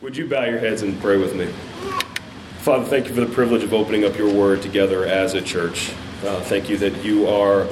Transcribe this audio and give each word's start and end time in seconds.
Would 0.00 0.16
you 0.16 0.28
bow 0.28 0.44
your 0.44 0.60
heads 0.60 0.82
and 0.82 1.00
pray 1.00 1.16
with 1.16 1.34
me? 1.34 1.46
Father, 2.60 2.84
thank 2.84 3.08
you 3.08 3.14
for 3.14 3.20
the 3.20 3.34
privilege 3.34 3.64
of 3.64 3.74
opening 3.74 4.04
up 4.04 4.16
your 4.16 4.32
word 4.32 4.62
together 4.62 5.04
as 5.04 5.34
a 5.34 5.42
church. 5.42 5.90
Uh, 6.24 6.40
thank 6.42 6.68
you 6.68 6.76
that 6.78 7.04
you 7.04 7.26
are 7.26 7.66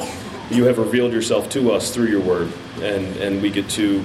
you 0.50 0.64
have 0.64 0.78
revealed 0.78 1.12
yourself 1.12 1.48
to 1.50 1.70
us 1.70 1.94
through 1.94 2.06
your 2.06 2.20
word, 2.20 2.52
and, 2.80 3.16
and 3.18 3.40
we 3.40 3.50
get 3.50 3.68
to 3.70 4.04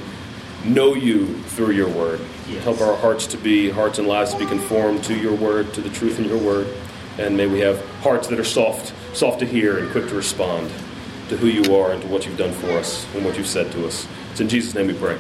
know 0.64 0.94
you 0.94 1.36
through 1.44 1.72
your 1.72 1.90
word. 1.90 2.20
Yes. 2.48 2.64
Help 2.64 2.82
our 2.82 2.96
hearts 2.96 3.26
to 3.28 3.38
be, 3.38 3.72
hearts 3.72 3.98
and 3.98 4.08
lives 4.08 4.34
to 4.34 4.40
be 4.40 4.46
conformed 4.46 5.04
to 5.06 5.16
your 5.16 5.34
word, 5.34 5.74
to 5.74 5.82
the 5.82 5.90
truth 5.90 6.20
in 6.20 6.26
your 6.26 6.38
word. 6.38 6.68
And 7.18 7.36
may 7.36 7.48
we 7.48 7.60
have 7.60 7.84
hearts 8.02 8.28
that 8.28 8.40
are 8.40 8.44
soft, 8.44 8.94
soft 9.16 9.40
to 9.40 9.46
hear 9.48 9.80
and 9.80 9.92
quick 9.92 10.08
to 10.10 10.16
respond 10.16 10.70
to 11.30 11.38
who 11.38 11.48
you 11.48 11.76
are 11.76 11.92
and 11.92 12.02
to 12.04 12.08
what 12.08 12.26
you've 12.26 12.38
done 12.38 12.54
for 12.54 12.70
us 12.72 13.06
and 13.16 13.26
what 13.26 13.38
you've 13.38 13.48
said 13.48 13.72
to 13.72 13.88
us. 13.88 14.08
It's 14.32 14.42
in 14.42 14.50
Jesus' 14.50 14.76
name 14.76 14.88
we 14.88 14.94
pray. 14.94 15.18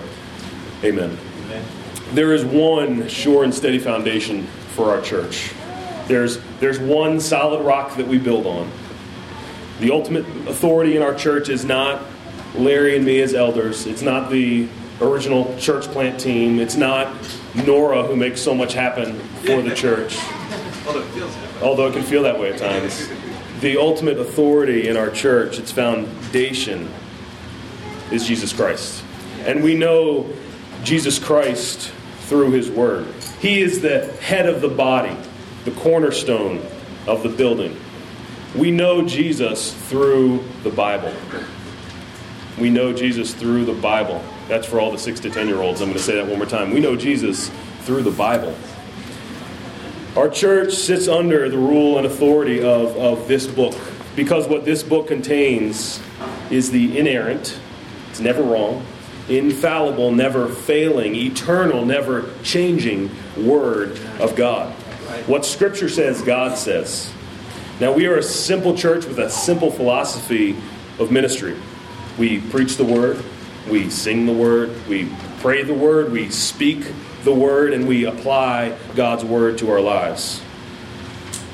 Amen. 0.83 1.17
Amen. 1.45 1.80
There 2.13 2.33
is 2.33 2.43
one 2.43 3.07
sure 3.07 3.45
and 3.45 3.53
steady 3.53 3.79
foundation 3.79 4.45
for 4.75 4.89
our 4.89 5.01
church. 5.01 5.53
There's, 6.07 6.39
there's 6.59 6.77
one 6.77 7.21
solid 7.21 7.63
rock 7.63 7.95
that 7.95 8.07
we 8.07 8.17
build 8.17 8.45
on. 8.45 8.69
The 9.79 9.91
ultimate 9.91 10.25
authority 10.47 10.97
in 10.97 11.03
our 11.03 11.15
church 11.15 11.47
is 11.47 11.63
not 11.63 12.03
Larry 12.53 12.97
and 12.97 13.05
me 13.05 13.21
as 13.21 13.33
elders. 13.33 13.87
It's 13.87 14.01
not 14.01 14.29
the 14.29 14.67
original 14.99 15.57
church 15.57 15.85
plant 15.85 16.19
team. 16.19 16.59
It's 16.59 16.75
not 16.75 17.15
Nora 17.65 18.03
who 18.03 18.17
makes 18.17 18.41
so 18.41 18.53
much 18.53 18.73
happen 18.73 19.17
for 19.45 19.61
the 19.61 19.73
church. 19.73 20.17
Although 21.61 21.87
it 21.87 21.93
can 21.93 22.03
feel 22.03 22.23
that 22.23 22.37
way 22.37 22.51
at 22.51 22.59
times. 22.59 23.07
The 23.61 23.77
ultimate 23.77 24.17
authority 24.17 24.89
in 24.89 24.97
our 24.97 25.09
church, 25.09 25.59
its 25.59 25.71
foundation, 25.71 26.89
is 28.11 28.27
Jesus 28.27 28.51
Christ. 28.51 29.03
And 29.45 29.63
we 29.63 29.75
know 29.75 30.29
Jesus 30.83 31.19
Christ 31.19 31.93
through 32.31 32.51
his 32.51 32.71
word. 32.71 33.05
He 33.41 33.61
is 33.61 33.81
the 33.81 34.05
head 34.21 34.47
of 34.47 34.61
the 34.61 34.69
body, 34.69 35.17
the 35.65 35.71
cornerstone 35.71 36.65
of 37.05 37.23
the 37.23 37.27
building. 37.27 37.77
We 38.55 38.71
know 38.71 39.05
Jesus 39.05 39.73
through 39.89 40.41
the 40.63 40.69
Bible. 40.69 41.13
We 42.57 42.69
know 42.69 42.93
Jesus 42.93 43.33
through 43.33 43.65
the 43.65 43.73
Bible. 43.73 44.23
That's 44.47 44.65
for 44.65 44.79
all 44.79 44.93
the 44.93 44.97
six 44.97 45.19
to 45.19 45.29
ten 45.29 45.49
year 45.49 45.57
olds. 45.57 45.81
I'm 45.81 45.89
going 45.89 45.97
to 45.97 46.03
say 46.03 46.15
that 46.15 46.25
one 46.25 46.37
more 46.37 46.47
time. 46.47 46.71
We 46.71 46.79
know 46.79 46.95
Jesus 46.95 47.51
through 47.81 48.03
the 48.03 48.11
Bible. 48.11 48.55
Our 50.15 50.29
church 50.29 50.73
sits 50.73 51.09
under 51.09 51.49
the 51.49 51.57
rule 51.57 51.97
and 51.97 52.07
authority 52.07 52.63
of, 52.63 52.95
of 52.95 53.27
this 53.27 53.45
book 53.45 53.75
because 54.15 54.47
what 54.47 54.63
this 54.63 54.83
book 54.83 55.09
contains 55.09 56.01
is 56.49 56.71
the 56.71 56.97
inerrant, 56.97 57.59
it's 58.09 58.21
never 58.21 58.41
wrong, 58.41 58.85
infallible, 59.37 60.11
never 60.11 60.47
failing, 60.47 61.15
eternal, 61.15 61.85
never 61.85 62.29
changing 62.43 63.09
Word 63.37 63.99
of 64.19 64.35
God. 64.35 64.71
What 65.27 65.45
Scripture 65.45 65.89
says, 65.89 66.21
God 66.21 66.57
says. 66.57 67.11
Now, 67.79 67.93
we 67.93 68.05
are 68.07 68.17
a 68.17 68.23
simple 68.23 68.77
church 68.77 69.05
with 69.05 69.19
a 69.19 69.29
simple 69.29 69.71
philosophy 69.71 70.55
of 70.99 71.11
ministry. 71.11 71.57
We 72.17 72.39
preach 72.39 72.77
the 72.77 72.85
Word, 72.85 73.23
we 73.69 73.89
sing 73.89 74.25
the 74.25 74.33
Word, 74.33 74.71
we 74.87 75.09
pray 75.39 75.63
the 75.63 75.73
Word, 75.73 76.11
we 76.11 76.29
speak 76.29 76.91
the 77.23 77.33
Word, 77.33 77.73
and 77.73 77.87
we 77.87 78.05
apply 78.05 78.77
God's 78.95 79.23
Word 79.23 79.57
to 79.59 79.71
our 79.71 79.81
lives. 79.81 80.41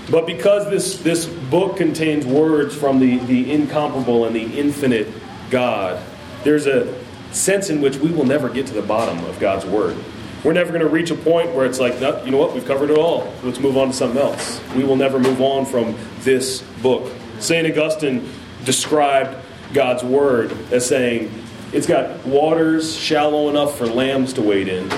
But 0.10 0.26
because 0.26 0.70
this, 0.70 1.00
this 1.00 1.26
book 1.26 1.78
contains 1.78 2.26
words 2.26 2.76
from 2.76 3.00
the, 3.00 3.18
the 3.20 3.52
incomparable 3.52 4.26
and 4.26 4.36
the 4.36 4.58
infinite 4.58 5.08
God, 5.50 6.02
there's 6.44 6.66
a 6.66 6.94
sense 7.32 7.70
in 7.70 7.82
which 7.82 7.98
we 7.98 8.10
will 8.12 8.26
never 8.26 8.50
get 8.50 8.68
to 8.68 8.74
the 8.74 8.82
bottom 8.82 9.24
of 9.26 9.40
God's 9.40 9.66
Word. 9.66 9.98
We're 10.44 10.54
never 10.54 10.70
going 10.70 10.82
to 10.82 10.90
reach 10.90 11.12
a 11.12 11.16
point 11.16 11.54
where 11.54 11.66
it's 11.66 11.80
like, 11.80 11.96
you 12.26 12.32
know 12.32 12.38
what, 12.38 12.54
we've 12.54 12.66
covered 12.66 12.90
it 12.90 12.98
all. 12.98 13.34
Let's 13.44 13.60
move 13.60 13.78
on 13.78 13.88
to 13.88 13.94
something 13.94 14.22
else. 14.22 14.62
We 14.76 14.84
will 14.84 14.96
never 14.96 15.20
move 15.20 15.42
on 15.42 15.66
from 15.66 15.98
this 16.20 16.62
book. 16.82 17.12
St. 17.40 17.68
Augustine 17.68 18.30
described 18.64 19.36
God's 19.74 20.04
Word 20.04 20.52
as 20.72 20.86
saying, 20.86 21.32
it's 21.74 21.88
got 21.88 22.26
waters 22.26 22.96
shallow 22.96 23.50
enough 23.50 23.78
for 23.78 23.88
lambs 23.88 24.34
to 24.34 24.42
wade 24.42 24.70
in, 24.70 24.90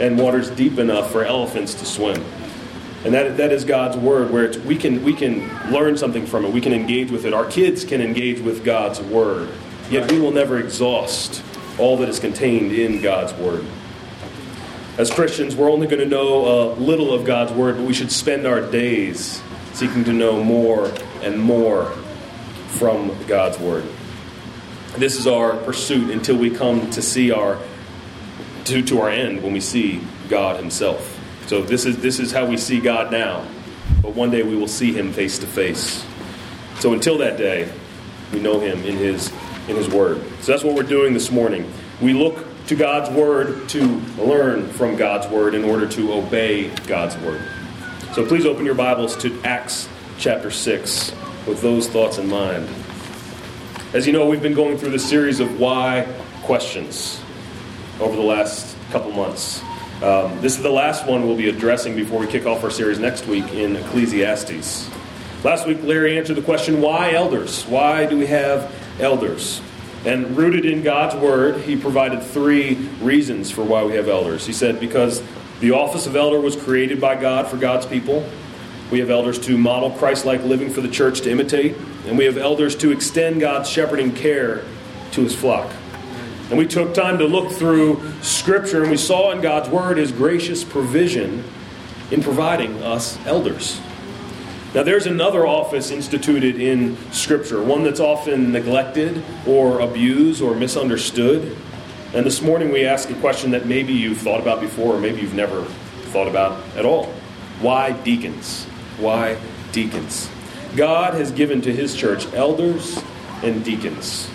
and 0.00 0.18
waters 0.18 0.48
deep 0.50 0.78
enough 0.78 1.10
for 1.10 1.22
elephants 1.22 1.74
to 1.74 1.84
swim. 1.84 2.24
And 3.04 3.14
that, 3.14 3.36
that 3.36 3.52
is 3.52 3.64
God's 3.64 3.96
word, 3.96 4.30
where 4.30 4.50
we, 4.60 4.76
can, 4.76 5.04
we 5.04 5.12
can 5.12 5.70
learn 5.70 5.96
something 5.96 6.26
from 6.26 6.44
it. 6.44 6.52
We 6.52 6.60
can 6.60 6.72
engage 6.72 7.10
with 7.10 7.26
it. 7.26 7.32
Our 7.32 7.44
kids 7.44 7.84
can 7.84 8.00
engage 8.00 8.40
with 8.40 8.64
God's 8.64 9.00
word. 9.00 9.50
Yet 9.90 10.10
we 10.10 10.18
will 10.18 10.32
never 10.32 10.58
exhaust 10.58 11.42
all 11.78 11.96
that 11.98 12.08
is 12.08 12.18
contained 12.18 12.72
in 12.72 13.00
God's 13.00 13.32
word. 13.34 13.64
As 14.98 15.10
Christians, 15.10 15.54
we're 15.54 15.70
only 15.70 15.86
going 15.86 16.00
to 16.00 16.08
know 16.08 16.72
a 16.72 16.74
little 16.74 17.12
of 17.12 17.24
God's 17.24 17.52
word, 17.52 17.76
but 17.76 17.84
we 17.84 17.94
should 17.94 18.10
spend 18.10 18.46
our 18.46 18.60
days 18.60 19.40
seeking 19.72 20.04
to 20.04 20.12
know 20.12 20.42
more 20.42 20.92
and 21.22 21.38
more 21.38 21.92
from 22.66 23.16
God's 23.26 23.58
word. 23.58 23.84
This 24.96 25.16
is 25.16 25.28
our 25.28 25.56
pursuit 25.58 26.10
until 26.10 26.36
we 26.36 26.50
come 26.50 26.90
to 26.90 27.00
see 27.00 27.30
our 27.30 27.58
to, 28.64 28.82
to 28.82 29.00
our 29.00 29.08
end 29.08 29.42
when 29.42 29.52
we 29.52 29.60
see 29.60 30.00
God 30.28 30.56
Himself. 30.56 31.18
So 31.46 31.62
this 31.62 31.86
is 31.86 31.98
this 31.98 32.18
is 32.18 32.32
how 32.32 32.46
we 32.46 32.56
see 32.56 32.80
God 32.80 33.12
now. 33.12 33.46
But 34.02 34.14
one 34.14 34.30
day 34.30 34.42
we 34.42 34.56
will 34.56 34.68
see 34.68 34.92
Him 34.92 35.12
face 35.12 35.38
to 35.38 35.46
face. 35.46 36.04
So 36.80 36.92
until 36.92 37.18
that 37.18 37.38
day, 37.38 37.70
we 38.32 38.40
know 38.40 38.58
Him 38.58 38.84
in 38.84 38.96
His 38.96 39.32
in 39.68 39.76
His 39.76 39.88
Word. 39.88 40.22
So 40.40 40.52
that's 40.52 40.64
what 40.64 40.74
we're 40.74 40.82
doing 40.82 41.14
this 41.14 41.30
morning. 41.30 41.70
We 42.00 42.12
look 42.12 42.44
to 42.66 42.74
God's 42.74 43.10
Word 43.10 43.68
to 43.70 43.84
learn 44.18 44.68
from 44.70 44.96
God's 44.96 45.26
Word 45.28 45.54
in 45.54 45.64
order 45.64 45.86
to 45.88 46.12
obey 46.12 46.68
God's 46.86 47.16
Word. 47.18 47.42
So 48.14 48.26
please 48.26 48.46
open 48.46 48.64
your 48.64 48.74
Bibles 48.74 49.16
to 49.18 49.40
Acts 49.44 49.88
chapter 50.18 50.50
6 50.50 51.12
with 51.46 51.60
those 51.62 51.88
thoughts 51.88 52.18
in 52.18 52.28
mind. 52.28 52.68
As 53.92 54.06
you 54.06 54.12
know, 54.12 54.26
we've 54.26 54.42
been 54.42 54.54
going 54.54 54.76
through 54.76 54.90
this 54.90 55.08
series 55.08 55.40
of 55.40 55.60
why 55.60 56.06
questions 56.42 57.20
over 58.00 58.16
the 58.16 58.22
last 58.22 58.76
couple 58.90 59.10
months. 59.12 59.62
Um, 60.02 60.40
this 60.40 60.56
is 60.56 60.62
the 60.62 60.70
last 60.70 61.06
one 61.06 61.26
we'll 61.26 61.36
be 61.36 61.48
addressing 61.48 61.96
before 61.96 62.20
we 62.20 62.26
kick 62.26 62.46
off 62.46 62.62
our 62.62 62.70
series 62.70 62.98
next 62.98 63.26
week 63.26 63.46
in 63.52 63.76
Ecclesiastes. 63.76 64.88
Last 65.42 65.66
week, 65.66 65.82
Larry 65.82 66.18
answered 66.18 66.36
the 66.36 66.42
question 66.42 66.80
why 66.80 67.12
elders? 67.12 67.64
Why 67.64 68.06
do 68.06 68.18
we 68.18 68.26
have 68.26 68.72
elders? 69.00 69.60
And 70.04 70.36
rooted 70.36 70.64
in 70.64 70.82
God's 70.82 71.16
word, 71.16 71.62
he 71.62 71.76
provided 71.76 72.22
three 72.22 72.74
reasons 73.00 73.50
for 73.50 73.64
why 73.64 73.84
we 73.84 73.94
have 73.94 74.08
elders. 74.08 74.46
He 74.46 74.52
said, 74.52 74.78
because 74.78 75.22
the 75.60 75.72
office 75.72 76.06
of 76.06 76.14
elder 76.14 76.40
was 76.40 76.54
created 76.54 77.00
by 77.00 77.20
God 77.20 77.48
for 77.48 77.56
God's 77.56 77.84
people. 77.84 78.28
We 78.92 79.00
have 79.00 79.10
elders 79.10 79.38
to 79.40 79.58
model 79.58 79.90
Christ 79.90 80.24
like 80.24 80.42
living 80.44 80.70
for 80.70 80.80
the 80.80 80.88
church 80.88 81.22
to 81.22 81.30
imitate. 81.30 81.76
And 82.06 82.16
we 82.16 82.24
have 82.26 82.38
elders 82.38 82.76
to 82.76 82.92
extend 82.92 83.40
God's 83.40 83.68
shepherding 83.68 84.14
care 84.14 84.64
to 85.12 85.22
his 85.22 85.34
flock. 85.34 85.70
And 86.48 86.56
we 86.56 86.66
took 86.66 86.94
time 86.94 87.18
to 87.18 87.26
look 87.26 87.52
through 87.52 88.00
Scripture, 88.22 88.82
and 88.82 88.90
we 88.90 88.96
saw 88.96 89.32
in 89.32 89.42
God's 89.42 89.68
Word 89.68 89.98
his 89.98 90.12
gracious 90.12 90.64
provision 90.64 91.44
in 92.10 92.22
providing 92.22 92.82
us 92.82 93.18
elders. 93.26 93.80
Now, 94.74 94.82
there's 94.82 95.06
another 95.06 95.46
office 95.46 95.90
instituted 95.90 96.60
in 96.60 96.98
Scripture, 97.10 97.62
one 97.62 97.84
that's 97.84 98.00
often 98.00 98.52
neglected 98.52 99.22
or 99.46 99.80
abused 99.80 100.42
or 100.42 100.54
misunderstood. 100.54 101.56
And 102.12 102.26
this 102.26 102.42
morning 102.42 102.70
we 102.70 102.84
ask 102.84 103.08
a 103.08 103.14
question 103.14 103.50
that 103.52 103.64
maybe 103.64 103.94
you've 103.94 104.18
thought 104.18 104.40
about 104.40 104.60
before, 104.60 104.96
or 104.96 105.00
maybe 105.00 105.22
you've 105.22 105.32
never 105.32 105.64
thought 106.12 106.28
about 106.28 106.62
at 106.76 106.84
all. 106.84 107.06
Why 107.60 107.92
deacons? 107.92 108.64
Why 108.98 109.38
deacons? 109.72 110.28
God 110.76 111.14
has 111.14 111.30
given 111.32 111.62
to 111.62 111.72
his 111.72 111.96
church 111.96 112.30
elders 112.34 113.02
and 113.42 113.64
deacons. 113.64 114.28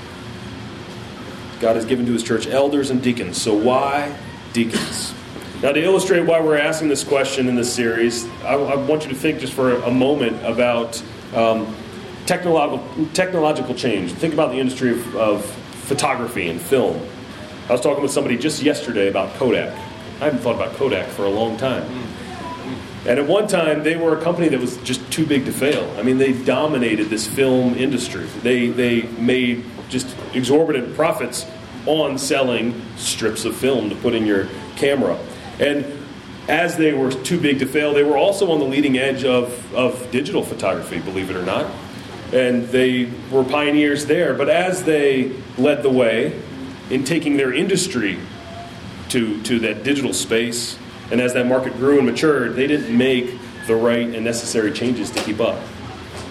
God 1.60 1.76
has 1.76 1.86
given 1.86 2.08
to 2.08 2.12
his 2.12 2.24
church 2.24 2.48
elders 2.48 2.90
and 2.90 3.04
deacons. 3.04 3.40
So 3.40 3.54
why 3.54 4.18
deacons? 4.52 5.14
Now, 5.64 5.72
to 5.72 5.82
illustrate 5.82 6.26
why 6.26 6.42
we're 6.42 6.58
asking 6.58 6.90
this 6.90 7.06
question 7.06 7.48
in 7.48 7.56
this 7.56 7.74
series, 7.74 8.26
I, 8.44 8.56
I 8.56 8.76
want 8.76 9.04
you 9.04 9.10
to 9.12 9.16
think 9.16 9.40
just 9.40 9.54
for 9.54 9.76
a 9.84 9.92
moment 9.92 10.46
about 10.46 11.02
um, 11.34 11.74
technological, 12.26 13.08
technological 13.14 13.74
change. 13.74 14.12
Think 14.12 14.34
about 14.34 14.52
the 14.52 14.58
industry 14.58 14.92
of, 14.92 15.16
of 15.16 15.46
photography 15.86 16.50
and 16.50 16.60
film. 16.60 17.00
I 17.70 17.72
was 17.72 17.80
talking 17.80 18.04
with 18.04 18.12
somebody 18.12 18.38
just 18.38 18.62
yesterday 18.62 19.08
about 19.08 19.36
Kodak. 19.36 19.74
I 20.20 20.26
haven't 20.26 20.42
thought 20.42 20.56
about 20.56 20.76
Kodak 20.76 21.08
for 21.08 21.24
a 21.24 21.30
long 21.30 21.56
time. 21.56 21.84
And 23.08 23.18
at 23.18 23.26
one 23.26 23.48
time, 23.48 23.84
they 23.84 23.96
were 23.96 24.18
a 24.18 24.22
company 24.22 24.50
that 24.50 24.60
was 24.60 24.76
just 24.80 25.10
too 25.14 25.26
big 25.26 25.46
to 25.46 25.54
fail. 25.54 25.90
I 25.98 26.04
mean, 26.04 26.18
they 26.18 26.34
dominated 26.44 27.06
this 27.06 27.26
film 27.26 27.76
industry. 27.76 28.26
They, 28.42 28.68
they 28.68 29.04
made 29.04 29.64
just 29.88 30.14
exorbitant 30.34 30.94
profits 30.94 31.46
on 31.86 32.18
selling 32.18 32.82
strips 32.98 33.46
of 33.46 33.56
film 33.56 33.90
to 33.92 33.96
put 33.96 34.14
in 34.14 34.26
your 34.26 34.50
camera. 34.76 35.18
And 35.60 35.86
as 36.48 36.76
they 36.78 36.94
were 36.94 37.12
too 37.12 37.40
big 37.40 37.60
to 37.60 37.66
fail, 37.66 37.94
they 37.94 38.04
were 38.04 38.18
also 38.18 38.52
on 38.52 38.60
the 38.60 38.66
leading 38.66 38.98
edge 38.98 39.24
of, 39.24 39.74
of 39.74 40.12
digital 40.12 40.44
photography, 40.44 41.00
believe 41.00 41.30
it 41.30 41.36
or 41.36 41.46
not. 41.46 41.72
And 42.34 42.68
they 42.70 43.10
were 43.32 43.44
pioneers 43.44 44.08
there. 44.08 44.34
But 44.34 44.50
as 44.50 44.84
they 44.84 45.32
led 45.58 45.84
the 45.84 45.90
way 45.90 46.40
in 46.90 47.04
taking 47.04 47.38
their 47.38 47.54
industry 47.54 48.20
to, 49.10 49.42
to 49.44 49.60
that 49.60 49.84
digital 49.84 50.14
space, 50.14 50.78
And 51.12 51.22
as 51.22 51.34
that 51.34 51.46
market 51.46 51.74
grew 51.74 51.98
and 51.98 52.08
matured, 52.08 52.56
they 52.56 52.68
didn't 52.68 52.98
make 52.98 53.38
the 53.68 53.76
right 53.76 54.08
and 54.08 54.24
necessary 54.24 54.72
changes 54.72 55.12
to 55.12 55.22
keep 55.24 55.40
up. 55.40 55.62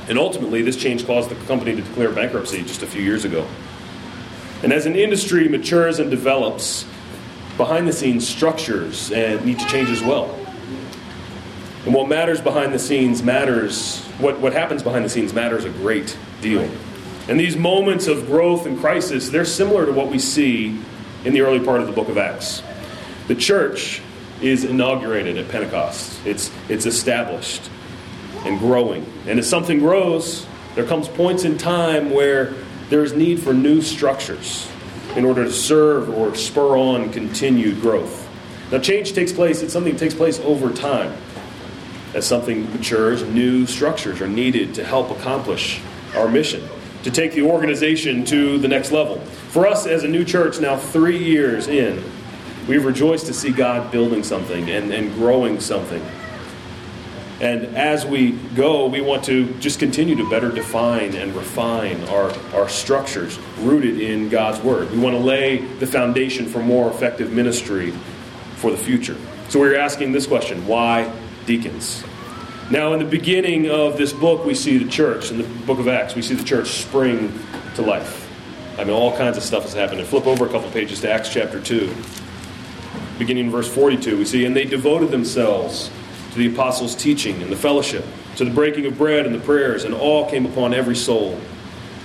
And 0.09 0.19
ultimately, 0.19 0.63
this 0.63 0.77
change 0.77 1.07
caused 1.07 1.31
the 1.31 1.37
company 1.47 1.77
to 1.77 1.83
declare 1.83 2.11
bankruptcy 2.11 2.63
just 2.63 2.83
a 2.83 2.87
few 2.87 3.03
years 3.03 3.25
ago. 3.25 3.47
And 4.63 4.73
as 4.73 4.87
an 4.87 4.97
industry 4.97 5.49
matures 5.49 5.99
and 5.99 6.11
develops, 6.11 6.85
behind 7.57 7.87
the 7.87 7.93
scenes 7.93 8.27
structures 8.27 9.11
and 9.13 9.45
need 9.45 9.59
to 9.59 9.67
change 9.67 9.91
as 9.91 10.03
well. 10.03 10.39
And 11.85 11.95
what 11.95 12.09
matters 12.09 12.41
behind 12.41 12.73
the 12.73 12.79
scenes 12.79 13.23
matters, 13.23 14.01
what, 14.19 14.39
what 14.41 14.53
happens 14.53 14.83
behind 14.83 15.05
the 15.05 15.09
scenes 15.09 15.33
matters 15.33 15.65
a 15.65 15.71
great 15.71 16.17
deal. 16.41 16.69
And 17.29 17.39
these 17.39 17.57
moments 17.57 18.07
of 18.07 18.27
growth 18.27 18.67
and 18.67 18.79
crisis, 18.79 19.31
they're 19.31 19.45
similar 19.45 19.87
to 19.87 19.93
what 19.93 20.09
we 20.09 20.19
see 20.19 20.79
in 21.25 21.33
the 21.33 21.41
early 21.41 21.61
part 21.61 21.81
of 21.81 21.87
the 21.87 21.93
book 21.93 22.09
of 22.09 22.19
Acts. 22.19 22.63
The 23.29 23.35
church 23.35 24.01
is 24.41 24.65
inaugurated 24.65 25.37
at 25.39 25.49
Pentecost, 25.49 26.19
it's, 26.27 26.51
it's 26.69 26.87
established 26.87 27.71
and 28.45 28.59
growing. 28.59 29.07
And 29.27 29.39
as 29.39 29.49
something 29.49 29.79
grows, 29.79 30.47
there 30.75 30.85
comes 30.85 31.07
points 31.07 31.45
in 31.45 31.59
time 31.59 32.11
where 32.11 32.55
there 32.91 33.05
is 33.05 33.13
need 33.13 33.41
for 33.41 33.55
new 33.55 33.83
structures 33.83 34.72
in 35.17 35.25
order 35.25 35.45
to 35.45 35.53
serve 35.53 36.09
or 36.11 36.35
spur 36.35 36.77
on 36.77 37.11
continued 37.13 37.81
growth. 37.81 38.29
Now, 38.71 38.79
change 38.79 39.13
takes 39.13 39.33
place, 39.33 39.63
it's 39.63 39.73
something 39.73 39.93
that 39.93 39.99
takes 39.99 40.15
place 40.15 40.41
over 40.41 40.73
time. 40.73 41.15
As 42.15 42.27
something 42.27 42.71
matures, 42.73 43.23
new 43.23 43.67
structures 43.67 44.21
are 44.21 44.29
needed 44.29 44.75
to 44.75 44.85
help 44.85 45.11
accomplish 45.11 45.81
our 46.17 46.29
mission, 46.29 46.67
to 47.03 47.11
take 47.11 47.33
the 47.33 47.43
organization 47.43 48.25
to 48.27 48.59
the 48.59 48.69
next 48.69 48.93
level. 48.93 49.19
For 49.51 49.67
us 49.67 49.87
as 49.87 50.05
a 50.05 50.09
new 50.09 50.25
church, 50.25 50.61
now 50.61 50.77
three 50.77 51.19
years 51.19 51.69
in, 51.69 52.03
we've 52.67 52.85
rejoiced 52.85 53.27
to 53.27 53.35
see 53.35 53.51
God 53.51 53.91
building 53.91 54.23
something 54.23 54.71
and, 54.71 54.93
and 54.93 55.13
growing 55.15 55.61
something. 55.61 56.03
And 57.43 57.77
as 57.77 58.07
we 58.07 58.31
go, 58.55 58.87
we 58.87 59.01
want 59.01 59.25
to 59.25 59.53
just 59.55 59.81
continue 59.81 60.15
to 60.15 60.31
better 60.31 60.53
define 60.53 61.17
and 61.17 61.35
refine 61.35 62.01
our, 62.05 62.31
our 62.55 62.69
structures 62.69 63.37
rooted 63.59 64.01
in 64.01 64.29
God's 64.29 64.61
Word. 64.61 64.93
We 64.93 65.01
want 65.01 65.17
to 65.17 65.21
lay 65.21 65.59
the 65.59 65.87
foundation 65.89 66.47
for 66.47 66.61
more 66.61 66.89
effective 66.89 67.33
ministry 67.33 67.91
for 68.55 68.71
the 68.71 68.77
future. 68.77 69.17
So 69.49 69.59
we're 69.59 69.77
asking 69.77 70.13
this 70.13 70.25
question 70.25 70.65
why 70.69 71.13
deacons? 71.45 72.05
Now, 72.71 72.93
in 72.93 73.01
the 73.01 73.05
beginning 73.05 73.69
of 73.69 73.99
this 73.99 74.13
book, 74.13 74.45
we 74.45 74.55
see 74.55 74.79
the 74.79 74.89
church, 74.89 75.33
in 75.33 75.39
the 75.39 75.67
book 75.67 75.81
of 75.81 75.89
Acts, 75.89 76.15
we 76.15 76.23
see 76.23 76.37
the 76.37 76.45
church 76.45 76.69
spring 76.69 77.37
to 77.75 77.83
life. 77.83 78.31
I 78.79 78.85
mean, 78.85 78.95
all 78.95 79.17
kinds 79.17 79.37
of 79.37 79.43
stuff 79.43 79.65
has 79.65 79.73
is 79.73 79.79
happening. 79.79 80.05
Flip 80.05 80.29
over 80.29 80.47
a 80.47 80.49
couple 80.49 80.71
pages 80.71 81.01
to 81.01 81.11
Acts 81.11 81.29
chapter 81.35 81.61
2. 81.61 81.93
Beginning 83.19 83.47
in 83.47 83.51
verse 83.51 83.69
42, 83.69 84.17
we 84.17 84.25
see, 84.25 84.45
And 84.45 84.55
they 84.55 84.65
devoted 84.65 85.11
themselves 85.11 85.91
to 86.33 86.39
the 86.39 86.53
apostles' 86.53 86.95
teaching 86.95 87.43
and 87.43 87.53
the 87.53 87.57
fellowship, 87.57 88.05
to 88.37 88.45
the 88.45 88.51
breaking 88.51 88.87
of 88.87 88.97
bread 88.97 89.27
and 89.27 89.35
the 89.35 89.41
prayers, 89.41 89.85
and 89.85 89.95
all 89.95 90.29
came 90.29 90.47
upon 90.47 90.73
every 90.73 90.97
soul. 90.97 91.39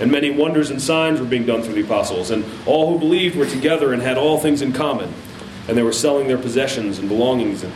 And 0.00 0.12
many 0.12 0.30
wonders 0.30 0.70
and 0.70 0.80
signs 0.80 1.18
were 1.18 1.26
being 1.26 1.46
done 1.46 1.62
through 1.62 1.74
the 1.74 1.82
apostles, 1.82 2.30
and 2.30 2.44
all 2.66 2.92
who 2.92 2.98
believed 2.98 3.36
were 3.36 3.46
together 3.46 3.92
and 3.92 4.02
had 4.02 4.18
all 4.18 4.38
things 4.38 4.62
in 4.62 4.72
common. 4.72 5.12
And 5.66 5.76
they 5.76 5.82
were 5.82 5.92
selling 5.92 6.28
their 6.28 6.38
possessions 6.38 6.98
and 6.98 7.08
belongings 7.08 7.62
and 7.62 7.72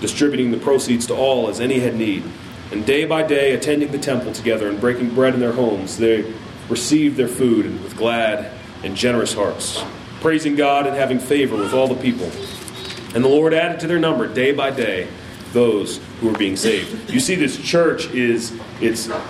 distributing 0.00 0.50
the 0.50 0.58
proceeds 0.58 1.06
to 1.06 1.14
all 1.14 1.48
as 1.48 1.60
any 1.60 1.80
had 1.80 1.94
need. 1.94 2.24
And 2.70 2.84
day 2.84 3.04
by 3.04 3.22
day, 3.22 3.54
attending 3.54 3.92
the 3.92 3.98
temple 3.98 4.32
together 4.32 4.68
and 4.68 4.80
breaking 4.80 5.14
bread 5.14 5.34
in 5.34 5.40
their 5.40 5.52
homes, 5.52 5.96
they 5.96 6.32
received 6.68 7.16
their 7.16 7.28
food 7.28 7.82
with 7.82 7.96
glad 7.96 8.52
and 8.82 8.94
generous 8.94 9.32
hearts, 9.32 9.82
praising 10.20 10.54
God 10.54 10.86
and 10.86 10.94
having 10.94 11.18
favor 11.18 11.56
with 11.56 11.72
all 11.72 11.88
the 11.88 12.00
people. 12.00 12.30
And 13.14 13.24
the 13.24 13.28
Lord 13.28 13.54
added 13.54 13.80
to 13.80 13.86
their 13.86 13.98
number 13.98 14.26
day 14.26 14.52
by 14.52 14.70
day 14.70 15.08
those 15.52 16.00
who 16.20 16.34
are 16.34 16.38
being 16.38 16.56
saved. 16.56 17.10
You 17.10 17.20
see, 17.20 17.34
this 17.34 17.56
church 17.56 18.06
is 18.06 18.52
it's 18.80 19.08
uh, 19.08 19.20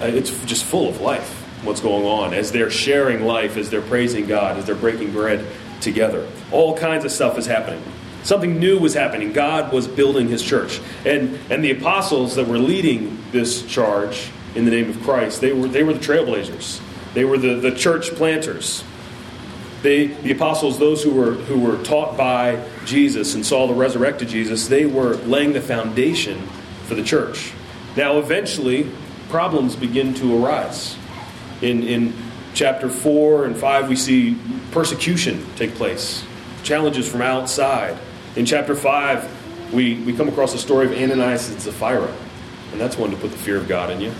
it's 0.00 0.44
just 0.44 0.64
full 0.64 0.88
of 0.88 1.00
life. 1.00 1.38
What's 1.64 1.80
going 1.80 2.04
on 2.04 2.34
as 2.34 2.50
they're 2.50 2.70
sharing 2.70 3.24
life, 3.24 3.56
as 3.56 3.70
they're 3.70 3.82
praising 3.82 4.26
God, 4.26 4.56
as 4.58 4.66
they're 4.66 4.74
breaking 4.74 5.12
bread 5.12 5.46
together. 5.80 6.28
All 6.50 6.76
kinds 6.76 7.04
of 7.04 7.12
stuff 7.12 7.38
is 7.38 7.46
happening. 7.46 7.82
Something 8.24 8.58
new 8.58 8.78
was 8.78 8.94
happening. 8.94 9.32
God 9.32 9.72
was 9.72 9.86
building 9.86 10.28
His 10.28 10.42
church, 10.42 10.80
and 11.04 11.38
and 11.50 11.64
the 11.64 11.70
apostles 11.70 12.36
that 12.36 12.46
were 12.46 12.58
leading 12.58 13.22
this 13.30 13.64
charge 13.66 14.30
in 14.54 14.64
the 14.64 14.70
name 14.70 14.90
of 14.90 15.02
Christ, 15.02 15.40
they 15.40 15.52
were 15.52 15.68
they 15.68 15.82
were 15.82 15.92
the 15.92 16.00
trailblazers. 16.00 16.80
They 17.14 17.24
were 17.24 17.38
the, 17.38 17.54
the 17.54 17.72
church 17.72 18.10
planters. 18.14 18.84
They, 19.82 20.06
the 20.06 20.30
apostles, 20.30 20.78
those 20.78 21.02
who 21.02 21.10
were, 21.10 21.32
who 21.32 21.58
were 21.58 21.82
taught 21.82 22.16
by 22.16 22.64
Jesus 22.84 23.34
and 23.34 23.44
saw 23.44 23.66
the 23.66 23.74
resurrected 23.74 24.28
Jesus, 24.28 24.68
they 24.68 24.86
were 24.86 25.16
laying 25.16 25.52
the 25.52 25.60
foundation 25.60 26.40
for 26.86 26.94
the 26.94 27.02
church. 27.02 27.52
Now, 27.96 28.18
eventually, 28.18 28.88
problems 29.28 29.74
begin 29.74 30.14
to 30.14 30.44
arise. 30.44 30.96
In, 31.62 31.82
in 31.82 32.14
chapter 32.54 32.88
4 32.88 33.46
and 33.46 33.56
5, 33.56 33.88
we 33.88 33.96
see 33.96 34.38
persecution 34.70 35.44
take 35.56 35.74
place, 35.74 36.24
challenges 36.62 37.08
from 37.10 37.22
outside. 37.22 37.98
In 38.36 38.46
chapter 38.46 38.76
5, 38.76 39.72
we, 39.74 39.96
we 40.02 40.12
come 40.12 40.28
across 40.28 40.52
the 40.52 40.58
story 40.58 40.86
of 40.86 40.92
Ananias 40.92 41.50
and 41.50 41.60
Sapphira, 41.60 42.14
and 42.70 42.80
that's 42.80 42.96
one 42.96 43.10
to 43.10 43.16
put 43.16 43.32
the 43.32 43.38
fear 43.38 43.56
of 43.56 43.66
God 43.66 43.90
in 43.90 44.00
you 44.00 44.12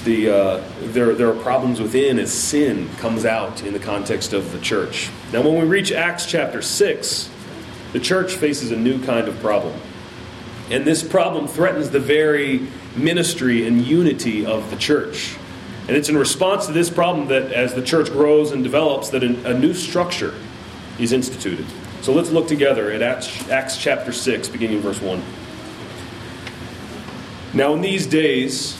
the, 0.00 0.28
uh, 0.28 0.64
there, 0.80 1.14
there 1.14 1.28
are 1.28 1.42
problems 1.42 1.80
within 1.80 2.18
as 2.18 2.32
sin 2.32 2.88
comes 2.96 3.24
out 3.24 3.62
in 3.62 3.72
the 3.72 3.78
context 3.78 4.32
of 4.32 4.52
the 4.52 4.60
church. 4.60 5.10
Now, 5.32 5.42
when 5.42 5.54
we 5.54 5.64
reach 5.66 5.92
Acts 5.92 6.26
chapter 6.26 6.62
6, 6.62 7.30
the 7.92 8.00
church 8.00 8.34
faces 8.34 8.70
a 8.70 8.76
new 8.76 9.02
kind 9.04 9.28
of 9.28 9.38
problem. 9.40 9.78
And 10.70 10.84
this 10.84 11.02
problem 11.02 11.48
threatens 11.48 11.90
the 11.90 12.00
very 12.00 12.68
ministry 12.96 13.66
and 13.66 13.84
unity 13.84 14.46
of 14.46 14.70
the 14.70 14.76
church. 14.76 15.36
And 15.88 15.96
it's 15.96 16.08
in 16.08 16.16
response 16.16 16.66
to 16.66 16.72
this 16.72 16.88
problem 16.88 17.28
that, 17.28 17.52
as 17.52 17.74
the 17.74 17.82
church 17.82 18.10
grows 18.10 18.52
and 18.52 18.62
develops, 18.62 19.10
that 19.10 19.24
a 19.24 19.58
new 19.58 19.74
structure 19.74 20.34
is 20.98 21.12
instituted. 21.12 21.66
So 22.02 22.12
let's 22.12 22.30
look 22.30 22.46
together 22.46 22.90
at 22.92 23.02
Acts, 23.02 23.48
Acts 23.50 23.76
chapter 23.76 24.12
6, 24.12 24.48
beginning 24.48 24.76
in 24.76 24.82
verse 24.82 25.00
1. 25.00 25.22
Now, 27.52 27.74
in 27.74 27.80
these 27.80 28.06
days, 28.06 28.79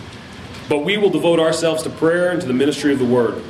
But 0.71 0.85
we 0.85 0.95
will 0.95 1.09
devote 1.09 1.41
ourselves 1.41 1.83
to 1.83 1.89
prayer 1.89 2.29
and 2.29 2.39
to 2.39 2.47
the 2.47 2.53
ministry 2.53 2.93
of 2.93 2.99
the 2.99 3.03
word. 3.03 3.43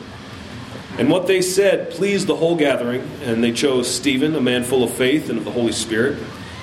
And 0.98 1.08
what 1.08 1.28
they 1.28 1.44
said 1.44 1.92
pleased 1.92 2.25
the 2.25 2.36
whole 2.36 2.56
gathering, 2.56 3.08
and 3.22 3.44
they 3.44 3.51
chose 3.51 3.88
Stephen, 3.88 4.34
a 4.34 4.42
man 4.42 4.63
full 4.63 4.84
of 4.84 4.90
faith 4.92 5.30
and 5.30 5.38
of 5.38 5.46
the 5.46 5.51
Holy 5.51 5.72
Spirit, 5.72 6.18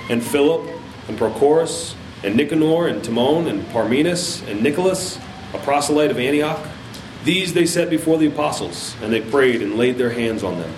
and 0.09 0.21
Philip, 0.21 0.69
and 1.07 1.17
Prochorus, 1.17 1.95
and 2.25 2.35
Nicanor, 2.35 2.87
and 2.87 3.01
Timon, 3.01 3.47
and 3.47 3.65
Parmenas, 3.69 4.45
and 4.49 4.61
Nicholas, 4.61 5.17
a 5.53 5.59
proselyte 5.59 6.11
of 6.11 6.19
Antioch. 6.19 6.59
These 7.23 7.53
they 7.53 7.65
set 7.65 7.89
before 7.89 8.17
the 8.17 8.27
apostles, 8.27 8.97
and 9.01 9.13
they 9.13 9.21
prayed 9.21 9.61
and 9.61 9.77
laid 9.77 9.97
their 9.97 10.11
hands 10.11 10.43
on 10.43 10.59
them. 10.59 10.73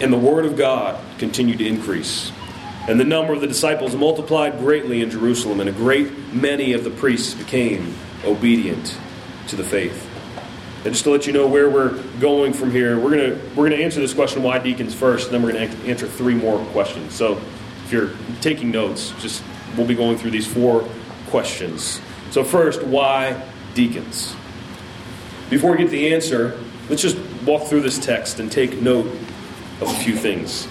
And 0.00 0.12
the 0.12 0.18
word 0.18 0.44
of 0.44 0.58
God 0.58 1.02
continued 1.16 1.60
to 1.60 1.66
increase. 1.66 2.30
And 2.86 3.00
the 3.00 3.04
number 3.04 3.32
of 3.32 3.40
the 3.40 3.46
disciples 3.46 3.96
multiplied 3.96 4.58
greatly 4.58 5.00
in 5.00 5.08
Jerusalem, 5.08 5.60
and 5.60 5.70
a 5.70 5.72
great 5.72 6.12
many 6.34 6.74
of 6.74 6.84
the 6.84 6.90
priests 6.90 7.32
became 7.32 7.94
obedient 8.24 8.98
to 9.48 9.56
the 9.56 9.64
faith. 9.64 10.06
And 10.84 10.94
just 10.94 11.04
to 11.04 11.10
let 11.10 11.26
you 11.26 11.32
know 11.32 11.46
where 11.46 11.68
we're 11.68 12.02
going 12.20 12.54
from 12.54 12.70
here, 12.70 12.98
we're 12.98 13.10
gonna 13.10 13.38
we're 13.54 13.68
gonna 13.68 13.82
answer 13.82 14.00
this 14.00 14.14
question 14.14 14.42
why 14.42 14.58
deacons 14.58 14.94
first, 14.94 15.26
and 15.26 15.34
then 15.34 15.42
we're 15.42 15.52
gonna 15.52 15.66
answer 15.86 16.06
three 16.06 16.34
more 16.34 16.64
questions. 16.66 17.14
So 17.14 17.38
if 17.84 17.92
you're 17.92 18.10
taking 18.40 18.70
notes, 18.70 19.12
just 19.20 19.42
we'll 19.76 19.86
be 19.86 19.94
going 19.94 20.16
through 20.16 20.30
these 20.30 20.46
four 20.46 20.88
questions. 21.28 22.00
So 22.30 22.44
first, 22.44 22.82
why 22.82 23.46
deacons? 23.74 24.34
Before 25.50 25.72
we 25.72 25.78
get 25.78 25.90
the 25.90 26.14
answer, 26.14 26.58
let's 26.88 27.02
just 27.02 27.18
walk 27.44 27.68
through 27.68 27.82
this 27.82 27.98
text 27.98 28.40
and 28.40 28.50
take 28.50 28.80
note 28.80 29.06
of 29.80 29.88
a 29.88 29.94
few 29.94 30.16
things. 30.16 30.66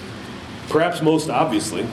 Perhaps 0.68 1.02
most 1.02 1.28
obviously, 1.28 1.86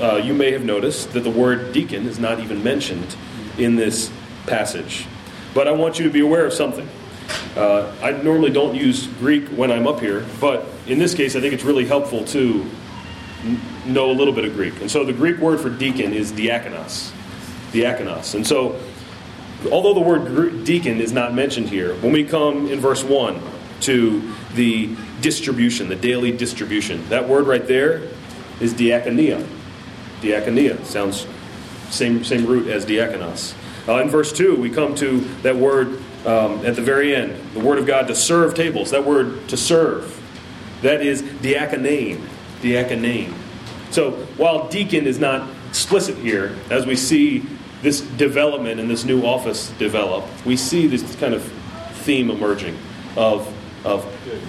uh, 0.00 0.16
you 0.16 0.34
may 0.34 0.52
have 0.52 0.64
noticed 0.64 1.12
that 1.12 1.20
the 1.20 1.30
word 1.30 1.72
deacon 1.72 2.06
is 2.06 2.18
not 2.18 2.40
even 2.40 2.62
mentioned 2.62 3.16
in 3.58 3.76
this 3.76 4.12
passage. 4.46 5.06
But 5.54 5.68
I 5.68 5.72
want 5.72 5.98
you 5.98 6.04
to 6.04 6.10
be 6.10 6.20
aware 6.20 6.46
of 6.46 6.52
something. 6.52 6.88
Uh, 7.56 7.92
I 8.02 8.12
normally 8.12 8.50
don't 8.50 8.74
use 8.74 9.06
Greek 9.06 9.48
when 9.48 9.70
I'm 9.70 9.86
up 9.86 10.00
here, 10.00 10.24
but 10.40 10.66
in 10.86 10.98
this 10.98 11.14
case, 11.14 11.36
I 11.36 11.40
think 11.40 11.54
it's 11.54 11.64
really 11.64 11.86
helpful 11.86 12.24
to 12.26 12.66
know 13.86 14.10
a 14.10 14.12
little 14.12 14.32
bit 14.32 14.44
of 14.44 14.54
Greek. 14.54 14.80
And 14.80 14.90
so 14.90 15.04
the 15.04 15.12
Greek 15.12 15.38
word 15.38 15.60
for 15.60 15.70
deacon 15.70 16.12
is 16.12 16.32
diakonos. 16.32 17.12
Diakonos. 17.72 18.34
And 18.34 18.46
so, 18.46 18.80
although 19.70 19.94
the 19.94 20.00
word 20.00 20.64
deacon 20.64 21.00
is 21.00 21.12
not 21.12 21.34
mentioned 21.34 21.68
here, 21.68 21.94
when 21.96 22.12
we 22.12 22.24
come 22.24 22.68
in 22.68 22.80
verse 22.80 23.02
1 23.02 23.40
to 23.82 24.32
the 24.54 24.94
distribution, 25.20 25.88
the 25.88 25.96
daily 25.96 26.32
distribution, 26.32 27.08
that 27.08 27.28
word 27.28 27.46
right 27.46 27.66
there 27.66 28.02
is 28.60 28.74
diakonia. 28.74 29.46
Diakonia 30.20 30.84
sounds 30.84 31.26
same, 31.90 32.22
same 32.24 32.46
root 32.46 32.68
as 32.68 32.84
diakonos. 32.84 33.54
Uh, 33.88 34.02
in 34.02 34.08
verse 34.08 34.32
2, 34.32 34.56
we 34.56 34.70
come 34.70 34.94
to 34.96 35.20
that 35.42 35.56
word 35.56 36.00
um, 36.26 36.64
at 36.66 36.76
the 36.76 36.82
very 36.82 37.14
end, 37.14 37.34
the 37.54 37.60
word 37.60 37.78
of 37.78 37.86
God 37.86 38.06
to 38.08 38.14
serve 38.14 38.54
tables. 38.54 38.90
That 38.90 39.04
word 39.04 39.48
to 39.48 39.56
serve, 39.56 40.20
that 40.82 41.00
is 41.02 41.22
diakonein. 41.22 42.26
Diakonein. 42.60 43.32
So 43.90 44.12
while 44.36 44.68
deacon 44.68 45.06
is 45.06 45.18
not 45.18 45.48
explicit 45.68 46.16
here, 46.18 46.56
as 46.70 46.86
we 46.86 46.94
see 46.94 47.44
this 47.82 48.00
development 48.00 48.78
and 48.80 48.90
this 48.90 49.04
new 49.04 49.24
office 49.24 49.70
develop, 49.78 50.24
we 50.44 50.56
see 50.56 50.86
this 50.86 51.16
kind 51.16 51.34
of 51.34 51.42
theme 52.02 52.30
emerging 52.30 52.76
of, 53.16 53.52
of 53.84 54.04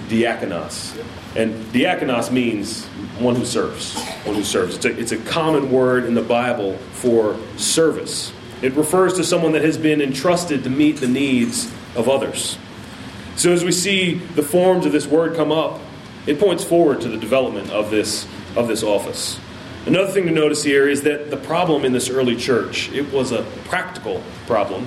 diakonos. 0.08 0.96
And 1.34 1.54
diakonos 1.72 2.30
means 2.30 2.84
one 3.18 3.34
who 3.34 3.46
serves. 3.46 3.98
One 4.24 4.34
who 4.34 4.44
serves. 4.44 4.76
It's 4.76 4.84
a, 4.84 4.98
it's 4.98 5.12
a 5.12 5.18
common 5.18 5.72
word 5.72 6.04
in 6.04 6.14
the 6.14 6.22
Bible 6.22 6.76
for 6.92 7.36
service. 7.56 8.32
It 8.62 8.74
refers 8.74 9.14
to 9.14 9.24
someone 9.24 9.52
that 9.52 9.62
has 9.62 9.76
been 9.76 10.00
entrusted 10.00 10.64
to 10.64 10.70
meet 10.70 10.98
the 10.98 11.08
needs 11.08 11.70
of 11.96 12.08
others. 12.08 12.56
So 13.36 13.52
as 13.52 13.64
we 13.64 13.72
see 13.72 14.14
the 14.14 14.42
forms 14.42 14.86
of 14.86 14.92
this 14.92 15.06
word 15.06 15.34
come 15.34 15.50
up, 15.50 15.80
it 16.26 16.38
points 16.38 16.62
forward 16.62 17.00
to 17.00 17.08
the 17.08 17.16
development 17.16 17.70
of 17.70 17.90
this, 17.90 18.26
of 18.56 18.68
this 18.68 18.82
office. 18.82 19.40
Another 19.84 20.12
thing 20.12 20.26
to 20.26 20.30
notice 20.30 20.62
here 20.62 20.88
is 20.88 21.02
that 21.02 21.30
the 21.30 21.36
problem 21.36 21.84
in 21.84 21.92
this 21.92 22.08
early 22.08 22.36
church, 22.36 22.92
it 22.92 23.12
was 23.12 23.32
a 23.32 23.42
practical 23.64 24.22
problem 24.46 24.86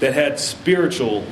that 0.00 0.14
had 0.14 0.40
spiritual 0.40 1.26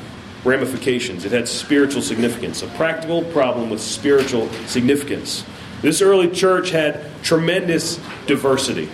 ramifications. 0.44 1.24
It 1.24 1.32
had 1.32 1.48
spiritual 1.48 2.02
significance. 2.02 2.62
A 2.62 2.66
practical 2.68 3.22
problem 3.24 3.70
with 3.70 3.80
spiritual 3.80 4.50
significance. 4.66 5.44
This 5.80 6.02
early 6.02 6.30
church 6.30 6.70
had 6.70 7.02
tremendous 7.22 7.98
diversity. 8.26 8.90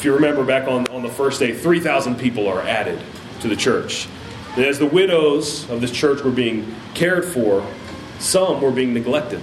If 0.00 0.06
you 0.06 0.14
remember 0.14 0.46
back 0.46 0.66
on, 0.66 0.86
on 0.86 1.02
the 1.02 1.10
first 1.10 1.40
day, 1.40 1.52
3,000 1.52 2.18
people 2.18 2.48
are 2.48 2.62
added 2.62 2.98
to 3.40 3.48
the 3.48 3.54
church. 3.54 4.08
And 4.56 4.64
as 4.64 4.78
the 4.78 4.86
widows 4.86 5.68
of 5.68 5.82
this 5.82 5.90
church 5.90 6.22
were 6.22 6.30
being 6.30 6.74
cared 6.94 7.22
for, 7.22 7.62
some 8.18 8.62
were 8.62 8.70
being 8.70 8.94
neglected. 8.94 9.42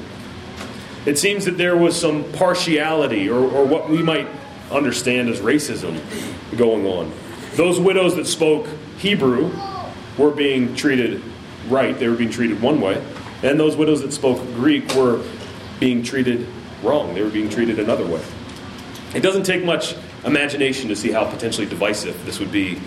It 1.05 1.19
seems 1.19 1.45
that 1.45 1.59
there 1.59 1.77
was 1.77 1.95
some 1.95 2.23
partiality, 2.31 3.29
or, 3.29 3.37
or 3.37 3.65
what 3.65 3.87
we 3.87 4.01
might 4.01 4.27
understand 4.71 5.29
as 5.29 5.41
racism, 5.41 6.01
going 6.57 6.87
on. 6.87 7.11
Those 7.53 7.79
widows 7.79 8.15
that 8.15 8.25
spoke 8.25 8.67
Hebrew 8.97 9.51
were 10.17 10.31
being 10.31 10.73
treated 10.73 11.21
right, 11.67 11.99
they 11.99 12.07
were 12.07 12.17
being 12.17 12.31
treated 12.31 12.63
one 12.63 12.81
way, 12.81 12.99
and 13.43 13.59
those 13.59 13.75
widows 13.75 14.01
that 14.01 14.11
spoke 14.11 14.39
Greek 14.55 14.91
were 14.95 15.23
being 15.79 16.01
treated 16.01 16.47
wrong, 16.81 17.13
they 17.13 17.21
were 17.21 17.29
being 17.29 17.47
treated 17.47 17.77
another 17.77 18.07
way. 18.07 18.23
It 19.13 19.21
doesn't 19.21 19.43
take 19.43 19.63
much 19.63 19.95
imagination 20.27 20.89
to 20.89 20.95
see 20.95 21.11
how 21.11 21.25
potentially 21.29 21.65
divisive 21.65 22.23
this 22.25 22.39
would 22.39 22.51
be 22.51 22.79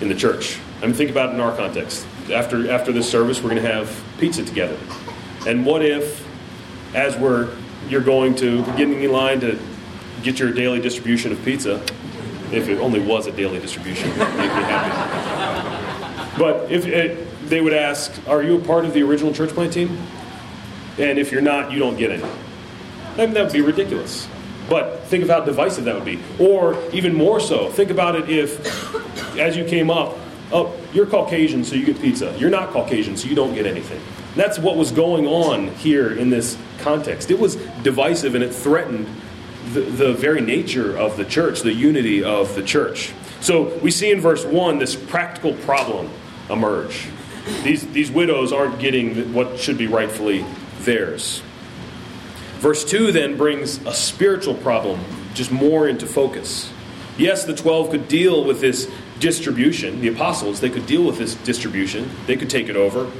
in 0.00 0.08
the 0.08 0.14
church. 0.14 0.58
I 0.82 0.86
mean, 0.86 0.94
think 0.94 1.10
about 1.10 1.30
it 1.30 1.34
in 1.34 1.40
our 1.40 1.54
context. 1.54 2.06
After, 2.32 2.70
after 2.70 2.92
this 2.92 3.08
service, 3.08 3.42
we're 3.42 3.50
going 3.50 3.62
to 3.62 3.70
have 3.72 4.04
pizza 4.18 4.44
together. 4.44 4.78
And 5.46 5.64
what 5.64 5.84
if, 5.84 6.26
as 6.94 7.16
we're 7.16 7.54
you're 7.88 8.02
going 8.02 8.34
to 8.36 8.64
getting 8.76 9.02
in 9.02 9.12
line 9.12 9.40
to 9.40 9.58
get 10.22 10.38
your 10.38 10.52
daily 10.52 10.80
distribution 10.80 11.32
of 11.32 11.42
pizza, 11.44 11.82
if 12.52 12.68
it 12.68 12.78
only 12.78 13.00
was 13.00 13.26
a 13.26 13.32
daily 13.32 13.58
distribution. 13.58 14.10
But 16.38 16.70
if 16.70 16.86
it, 16.86 17.48
they 17.48 17.60
would 17.60 17.72
ask, 17.72 18.12
"Are 18.28 18.42
you 18.42 18.56
a 18.56 18.60
part 18.60 18.84
of 18.84 18.94
the 18.94 19.02
original 19.02 19.32
church 19.32 19.50
plant 19.50 19.72
team?" 19.72 19.98
And 20.98 21.18
if 21.18 21.32
you're 21.32 21.40
not, 21.42 21.72
you 21.72 21.78
don't 21.78 21.96
get 21.96 22.10
any. 22.10 22.22
Mean, 23.16 23.32
that 23.32 23.44
would 23.44 23.52
be 23.52 23.60
ridiculous. 23.60 24.28
But 24.68 25.04
think 25.04 25.22
of 25.22 25.30
how 25.30 25.40
divisive 25.40 25.84
that 25.84 25.94
would 25.94 26.04
be. 26.04 26.20
Or 26.38 26.78
even 26.92 27.14
more 27.14 27.40
so, 27.40 27.70
think 27.70 27.90
about 27.90 28.16
it 28.16 28.28
if, 28.28 29.36
as 29.38 29.56
you 29.56 29.64
came 29.64 29.90
up, 29.90 30.16
oh, 30.52 30.74
you're 30.92 31.06
Caucasian, 31.06 31.64
so 31.64 31.74
you 31.74 31.86
get 31.86 32.00
pizza. 32.00 32.34
You're 32.38 32.50
not 32.50 32.70
Caucasian, 32.70 33.16
so 33.16 33.28
you 33.28 33.34
don't 33.34 33.54
get 33.54 33.66
anything. 33.66 34.00
That's 34.36 34.58
what 34.58 34.76
was 34.76 34.92
going 34.92 35.26
on 35.26 35.68
here 35.76 36.12
in 36.12 36.30
this 36.30 36.56
context. 36.78 37.30
It 37.30 37.38
was 37.38 37.56
divisive 37.82 38.34
and 38.34 38.44
it 38.44 38.54
threatened 38.54 39.06
the, 39.72 39.80
the 39.80 40.12
very 40.12 40.40
nature 40.40 40.96
of 40.96 41.16
the 41.16 41.24
church, 41.24 41.62
the 41.62 41.72
unity 41.72 42.22
of 42.22 42.54
the 42.54 42.62
church. 42.62 43.12
So 43.40 43.76
we 43.78 43.90
see 43.90 44.10
in 44.10 44.20
verse 44.20 44.44
1 44.44 44.78
this 44.78 44.96
practical 44.96 45.54
problem 45.54 46.10
emerge. 46.50 47.08
These, 47.62 47.86
these 47.88 48.10
widows 48.10 48.52
aren't 48.52 48.78
getting 48.78 49.32
what 49.32 49.58
should 49.58 49.78
be 49.78 49.86
rightfully 49.86 50.44
theirs. 50.80 51.42
Verse 52.58 52.84
2 52.84 53.12
then 53.12 53.36
brings 53.36 53.78
a 53.86 53.94
spiritual 53.94 54.54
problem 54.54 55.00
just 55.34 55.52
more 55.52 55.88
into 55.88 56.06
focus. 56.06 56.72
Yes, 57.16 57.44
the 57.44 57.54
12 57.54 57.90
could 57.90 58.08
deal 58.08 58.44
with 58.44 58.60
this 58.60 58.90
distribution. 59.20 60.00
The 60.00 60.08
apostles, 60.08 60.60
they 60.60 60.70
could 60.70 60.86
deal 60.86 61.04
with 61.04 61.18
this 61.18 61.34
distribution, 61.36 62.10
they 62.26 62.36
could 62.36 62.50
take 62.50 62.68
it 62.68 62.76
over. 62.76 63.10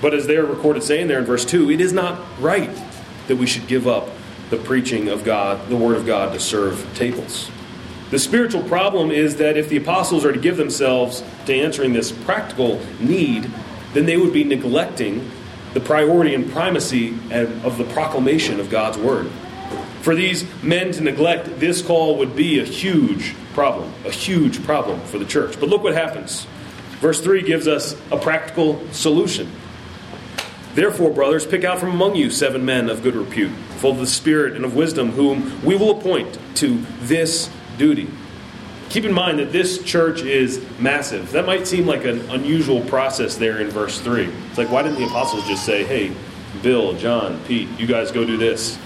But 0.00 0.14
as 0.14 0.26
they're 0.26 0.44
recorded 0.44 0.82
saying 0.82 1.08
there 1.08 1.18
in 1.18 1.24
verse 1.24 1.44
2, 1.44 1.70
it 1.70 1.80
is 1.80 1.92
not 1.92 2.20
right 2.40 2.70
that 3.26 3.36
we 3.36 3.46
should 3.46 3.66
give 3.66 3.88
up 3.88 4.08
the 4.50 4.56
preaching 4.56 5.08
of 5.08 5.24
God, 5.24 5.68
the 5.68 5.76
Word 5.76 5.96
of 5.96 6.06
God, 6.06 6.32
to 6.32 6.40
serve 6.40 6.86
tables. 6.94 7.50
The 8.10 8.20
spiritual 8.20 8.62
problem 8.62 9.10
is 9.10 9.36
that 9.36 9.56
if 9.56 9.68
the 9.68 9.78
apostles 9.78 10.24
are 10.24 10.32
to 10.32 10.38
give 10.38 10.56
themselves 10.56 11.24
to 11.46 11.54
answering 11.54 11.92
this 11.92 12.12
practical 12.12 12.80
need, 13.00 13.50
then 13.94 14.06
they 14.06 14.16
would 14.16 14.32
be 14.32 14.44
neglecting 14.44 15.28
the 15.74 15.80
priority 15.80 16.34
and 16.34 16.50
primacy 16.50 17.16
of 17.30 17.78
the 17.78 17.84
proclamation 17.84 18.60
of 18.60 18.70
God's 18.70 18.98
word. 18.98 19.30
For 20.02 20.14
these 20.14 20.44
men 20.62 20.92
to 20.92 21.00
neglect 21.00 21.58
this 21.58 21.82
call 21.82 22.18
would 22.18 22.36
be 22.36 22.60
a 22.60 22.64
huge 22.64 23.34
problem, 23.54 23.92
a 24.04 24.10
huge 24.10 24.62
problem 24.64 25.00
for 25.00 25.18
the 25.18 25.24
church. 25.24 25.58
But 25.58 25.68
look 25.68 25.82
what 25.82 25.94
happens. 25.94 26.46
Verse 27.00 27.20
3 27.20 27.42
gives 27.42 27.66
us 27.66 27.96
a 28.10 28.16
practical 28.16 28.80
solution. 28.92 29.50
Therefore, 30.74 31.10
brothers, 31.10 31.46
pick 31.46 31.64
out 31.64 31.78
from 31.78 31.90
among 31.90 32.16
you 32.16 32.30
seven 32.30 32.64
men 32.64 32.88
of 32.88 33.02
good 33.02 33.16
repute, 33.16 33.50
full 33.78 33.92
of 33.92 33.98
the 33.98 34.06
Spirit 34.06 34.54
and 34.54 34.64
of 34.64 34.76
wisdom, 34.76 35.10
whom 35.12 35.64
we 35.64 35.74
will 35.74 35.98
appoint 35.98 36.38
to 36.56 36.84
this 37.00 37.50
duty. 37.78 38.08
Keep 38.88 39.04
in 39.04 39.12
mind 39.12 39.38
that 39.40 39.52
this 39.52 39.82
church 39.82 40.22
is 40.22 40.64
massive. 40.78 41.32
That 41.32 41.44
might 41.44 41.66
seem 41.66 41.86
like 41.86 42.04
an 42.04 42.20
unusual 42.30 42.80
process 42.82 43.36
there 43.36 43.60
in 43.60 43.68
verse 43.68 44.00
3. 44.00 44.24
It's 44.24 44.58
like, 44.58 44.70
why 44.70 44.82
didn't 44.82 44.98
the 44.98 45.06
apostles 45.06 45.46
just 45.46 45.64
say, 45.64 45.84
hey, 45.84 46.14
Bill, 46.62 46.94
John, 46.94 47.42
Pete, 47.44 47.68
you 47.78 47.86
guys 47.86 48.12
go 48.12 48.24
do 48.24 48.36
this? 48.36 48.78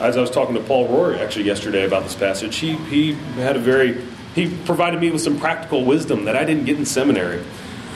As 0.00 0.16
I 0.16 0.20
was 0.20 0.30
talking 0.30 0.54
to 0.54 0.60
Paul 0.60 0.88
Rory 0.88 1.18
actually 1.20 1.44
yesterday 1.44 1.84
about 1.84 2.02
this 2.02 2.14
passage, 2.14 2.56
he, 2.56 2.76
he 2.76 3.12
had 3.36 3.56
a 3.56 3.60
very, 3.60 4.02
he 4.34 4.48
provided 4.64 5.00
me 5.00 5.10
with 5.10 5.20
some 5.20 5.38
practical 5.38 5.84
wisdom 5.84 6.24
that 6.24 6.34
I 6.34 6.44
didn't 6.44 6.64
get 6.64 6.78
in 6.78 6.86
seminary. 6.86 7.44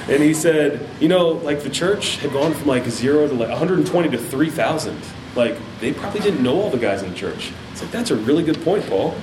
And 0.09 0.23
he 0.23 0.33
said, 0.33 0.87
you 1.01 1.09
know, 1.09 1.31
like 1.31 1.63
the 1.63 1.71
church 1.71 2.17
had 2.19 2.33
gone 2.33 2.55
from 2.55 2.67
like 2.67 2.85
zero 2.85 3.27
to 3.27 3.35
like 3.35 3.49
120 3.49 4.09
to 4.11 4.19
3,000. 4.19 4.99
Like 5.35 5.57
they 5.81 5.93
probably 5.93 6.21
didn't 6.21 6.43
know 6.43 6.61
all 6.61 6.71
the 6.71 6.79
guys 6.79 7.03
in 7.03 7.11
the 7.11 7.17
church. 7.17 7.53
It's 7.73 7.83
like, 7.83 7.91
that's 7.91 8.11
a 8.11 8.17
really 8.17 8.43
good 8.43 8.63
point, 8.63 8.87
Paul. 8.89 9.15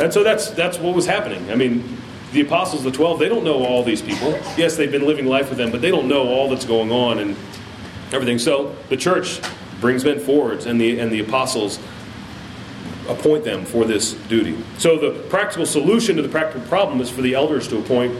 And 0.00 0.12
so 0.12 0.22
that's 0.22 0.50
that's 0.50 0.78
what 0.78 0.94
was 0.94 1.06
happening. 1.06 1.50
I 1.50 1.54
mean, 1.54 1.96
the 2.32 2.40
apostles, 2.40 2.84
the 2.84 2.90
twelve, 2.90 3.18
they 3.18 3.28
don't 3.28 3.44
know 3.44 3.64
all 3.64 3.82
these 3.82 4.02
people. 4.02 4.30
Yes, 4.56 4.76
they've 4.76 4.90
been 4.90 5.06
living 5.06 5.26
life 5.26 5.48
with 5.48 5.58
them, 5.58 5.70
but 5.70 5.80
they 5.82 5.90
don't 5.90 6.08
know 6.08 6.28
all 6.28 6.48
that's 6.48 6.64
going 6.64 6.90
on 6.90 7.18
and 7.18 7.36
everything. 8.12 8.38
So 8.38 8.76
the 8.88 8.96
church 8.96 9.40
brings 9.80 10.04
men 10.04 10.20
forward, 10.20 10.66
and 10.66 10.80
the 10.80 10.98
and 11.00 11.10
the 11.10 11.20
apostles 11.20 11.78
appoint 13.08 13.44
them 13.44 13.64
for 13.64 13.84
this 13.84 14.12
duty. 14.28 14.56
So 14.78 14.96
the 14.96 15.10
practical 15.28 15.66
solution 15.66 16.16
to 16.16 16.22
the 16.22 16.28
practical 16.28 16.66
problem 16.68 17.00
is 17.00 17.10
for 17.10 17.22
the 17.22 17.34
elders 17.34 17.66
to 17.68 17.78
appoint 17.78 18.16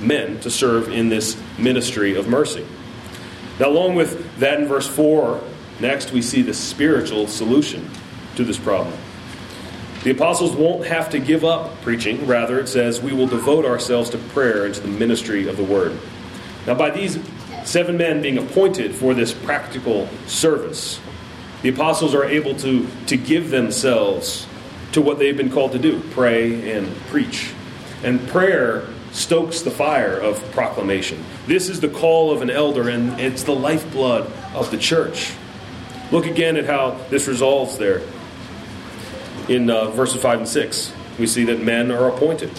men 0.00 0.38
to 0.40 0.50
serve 0.50 0.88
in 0.88 1.08
this 1.08 1.40
ministry 1.56 2.14
of 2.14 2.28
mercy. 2.28 2.66
Now, 3.58 3.68
along 3.68 3.94
with 3.94 4.38
that, 4.40 4.60
in 4.60 4.68
verse 4.68 4.86
four, 4.86 5.40
next 5.80 6.12
we 6.12 6.20
see 6.20 6.42
the 6.42 6.52
spiritual 6.52 7.26
solution 7.26 7.88
to 8.36 8.44
this 8.44 8.58
problem. 8.58 8.94
The 10.04 10.10
apostles 10.10 10.54
won't 10.54 10.86
have 10.86 11.08
to 11.10 11.18
give 11.18 11.46
up 11.46 11.80
preaching. 11.80 12.26
Rather, 12.26 12.60
it 12.60 12.68
says, 12.68 13.00
we 13.00 13.14
will 13.14 13.26
devote 13.26 13.64
ourselves 13.64 14.10
to 14.10 14.18
prayer 14.18 14.66
and 14.66 14.74
to 14.74 14.80
the 14.82 14.88
ministry 14.88 15.48
of 15.48 15.56
the 15.56 15.64
word. 15.64 15.98
Now, 16.66 16.74
by 16.74 16.90
these 16.90 17.18
seven 17.64 17.96
men 17.96 18.20
being 18.20 18.36
appointed 18.36 18.94
for 18.94 19.14
this 19.14 19.32
practical 19.32 20.06
service, 20.26 21.00
the 21.62 21.70
apostles 21.70 22.14
are 22.14 22.26
able 22.26 22.54
to, 22.56 22.86
to 23.06 23.16
give 23.16 23.48
themselves 23.48 24.46
to 24.92 25.00
what 25.00 25.18
they've 25.18 25.36
been 25.36 25.50
called 25.50 25.72
to 25.72 25.78
do 25.78 26.00
pray 26.10 26.76
and 26.76 26.94
preach. 27.06 27.54
And 28.02 28.28
prayer 28.28 28.86
stokes 29.12 29.62
the 29.62 29.70
fire 29.70 30.18
of 30.18 30.38
proclamation. 30.52 31.24
This 31.46 31.70
is 31.70 31.80
the 31.80 31.88
call 31.88 32.30
of 32.30 32.42
an 32.42 32.50
elder, 32.50 32.90
and 32.90 33.18
it's 33.18 33.44
the 33.44 33.54
lifeblood 33.54 34.30
of 34.54 34.70
the 34.70 34.76
church. 34.76 35.32
Look 36.12 36.26
again 36.26 36.58
at 36.58 36.66
how 36.66 36.98
this 37.08 37.26
resolves 37.26 37.78
there. 37.78 38.02
In 39.48 39.70
uh, 39.70 39.90
verses 39.90 40.20
5 40.20 40.38
and 40.40 40.48
6. 40.48 40.92
We 41.18 41.26
see 41.26 41.44
that 41.44 41.62
men 41.62 41.90
are 41.90 42.08
appointed. 42.08 42.50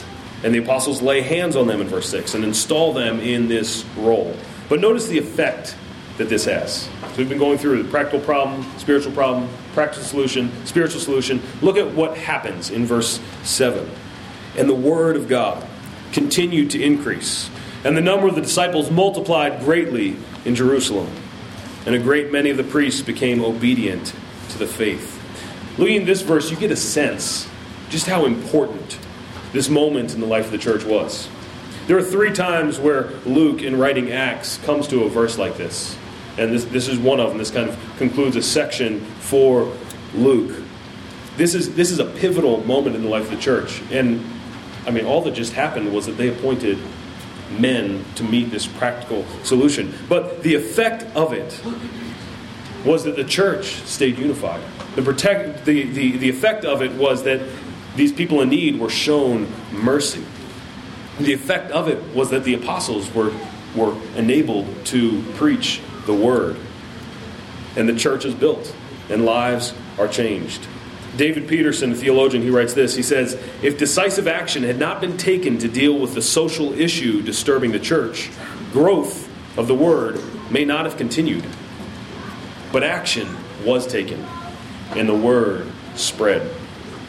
And 0.44 0.54
the 0.54 0.60
apostles 0.60 1.02
lay 1.02 1.22
hands 1.22 1.56
on 1.56 1.68
them 1.68 1.82
in 1.82 1.88
verse 1.88 2.10
6 2.10 2.36
and 2.36 2.44
install 2.44 2.94
them 2.94 3.20
in 3.20 3.48
this 3.48 3.86
role. 3.98 4.36
But 4.70 4.80
notice 4.80 5.08
the 5.08 5.18
effect 5.18 5.76
that 6.18 6.30
this 6.30 6.46
has. 6.46 6.84
So 6.84 6.90
we've 7.18 7.30
been 7.30 7.40
going 7.40 7.58
through 7.58 7.84
the 7.84 7.90
practical 7.90 8.20
problem, 8.20 8.66
spiritual 8.78 9.12
problem, 9.12 9.50
practical 9.74 10.06
solution, 10.06 10.52
spiritual 10.66 11.02
solution. 11.02 11.42
Look 11.62 11.78
at 11.78 11.94
what 11.94 12.18
happens 12.18 12.70
in 12.70 12.86
verse 12.86 13.20
7. 13.44 13.90
And 14.58 14.70
the 14.70 14.76
word 14.76 15.16
of 15.16 15.28
God 15.28 15.66
continued 16.14 16.72
to 16.72 16.82
increase, 16.82 17.50
and 17.84 17.96
the 17.96 18.02
number 18.02 18.28
of 18.28 18.36
the 18.36 18.42
disciples 18.42 18.90
multiplied 18.90 19.60
greatly 19.60 20.16
in 20.46 20.56
Jerusalem. 20.56 21.12
And 21.86 21.94
a 21.94 22.00
great 22.00 22.32
many 22.32 22.50
of 22.50 22.58
the 22.58 22.64
priests 22.64 23.02
became 23.02 23.44
obedient 23.44 24.14
to 24.50 24.58
the 24.58 24.66
faith. 24.66 25.15
Looking 25.78 26.02
at 26.02 26.06
this 26.06 26.22
verse, 26.22 26.50
you 26.50 26.58
get 26.58 26.72
a 26.72 26.76
sense 26.76 27.50
just 27.90 28.08
how 28.08 28.26
important 28.26 28.98
this 29.52 29.70
moment 29.70 30.14
in 30.14 30.22
the 30.22 30.26
life 30.26 30.46
of 30.46 30.52
the 30.52 30.58
church 30.58 30.84
was. 30.84 31.30
There 31.88 31.98
are 31.98 32.04
three 32.04 32.32
times 32.34 32.80
where 32.80 33.10
Luke, 33.26 33.62
in 33.62 33.78
writing 33.78 34.12
Acts, 34.12 34.58
comes 34.60 34.88
to 34.88 35.04
a 35.04 35.10
verse 35.10 35.38
like 35.38 35.58
this. 35.58 35.98
And 36.38 36.54
this, 36.54 36.66
this 36.66 36.88
is 36.88 36.98
one 36.98 37.20
of 37.20 37.30
them. 37.30 37.38
This 37.38 37.52
kind 37.52 37.70
of 37.70 37.78
concludes 37.98 38.36
a 38.36 38.42
section 38.42 39.02
for 39.20 39.72
Luke. 40.14 40.64
This 41.38 41.54
is, 41.54 41.76
this 41.76 41.92
is 41.92 42.00
a 42.00 42.06
pivotal 42.06 42.66
moment 42.66 42.96
in 42.96 43.04
the 43.04 43.10
life 43.10 43.26
of 43.26 43.32
the 43.32 43.42
church. 43.42 43.82
And, 43.92 44.26
I 44.88 44.92
mean, 44.92 45.06
all 45.06 45.22
that 45.22 45.34
just 45.34 45.54
happened 45.54 45.94
was 45.94 46.06
that 46.06 46.14
they 46.14 46.30
appointed 46.30 46.78
men 47.60 48.04
to 48.16 48.24
meet 48.24 48.50
this 48.52 48.66
practical 48.66 49.26
solution. 49.44 49.94
But 50.10 50.42
the 50.42 50.56
effect 50.56 51.04
of 51.16 51.34
it 51.34 51.62
was 52.86 53.04
that 53.04 53.16
the 53.16 53.24
church 53.24 53.76
stayed 53.84 54.18
unified. 54.18 54.62
The, 54.96 55.02
protect, 55.02 55.66
the, 55.66 55.84
the, 55.84 56.18
the 56.18 56.30
effect 56.30 56.66
of 56.66 56.82
it 56.82 56.94
was 56.94 57.24
that 57.24 57.42
these 57.96 58.12
people 58.12 58.42
in 58.42 58.50
need 58.50 58.80
were 58.80 58.90
shown 58.90 59.48
mercy. 59.72 60.24
The 61.20 61.34
effect 61.34 61.72
of 61.72 61.88
it 61.88 62.02
was 62.14 62.30
that 62.32 62.44
the 62.44 62.54
apostles 62.54 63.14
were, 63.14 63.34
were 63.76 63.96
enabled 64.16 64.68
to 64.88 65.22
preach 65.36 65.82
the 66.06 66.14
word. 66.14 66.58
And 67.76 67.88
the 67.88 67.96
church 67.96 68.26
is 68.26 68.34
built, 68.34 68.74
and 69.10 69.26
lives 69.26 69.74
are 69.98 70.08
changed. 70.08 70.68
David 71.18 71.48
Peterson, 71.48 71.92
a 71.92 71.96
theologian, 71.96 72.44
he 72.44 72.50
writes 72.50 72.74
this. 72.74 72.96
He 72.96 73.04
says, 73.04 73.42
If 73.62 73.78
decisive 73.78 74.28
action 74.28 74.64
had 74.64 74.78
not 74.78 75.00
been 75.00 75.16
taken 75.16 75.58
to 75.60 75.68
deal 75.68 75.98
with 75.98 76.14
the 76.14 76.22
social 76.22 76.74
issue 76.74 77.22
disturbing 77.22 77.72
the 77.72 77.80
church, 77.80 78.30
growth 78.74 79.30
of 79.58 79.68
the 79.68 79.76
word 79.76 80.20
may 80.52 80.66
not 80.66 80.86
have 80.86 80.98
continued. 80.98 81.46
But 82.74 82.84
action 82.84 83.28
was 83.64 83.88
taken, 83.88 84.26
and 84.92 85.08
the 85.08 85.16
word 85.16 85.72
spread. 85.96 86.50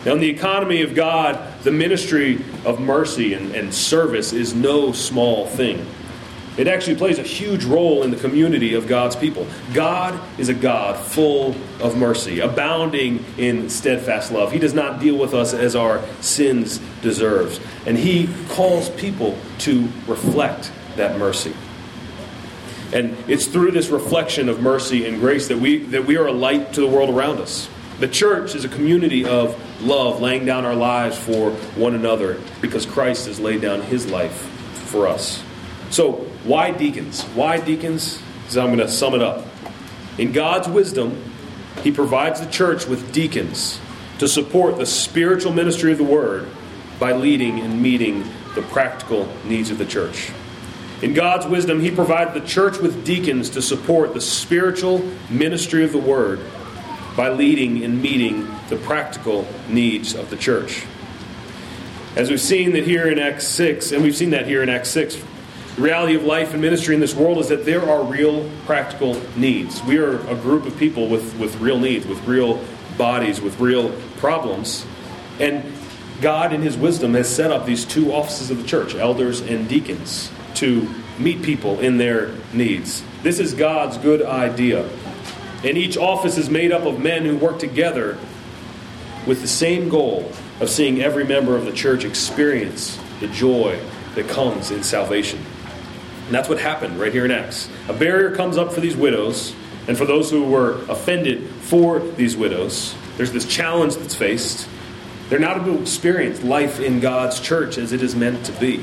Now, 0.04 0.12
in 0.12 0.20
the 0.20 0.30
economy 0.30 0.82
of 0.82 0.94
God, 0.94 1.62
the 1.64 1.72
ministry 1.72 2.44
of 2.64 2.78
mercy 2.80 3.34
and, 3.34 3.54
and 3.54 3.74
service 3.74 4.32
is 4.32 4.54
no 4.54 4.92
small 4.92 5.46
thing. 5.46 5.84
It 6.56 6.68
actually 6.68 6.96
plays 6.96 7.18
a 7.18 7.22
huge 7.22 7.64
role 7.64 8.02
in 8.02 8.10
the 8.10 8.16
community 8.16 8.74
of 8.74 8.86
God's 8.86 9.14
people. 9.14 9.46
God 9.74 10.18
is 10.38 10.48
a 10.48 10.54
God 10.54 10.96
full 10.96 11.54
of 11.80 11.98
mercy, 11.98 12.40
abounding 12.40 13.24
in 13.36 13.68
steadfast 13.68 14.32
love. 14.32 14.52
He 14.52 14.58
does 14.58 14.72
not 14.72 15.00
deal 15.00 15.18
with 15.18 15.34
us 15.34 15.52
as 15.52 15.76
our 15.76 16.02
sins 16.22 16.78
deserves, 17.02 17.60
and 17.84 17.98
he 17.98 18.30
calls 18.48 18.88
people 18.90 19.36
to 19.58 19.88
reflect 20.06 20.72
that 20.96 21.18
mercy. 21.18 21.52
And 22.96 23.14
it's 23.28 23.46
through 23.46 23.72
this 23.72 23.90
reflection 23.90 24.48
of 24.48 24.62
mercy 24.62 25.06
and 25.06 25.20
grace 25.20 25.48
that 25.48 25.58
we 25.58 25.80
that 25.88 26.06
we 26.06 26.16
are 26.16 26.28
a 26.28 26.32
light 26.32 26.72
to 26.72 26.80
the 26.80 26.86
world 26.86 27.10
around 27.10 27.40
us. 27.40 27.68
The 28.00 28.08
church 28.08 28.54
is 28.54 28.64
a 28.64 28.70
community 28.70 29.26
of 29.26 29.54
love, 29.82 30.22
laying 30.22 30.46
down 30.46 30.64
our 30.64 30.74
lives 30.74 31.18
for 31.18 31.50
one 31.76 31.94
another 31.94 32.40
because 32.62 32.86
Christ 32.86 33.26
has 33.26 33.38
laid 33.38 33.60
down 33.60 33.82
his 33.82 34.06
life 34.06 34.32
for 34.88 35.06
us. 35.06 35.44
So, 35.90 36.12
why 36.44 36.70
deacons? 36.70 37.22
Why 37.34 37.60
deacons? 37.60 38.22
I'm 38.48 38.74
going 38.74 38.78
to 38.78 38.88
sum 38.88 39.14
it 39.14 39.20
up. 39.20 39.44
In 40.16 40.32
God's 40.32 40.66
wisdom, 40.66 41.22
he 41.82 41.92
provides 41.92 42.40
the 42.40 42.50
church 42.50 42.86
with 42.86 43.12
deacons 43.12 43.78
to 44.20 44.26
support 44.26 44.78
the 44.78 44.86
spiritual 44.86 45.52
ministry 45.52 45.92
of 45.92 45.98
the 45.98 46.04
word 46.04 46.48
by 46.98 47.12
leading 47.12 47.60
and 47.60 47.82
meeting 47.82 48.24
the 48.54 48.62
practical 48.62 49.28
needs 49.44 49.70
of 49.70 49.76
the 49.76 49.84
church. 49.84 50.30
In 51.02 51.12
God's 51.12 51.46
wisdom, 51.46 51.80
he 51.80 51.90
provided 51.90 52.40
the 52.40 52.46
church 52.46 52.78
with 52.78 53.04
deacons 53.04 53.50
to 53.50 53.62
support 53.62 54.14
the 54.14 54.20
spiritual 54.20 54.98
ministry 55.28 55.84
of 55.84 55.92
the 55.92 55.98
word 55.98 56.40
by 57.16 57.28
leading 57.28 57.84
and 57.84 58.00
meeting 58.00 58.48
the 58.70 58.76
practical 58.76 59.46
needs 59.68 60.14
of 60.14 60.30
the 60.30 60.36
church. 60.36 60.84
As 62.14 62.30
we've 62.30 62.40
seen 62.40 62.72
that 62.72 62.84
here 62.84 63.08
in 63.08 63.18
Acts 63.18 63.46
6, 63.48 63.92
and 63.92 64.02
we've 64.02 64.16
seen 64.16 64.30
that 64.30 64.46
here 64.46 64.62
in 64.62 64.70
Acts 64.70 64.88
6, 64.90 65.22
the 65.76 65.82
reality 65.82 66.14
of 66.14 66.24
life 66.24 66.52
and 66.54 66.62
ministry 66.62 66.94
in 66.94 67.00
this 67.02 67.14
world 67.14 67.36
is 67.38 67.48
that 67.48 67.66
there 67.66 67.86
are 67.86 68.02
real 68.02 68.50
practical 68.64 69.20
needs. 69.36 69.82
We 69.82 69.98
are 69.98 70.18
a 70.28 70.34
group 70.34 70.64
of 70.64 70.78
people 70.78 71.08
with, 71.08 71.36
with 71.38 71.60
real 71.60 71.78
needs, 71.78 72.06
with 72.06 72.26
real 72.26 72.64
bodies, 72.96 73.42
with 73.42 73.60
real 73.60 73.90
problems. 74.16 74.86
And 75.38 75.62
God, 76.22 76.54
in 76.54 76.62
His 76.62 76.78
wisdom, 76.78 77.12
has 77.12 77.28
set 77.28 77.50
up 77.50 77.66
these 77.66 77.84
two 77.84 78.12
offices 78.12 78.50
of 78.50 78.56
the 78.56 78.66
church, 78.66 78.94
elders 78.94 79.42
and 79.42 79.68
deacons, 79.68 80.30
to 80.56 80.88
meet 81.18 81.42
people 81.42 81.80
in 81.80 81.98
their 81.98 82.32
needs. 82.52 83.02
This 83.22 83.38
is 83.38 83.54
God's 83.54 83.98
good 83.98 84.22
idea. 84.22 84.88
And 85.64 85.78
each 85.78 85.96
office 85.96 86.36
is 86.36 86.50
made 86.50 86.72
up 86.72 86.82
of 86.82 87.00
men 87.00 87.24
who 87.24 87.36
work 87.36 87.58
together 87.58 88.18
with 89.26 89.40
the 89.40 89.48
same 89.48 89.88
goal 89.88 90.30
of 90.60 90.70
seeing 90.70 91.02
every 91.02 91.24
member 91.24 91.56
of 91.56 91.64
the 91.64 91.72
church 91.72 92.04
experience 92.04 92.98
the 93.20 93.28
joy 93.28 93.80
that 94.14 94.28
comes 94.28 94.70
in 94.70 94.82
salvation. 94.82 95.40
And 96.26 96.34
that's 96.34 96.48
what 96.48 96.58
happened 96.58 96.98
right 96.98 97.12
here 97.12 97.24
in 97.24 97.30
Acts. 97.30 97.68
A 97.88 97.92
barrier 97.92 98.34
comes 98.34 98.56
up 98.56 98.72
for 98.72 98.80
these 98.80 98.96
widows, 98.96 99.54
and 99.88 99.96
for 99.96 100.04
those 100.04 100.30
who 100.30 100.44
were 100.44 100.82
offended 100.88 101.48
for 101.48 102.00
these 102.00 102.36
widows, 102.36 102.94
there's 103.16 103.32
this 103.32 103.46
challenge 103.46 103.96
that's 103.96 104.14
faced. 104.14 104.68
They're 105.28 105.38
not 105.38 105.56
able 105.56 105.76
to 105.76 105.82
experience 105.82 106.42
life 106.42 106.80
in 106.80 107.00
God's 107.00 107.40
church 107.40 107.78
as 107.78 107.92
it 107.92 108.02
is 108.02 108.14
meant 108.14 108.44
to 108.46 108.52
be. 108.52 108.82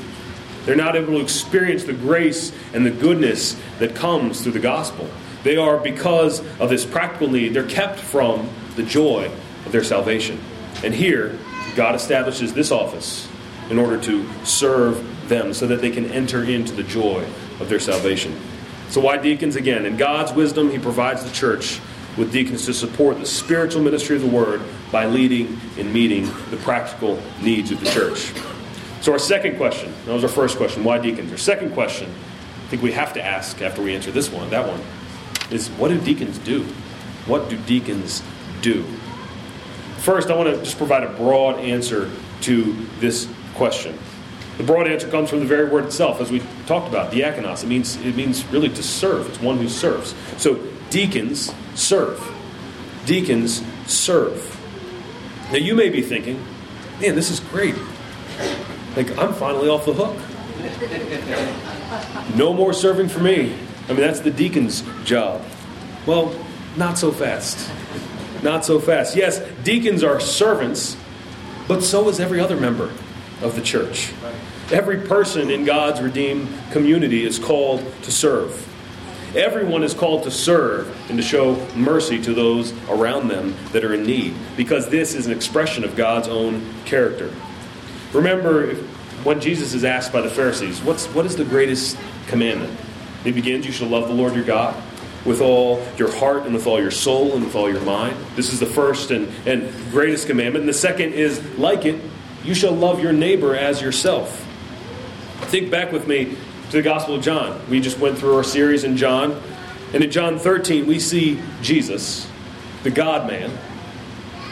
They're 0.66 0.76
not 0.76 0.96
able 0.96 1.14
to 1.14 1.22
experience 1.22 1.84
the 1.84 1.94
grace 1.94 2.54
and 2.74 2.86
the 2.86 2.92
goodness 2.92 3.60
that 3.80 3.96
comes 3.96 4.42
through 4.42 4.54
the 4.54 4.60
gospel. 4.60 5.10
They 5.44 5.58
are, 5.58 5.78
because 5.78 6.40
of 6.60 6.70
this 6.70 6.86
practical 6.86 7.30
need, 7.30 7.54
they're 7.54 7.68
kept 7.68 8.00
from 8.00 8.50
the 8.76 8.84
joy 8.84 9.30
of 9.66 9.72
their 9.72 9.84
salvation. 9.84 10.40
And 10.84 10.94
here, 10.94 11.38
God 11.76 11.96
establishes 11.96 12.54
this 12.54 12.72
office 12.72 13.28
in 13.70 13.78
order 13.78 14.00
to 14.04 14.46
serve 14.46 15.28
them 15.28 15.54
so 15.54 15.68
that 15.68 15.82
they 15.82 15.92
can 15.92 16.06
enter 16.12 16.44
into 16.44 16.74
the 16.74 16.84
joy 16.84 17.26
of 17.60 17.70
their 17.70 17.80
salvation. 17.80 18.40
So, 18.90 19.02
why 19.02 19.18
deacons? 19.18 19.56
Again, 19.56 19.86
in 19.86 19.98
God's 19.98 20.34
wisdom, 20.34 20.70
He 20.70 20.80
provides 20.80 21.24
the 21.24 21.32
church 21.32 21.80
with 22.18 22.32
deacons 22.32 22.66
to 22.66 22.74
support 22.74 23.20
the 23.20 23.26
spiritual 23.26 23.82
ministry 23.82 24.16
of 24.16 24.22
the 24.22 24.28
word 24.28 24.62
by 24.92 25.08
leading 25.08 25.60
and 25.78 25.92
meeting 25.92 26.26
the 26.52 26.58
practical 26.58 27.20
needs 27.42 27.72
of 27.72 27.80
the 27.80 27.90
church. 27.90 28.32
So, 29.04 29.12
our 29.12 29.20
second 29.20 29.58
question 29.58 29.94
that 30.06 30.14
was 30.14 30.24
our 30.24 30.30
first 30.30 30.56
question 30.56 30.86
why 30.86 30.98
deacons? 30.98 31.30
Our 31.30 31.38
second 31.38 31.74
question, 31.74 32.10
I 32.10 32.68
think 32.70 32.82
we 32.82 32.94
have 32.94 33.12
to 33.14 33.22
ask 33.22 33.62
after 33.62 33.82
we 33.82 33.94
answer 33.94 34.12
this 34.12 34.32
one, 34.32 34.50
that 34.52 34.66
one, 34.66 34.80
is 35.52 35.68
what 35.72 35.90
do 35.90 36.00
deacons 36.00 36.38
do? 36.38 36.64
What 37.26 37.50
do 37.50 37.58
deacons 37.58 38.24
do? 38.62 38.84
First, 39.98 40.30
I 40.30 40.38
want 40.38 40.56
to 40.56 40.64
just 40.64 40.78
provide 40.78 41.04
a 41.04 41.10
broad 41.10 41.60
answer 41.60 42.10
to 42.44 42.74
this 43.02 43.28
question. 43.56 44.00
The 44.58 44.64
broad 44.64 44.88
answer 44.88 45.10
comes 45.10 45.30
from 45.30 45.42
the 45.42 45.46
very 45.48 45.70
word 45.70 45.84
itself, 45.84 46.22
as 46.22 46.32
we 46.32 46.42
talked 46.66 46.88
about, 46.88 47.12
diakonos. 47.12 47.62
It 47.62 47.68
means, 47.68 47.98
it 47.98 48.16
means 48.16 48.46
really 48.46 48.70
to 48.70 48.84
serve. 48.84 49.28
It's 49.28 49.42
one 49.42 49.58
who 49.58 49.68
serves. 49.68 50.16
So 50.38 50.66
deacons 50.92 51.54
serve. 51.76 52.26
Deacons 53.06 53.64
serve. 53.86 54.58
Now 55.52 55.58
you 55.58 55.76
may 55.76 55.90
be 55.90 56.02
thinking, 56.02 56.42
man, 57.02 57.16
this 57.16 57.30
is 57.30 57.42
great. 57.42 57.76
Like, 58.96 59.18
I'm 59.18 59.34
finally 59.34 59.70
off 59.70 59.86
the 59.86 59.94
hook. 59.94 60.16
No 62.36 62.54
more 62.54 62.74
serving 62.74 63.10
for 63.10 63.20
me. 63.20 63.56
I 63.86 63.88
mean, 63.90 64.02
that's 64.02 64.20
the 64.22 64.32
deacon's 64.32 64.84
job. 65.04 65.42
Well, 66.06 66.36
not 66.78 66.98
so 66.98 67.12
fast. 67.12 67.72
Not 68.42 68.66
so 68.66 68.80
fast. 68.80 69.16
Yes, 69.16 69.40
deacons 69.64 70.04
are 70.04 70.20
servants, 70.20 70.98
but 71.68 71.82
so 71.82 72.08
is 72.10 72.20
every 72.20 72.40
other 72.40 72.56
member 72.56 72.92
of 73.42 73.56
the 73.56 73.62
church. 73.62 74.12
Every 74.72 75.02
person 75.02 75.50
in 75.50 75.66
God's 75.66 76.02
redeemed 76.02 76.48
community 76.72 77.26
is 77.26 77.40
called 77.40 77.84
to 78.04 78.12
serve. 78.12 78.70
Everyone 79.36 79.84
is 79.84 79.94
called 79.94 80.24
to 80.24 80.32
serve 80.32 80.96
and 81.10 81.18
to 81.18 81.24
show 81.24 81.56
mercy 81.76 82.22
to 82.22 82.34
those 82.34 82.74
around 82.88 83.28
them 83.28 83.56
that 83.72 83.84
are 83.84 83.94
in 83.94 84.04
need, 84.04 84.36
because 84.56 84.90
this 84.90 85.16
is 85.16 85.26
an 85.26 85.32
expression 85.32 85.84
of 85.84 85.96
God's 85.96 86.28
own 86.28 86.62
character. 86.86 87.32
Remember 88.14 88.76
when 89.24 89.42
Jesus 89.42 89.74
is 89.74 89.84
asked 89.84 90.14
by 90.14 90.22
the 90.22 90.30
Pharisees, 90.30 90.82
What's, 90.82 91.08
what 91.08 91.26
is 91.26 91.36
the 91.36 91.46
greatest 91.46 91.98
commandment? 92.28 92.80
It 93.26 93.34
begins, 93.34 93.66
You 93.66 93.72
shall 93.72 93.88
love 93.88 94.08
the 94.08 94.14
Lord 94.14 94.36
your 94.36 94.44
God 94.44 94.76
with 95.26 95.42
all 95.42 95.86
your 95.98 96.12
heart 96.12 96.44
and 96.44 96.54
with 96.54 96.68
all 96.68 96.82
your 96.82 96.92
soul 96.92 97.34
and 97.34 97.44
with 97.44 97.56
all 97.56 97.70
your 97.70 97.82
mind. 97.82 98.16
This 98.36 98.52
is 98.52 98.60
the 98.60 98.66
first 98.66 99.12
and, 99.12 99.30
and 99.48 99.72
greatest 99.92 100.28
commandment. 100.28 100.64
And 100.64 100.70
the 100.70 100.74
second 100.74 101.14
is 101.14 101.42
like 101.58 101.86
it, 101.86 102.02
you 102.44 102.54
shall 102.54 102.74
love 102.74 103.02
your 103.02 103.14
neighbor 103.14 103.56
as 103.56 103.82
yourself. 103.82 104.46
Think 105.44 105.72
back 105.72 105.92
with 105.92 106.08
me 106.08 106.36
to 106.72 106.78
the 106.78 106.82
Gospel 106.82 107.16
of 107.16 107.24
John. 107.24 107.62
We 107.70 107.80
just 107.80 108.00
went 108.00 108.18
through 108.18 108.36
our 108.36 108.44
series 108.44 108.84
in 108.84 108.98
John. 108.98 109.42
And 109.94 110.04
in 110.04 110.12
John 110.12 110.40
13, 110.40 110.88
we 110.88 111.00
see 111.00 111.40
Jesus, 111.62 112.28
the 112.84 112.92
God 112.92 113.28
man, 113.28 113.50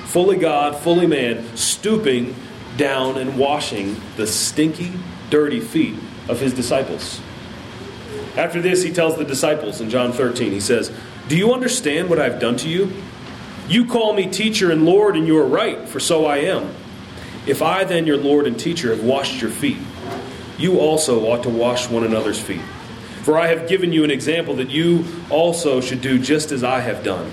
fully 0.06 0.38
God, 0.38 0.78
fully 0.78 1.08
man, 1.08 1.58
stooping 1.58 2.36
down 2.78 3.18
and 3.18 3.38
washing 3.38 4.00
the 4.18 4.28
stinky, 4.28 4.92
dirty 5.30 5.60
feet 5.60 5.96
of 6.28 6.40
his 6.40 6.54
disciples. 6.54 7.20
After 8.36 8.62
this, 8.62 8.84
he 8.84 8.94
tells 8.94 9.18
the 9.18 9.26
disciples 9.26 9.82
in 9.82 9.90
John 9.90 10.14
13, 10.14 10.52
he 10.52 10.60
says, 10.60 10.92
Do 11.28 11.38
you 11.38 11.54
understand 11.54 12.10
what 12.10 12.20
I've 12.20 12.40
done 12.40 12.56
to 12.58 12.70
you? 12.70 12.92
You 13.68 13.86
call 13.86 14.14
me 14.14 14.30
teacher 14.30 14.72
and 14.72 14.86
Lord, 14.86 15.16
and 15.16 15.28
you 15.28 15.38
are 15.38 15.46
right, 15.46 15.88
for 15.88 16.00
so 16.00 16.26
I 16.26 16.38
am. 16.38 16.74
If 17.46 17.62
I, 17.62 17.84
then, 17.84 18.06
your 18.06 18.18
Lord 18.18 18.48
and 18.48 18.60
teacher, 18.60 18.96
have 18.96 19.04
washed 19.04 19.42
your 19.42 19.52
feet, 19.52 19.78
you 20.58 20.80
also 20.80 21.26
ought 21.26 21.44
to 21.44 21.50
wash 21.50 21.90
one 21.90 22.04
another's 22.04 22.40
feet. 22.40 22.62
For 23.24 23.38
I 23.38 23.48
have 23.48 23.68
given 23.68 23.92
you 23.92 24.04
an 24.04 24.12
example 24.12 24.56
that 24.56 24.70
you 24.70 25.06
also 25.30 25.82
should 25.82 26.02
do 26.02 26.20
just 26.20 26.52
as 26.52 26.64
I 26.64 26.80
have 26.80 27.04
done. 27.04 27.32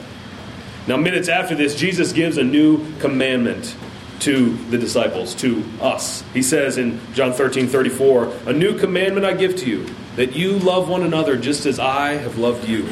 Now, 0.86 0.96
minutes 0.96 1.28
after 1.28 1.54
this, 1.54 1.74
Jesus 1.74 2.12
gives 2.12 2.38
a 2.38 2.44
new 2.44 2.92
commandment 2.98 3.76
to 4.20 4.56
the 4.70 4.78
disciples, 4.78 5.34
to 5.36 5.64
us. 5.80 6.24
He 6.34 6.42
says 6.42 6.78
in 6.78 7.00
John 7.14 7.32
13 7.32 7.68
34, 7.68 8.32
A 8.46 8.52
new 8.52 8.78
commandment 8.78 9.24
I 9.24 9.34
give 9.34 9.56
to 9.56 9.70
you, 9.70 9.86
that 10.16 10.34
you 10.34 10.58
love 10.58 10.88
one 10.88 11.02
another 11.02 11.36
just 11.36 11.66
as 11.66 11.78
I 11.78 12.14
have 12.14 12.38
loved 12.38 12.68
you. 12.68 12.88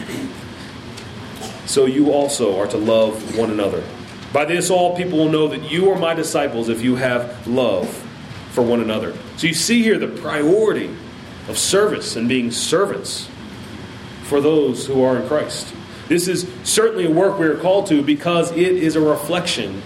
So 1.66 1.86
you 1.86 2.12
also 2.12 2.60
are 2.60 2.68
to 2.68 2.76
love 2.76 3.36
one 3.36 3.50
another. 3.50 3.82
By 4.32 4.44
this, 4.44 4.70
all 4.70 4.96
people 4.96 5.18
will 5.18 5.28
know 5.28 5.48
that 5.48 5.70
you 5.70 5.90
are 5.90 5.98
my 5.98 6.14
disciples 6.14 6.68
if 6.68 6.82
you 6.82 6.96
have 6.96 7.46
love 7.46 7.88
for 8.50 8.62
one 8.62 8.80
another. 8.80 9.14
So 9.36 9.46
you 9.46 9.54
see 9.54 9.82
here 9.82 9.98
the 9.98 10.08
priority 10.08 10.94
of 11.48 11.58
service 11.58 12.16
and 12.16 12.28
being 12.28 12.50
servants 12.50 13.28
for 14.24 14.40
those 14.40 14.86
who 14.86 15.02
are 15.02 15.18
in 15.18 15.28
Christ. 15.28 15.74
This 16.08 16.28
is 16.28 16.48
certainly 16.62 17.06
a 17.06 17.10
work 17.10 17.38
we 17.38 17.46
are 17.46 17.56
called 17.56 17.88
to 17.88 18.02
because 18.02 18.50
it 18.52 18.58
is 18.58 18.96
a 18.96 19.00
reflection 19.00 19.82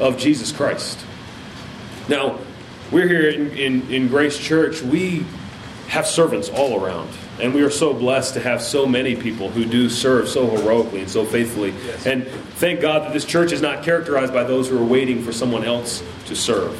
of 0.00 0.18
Jesus 0.18 0.52
Christ. 0.52 0.98
Now, 2.08 2.38
we're 2.90 3.08
here 3.08 3.28
in, 3.28 3.50
in, 3.56 3.90
in 3.90 4.08
Grace 4.08 4.38
Church. 4.38 4.82
We 4.82 5.24
have 5.88 6.06
servants 6.06 6.48
all 6.48 6.82
around. 6.82 7.10
And 7.40 7.54
we 7.54 7.62
are 7.62 7.70
so 7.70 7.94
blessed 7.94 8.34
to 8.34 8.40
have 8.40 8.62
so 8.62 8.86
many 8.86 9.16
people 9.16 9.48
who 9.48 9.64
do 9.64 9.88
serve 9.88 10.28
so 10.28 10.48
heroically 10.48 11.00
and 11.00 11.10
so 11.10 11.24
faithfully. 11.24 11.70
Yes. 11.70 12.06
And 12.06 12.26
thank 12.26 12.80
God 12.80 13.02
that 13.02 13.12
this 13.12 13.24
church 13.24 13.52
is 13.52 13.62
not 13.62 13.82
characterized 13.82 14.32
by 14.32 14.44
those 14.44 14.68
who 14.68 14.78
are 14.78 14.84
waiting 14.84 15.22
for 15.22 15.32
someone 15.32 15.64
else 15.64 16.02
to 16.26 16.36
serve. 16.36 16.78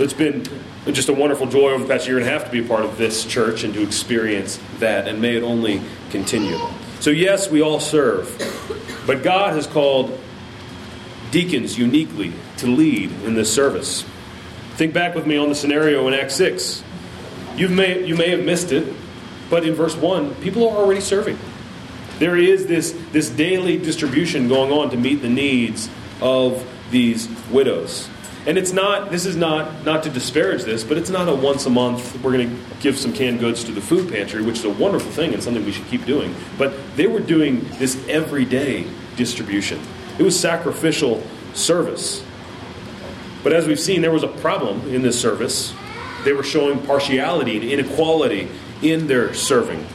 It's 0.00 0.14
been 0.14 0.44
just 0.86 1.08
a 1.08 1.12
wonderful 1.12 1.46
joy 1.46 1.70
over 1.70 1.84
the 1.84 1.88
past 1.88 2.08
year 2.08 2.18
and 2.18 2.26
a 2.26 2.30
half 2.30 2.44
to 2.44 2.50
be 2.50 2.64
a 2.64 2.68
part 2.68 2.84
of 2.84 2.98
this 2.98 3.24
church 3.24 3.62
and 3.62 3.72
to 3.74 3.82
experience 3.82 4.58
that, 4.78 5.06
and 5.06 5.20
may 5.20 5.36
it 5.36 5.42
only 5.42 5.80
continue. 6.10 6.58
So, 7.00 7.10
yes, 7.10 7.50
we 7.50 7.62
all 7.62 7.80
serve, 7.80 8.26
but 9.06 9.22
God 9.22 9.52
has 9.54 9.66
called 9.66 10.18
deacons 11.34 11.76
uniquely 11.76 12.32
to 12.56 12.68
lead 12.68 13.10
in 13.24 13.34
this 13.34 13.52
service. 13.52 14.04
Think 14.76 14.94
back 14.94 15.16
with 15.16 15.26
me 15.26 15.36
on 15.36 15.48
the 15.48 15.54
scenario 15.56 16.06
in 16.06 16.14
Acts 16.14 16.36
6. 16.36 16.84
You 17.56 17.68
may, 17.68 18.06
you 18.06 18.14
may 18.14 18.30
have 18.30 18.44
missed 18.44 18.70
it, 18.70 18.94
but 19.50 19.66
in 19.66 19.74
verse 19.74 19.96
1, 19.96 20.36
people 20.36 20.68
are 20.68 20.76
already 20.76 21.00
serving. 21.00 21.36
There 22.20 22.36
is 22.36 22.68
this, 22.68 22.92
this 23.10 23.30
daily 23.30 23.78
distribution 23.78 24.46
going 24.46 24.70
on 24.70 24.90
to 24.90 24.96
meet 24.96 25.22
the 25.22 25.28
needs 25.28 25.90
of 26.20 26.64
these 26.92 27.28
widows. 27.50 28.08
And 28.46 28.56
it's 28.56 28.72
not, 28.72 29.10
this 29.10 29.26
is 29.26 29.34
not, 29.34 29.84
not 29.84 30.04
to 30.04 30.10
disparage 30.10 30.62
this, 30.62 30.84
but 30.84 30.98
it's 30.98 31.10
not 31.10 31.28
a 31.28 31.34
once 31.34 31.66
a 31.66 31.70
month, 31.70 32.14
we're 32.22 32.30
going 32.30 32.48
to 32.48 32.56
give 32.78 32.96
some 32.96 33.12
canned 33.12 33.40
goods 33.40 33.64
to 33.64 33.72
the 33.72 33.80
food 33.80 34.08
pantry, 34.08 34.40
which 34.40 34.58
is 34.58 34.64
a 34.64 34.70
wonderful 34.70 35.10
thing 35.10 35.34
and 35.34 35.42
something 35.42 35.64
we 35.64 35.72
should 35.72 35.88
keep 35.88 36.06
doing. 36.06 36.32
But 36.58 36.74
they 36.94 37.08
were 37.08 37.18
doing 37.18 37.66
this 37.78 38.06
everyday 38.06 38.86
distribution. 39.16 39.80
It 40.18 40.22
was 40.22 40.38
sacrificial 40.38 41.22
service. 41.54 42.24
But 43.42 43.52
as 43.52 43.66
we've 43.66 43.80
seen, 43.80 44.00
there 44.00 44.10
was 44.10 44.22
a 44.22 44.28
problem 44.28 44.94
in 44.94 45.02
this 45.02 45.20
service. 45.20 45.74
They 46.24 46.32
were 46.32 46.42
showing 46.42 46.80
partiality 46.86 47.56
and 47.56 47.64
inequality 47.64 48.48
in 48.82 49.06
their 49.06 49.34
serving. 49.34 49.86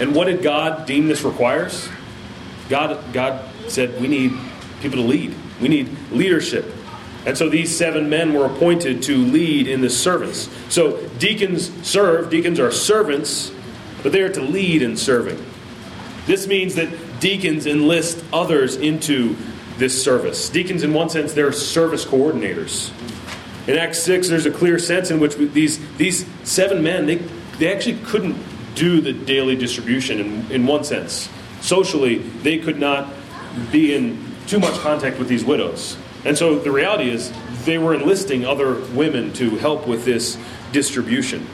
And 0.00 0.14
what 0.14 0.26
did 0.26 0.42
God 0.42 0.86
deem 0.86 1.08
this 1.08 1.22
requires? 1.22 1.88
God, 2.68 3.12
God 3.12 3.48
said, 3.68 4.00
We 4.00 4.08
need 4.08 4.32
people 4.80 4.98
to 4.98 5.04
lead, 5.04 5.34
we 5.60 5.68
need 5.68 5.96
leadership. 6.10 6.74
And 7.26 7.36
so 7.36 7.48
these 7.48 7.76
seven 7.76 8.08
men 8.08 8.32
were 8.32 8.46
appointed 8.46 9.02
to 9.02 9.16
lead 9.18 9.66
in 9.66 9.80
this 9.80 10.00
service. 10.00 10.48
So 10.70 11.06
deacons 11.18 11.70
serve, 11.86 12.30
deacons 12.30 12.58
are 12.58 12.70
servants, 12.70 13.52
but 14.02 14.12
they 14.12 14.22
are 14.22 14.32
to 14.32 14.40
lead 14.40 14.82
in 14.82 14.96
serving. 14.96 15.44
This 16.26 16.46
means 16.46 16.76
that 16.76 16.88
deacons 17.20 17.66
enlist 17.66 18.24
others 18.32 18.76
into 18.76 19.36
this 19.78 20.02
service. 20.02 20.48
Deacons, 20.48 20.82
in 20.82 20.92
one 20.92 21.08
sense, 21.08 21.32
they're 21.32 21.52
service 21.52 22.04
coordinators. 22.04 22.92
In 23.68 23.76
Acts 23.76 24.02
6, 24.02 24.28
there's 24.28 24.46
a 24.46 24.50
clear 24.50 24.78
sense 24.78 25.10
in 25.10 25.20
which 25.20 25.36
these, 25.36 25.78
these 25.96 26.26
seven 26.42 26.82
men, 26.82 27.06
they, 27.06 27.16
they 27.58 27.72
actually 27.72 27.98
couldn't 28.04 28.36
do 28.74 29.00
the 29.00 29.12
daily 29.12 29.56
distribution 29.56 30.20
in, 30.20 30.50
in 30.50 30.66
one 30.66 30.84
sense. 30.84 31.28
Socially, 31.60 32.18
they 32.18 32.58
could 32.58 32.78
not 32.78 33.12
be 33.70 33.94
in 33.94 34.24
too 34.46 34.58
much 34.58 34.74
contact 34.80 35.18
with 35.18 35.28
these 35.28 35.44
widows. 35.44 35.96
And 36.24 36.36
so 36.36 36.58
the 36.58 36.70
reality 36.70 37.10
is, 37.10 37.32
they 37.64 37.78
were 37.78 37.94
enlisting 37.94 38.46
other 38.46 38.74
women 38.92 39.32
to 39.34 39.50
help 39.56 39.86
with 39.86 40.04
this 40.04 40.38
distribution. 40.72 41.46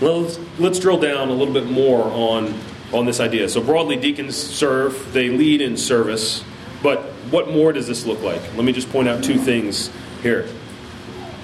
Let's, 0.00 0.40
let's 0.58 0.78
drill 0.80 0.98
down 0.98 1.28
a 1.28 1.32
little 1.32 1.54
bit 1.54 1.66
more 1.66 2.02
on, 2.04 2.58
on 2.92 3.06
this 3.06 3.20
idea. 3.20 3.48
So, 3.48 3.60
broadly, 3.60 3.96
deacons 3.96 4.36
serve, 4.36 5.12
they 5.12 5.30
lead 5.30 5.60
in 5.60 5.76
service. 5.76 6.44
But 6.82 7.00
what 7.30 7.48
more 7.48 7.72
does 7.72 7.86
this 7.86 8.04
look 8.06 8.22
like? 8.22 8.40
Let 8.54 8.64
me 8.64 8.72
just 8.72 8.90
point 8.90 9.08
out 9.08 9.22
two 9.22 9.38
things 9.38 9.90
here. 10.22 10.44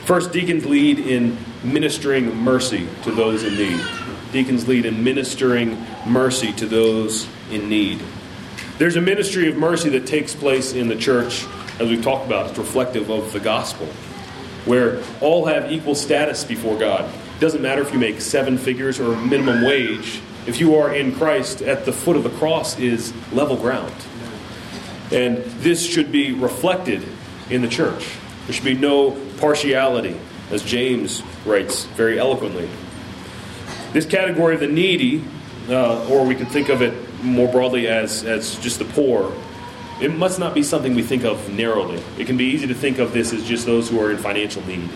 First, 0.05 0.33
deacons 0.33 0.67
lead 0.67 0.99
in 0.99 1.37
ministering 1.63 2.35
mercy 2.37 2.89
to 3.05 3.11
those 3.11 3.45
in 3.45 3.55
need. 3.57 3.81
Deacons 4.33 4.67
lead 4.69 4.85
in 4.85 5.05
ministering 5.05 5.85
mercy 6.07 6.53
to 6.55 6.67
those 6.67 7.29
in 7.51 7.69
need. 7.69 8.01
There's 8.79 8.97
a 8.97 9.01
ministry 9.01 9.49
of 9.49 9.57
mercy 9.57 9.89
that 9.91 10.07
takes 10.07 10.35
place 10.35 10.73
in 10.73 10.89
the 10.89 10.97
church 10.97 11.47
as 11.79 11.89
we've 11.89 12.03
talked 12.03 12.27
about, 12.27 12.51
it's 12.51 12.59
reflective 12.59 13.09
of 13.11 13.33
the 13.33 13.41
gospel, 13.41 13.87
where 14.65 15.03
all 15.21 15.47
have 15.47 15.71
equal 15.71 15.95
status 15.95 16.45
before 16.45 16.77
God. 16.77 17.05
It 17.37 17.41
doesn't 17.41 17.63
matter 17.63 17.83
if 17.83 17.93
you 17.93 18.01
make 18.01 18.21
seven 18.21 18.59
figures 18.59 18.99
or 18.99 19.17
minimum 19.17 19.65
wage. 19.65 20.21
If 20.49 20.61
you 20.61 20.77
are 20.77 20.95
in 20.95 21.15
Christ, 21.15 21.61
at 21.61 21.85
the 21.85 21.93
foot 21.93 22.17
of 22.17 22.23
the 22.23 22.31
cross 22.31 22.79
is 22.79 23.13
level 23.35 23.55
ground. 23.55 23.93
And 25.13 25.45
this 25.61 25.85
should 25.85 26.11
be 26.11 26.33
reflected 26.33 27.07
in 27.51 27.61
the 27.61 27.69
church. 27.69 28.17
There 28.47 28.55
should 28.55 28.65
be 28.65 28.73
no 28.73 29.11
partiality, 29.41 30.19
as 30.51 30.63
James 30.63 31.23
writes 31.45 31.85
very 31.85 32.19
eloquently. 32.19 32.67
This 33.93 34.07
category 34.07 34.55
of 34.55 34.61
the 34.61 34.69
needy, 34.69 35.23
uh, 35.69 36.09
or 36.09 36.25
we 36.25 36.35
could 36.35 36.49
think 36.49 36.71
of 36.71 36.81
it 36.81 36.95
more 37.23 37.53
broadly 37.53 37.87
as, 37.87 38.25
as 38.25 38.57
just 38.61 38.79
the 38.79 38.87
poor, 38.87 39.31
it 40.01 40.17
must 40.17 40.39
not 40.39 40.55
be 40.55 40.63
something 40.63 40.95
we 40.95 41.03
think 41.03 41.25
of 41.25 41.51
narrowly. 41.51 42.03
It 42.17 42.27
can 42.27 42.39
be 42.39 42.47
easy 42.47 42.67
to 42.69 42.75
think 42.75 42.97
of 42.97 43.13
this 43.13 43.35
as 43.35 43.47
just 43.47 43.67
those 43.67 43.91
who 43.91 44.01
are 44.01 44.11
in 44.11 44.17
financial 44.17 44.65
need. 44.67 44.89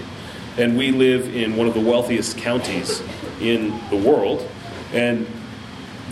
And 0.57 0.79
we 0.79 0.93
live 0.93 1.37
in 1.37 1.57
one 1.57 1.69
of 1.69 1.75
the 1.75 1.81
wealthiest 1.81 2.39
counties 2.39 3.03
in 3.39 3.79
the 3.91 3.97
world. 3.97 4.49
And 4.95 5.27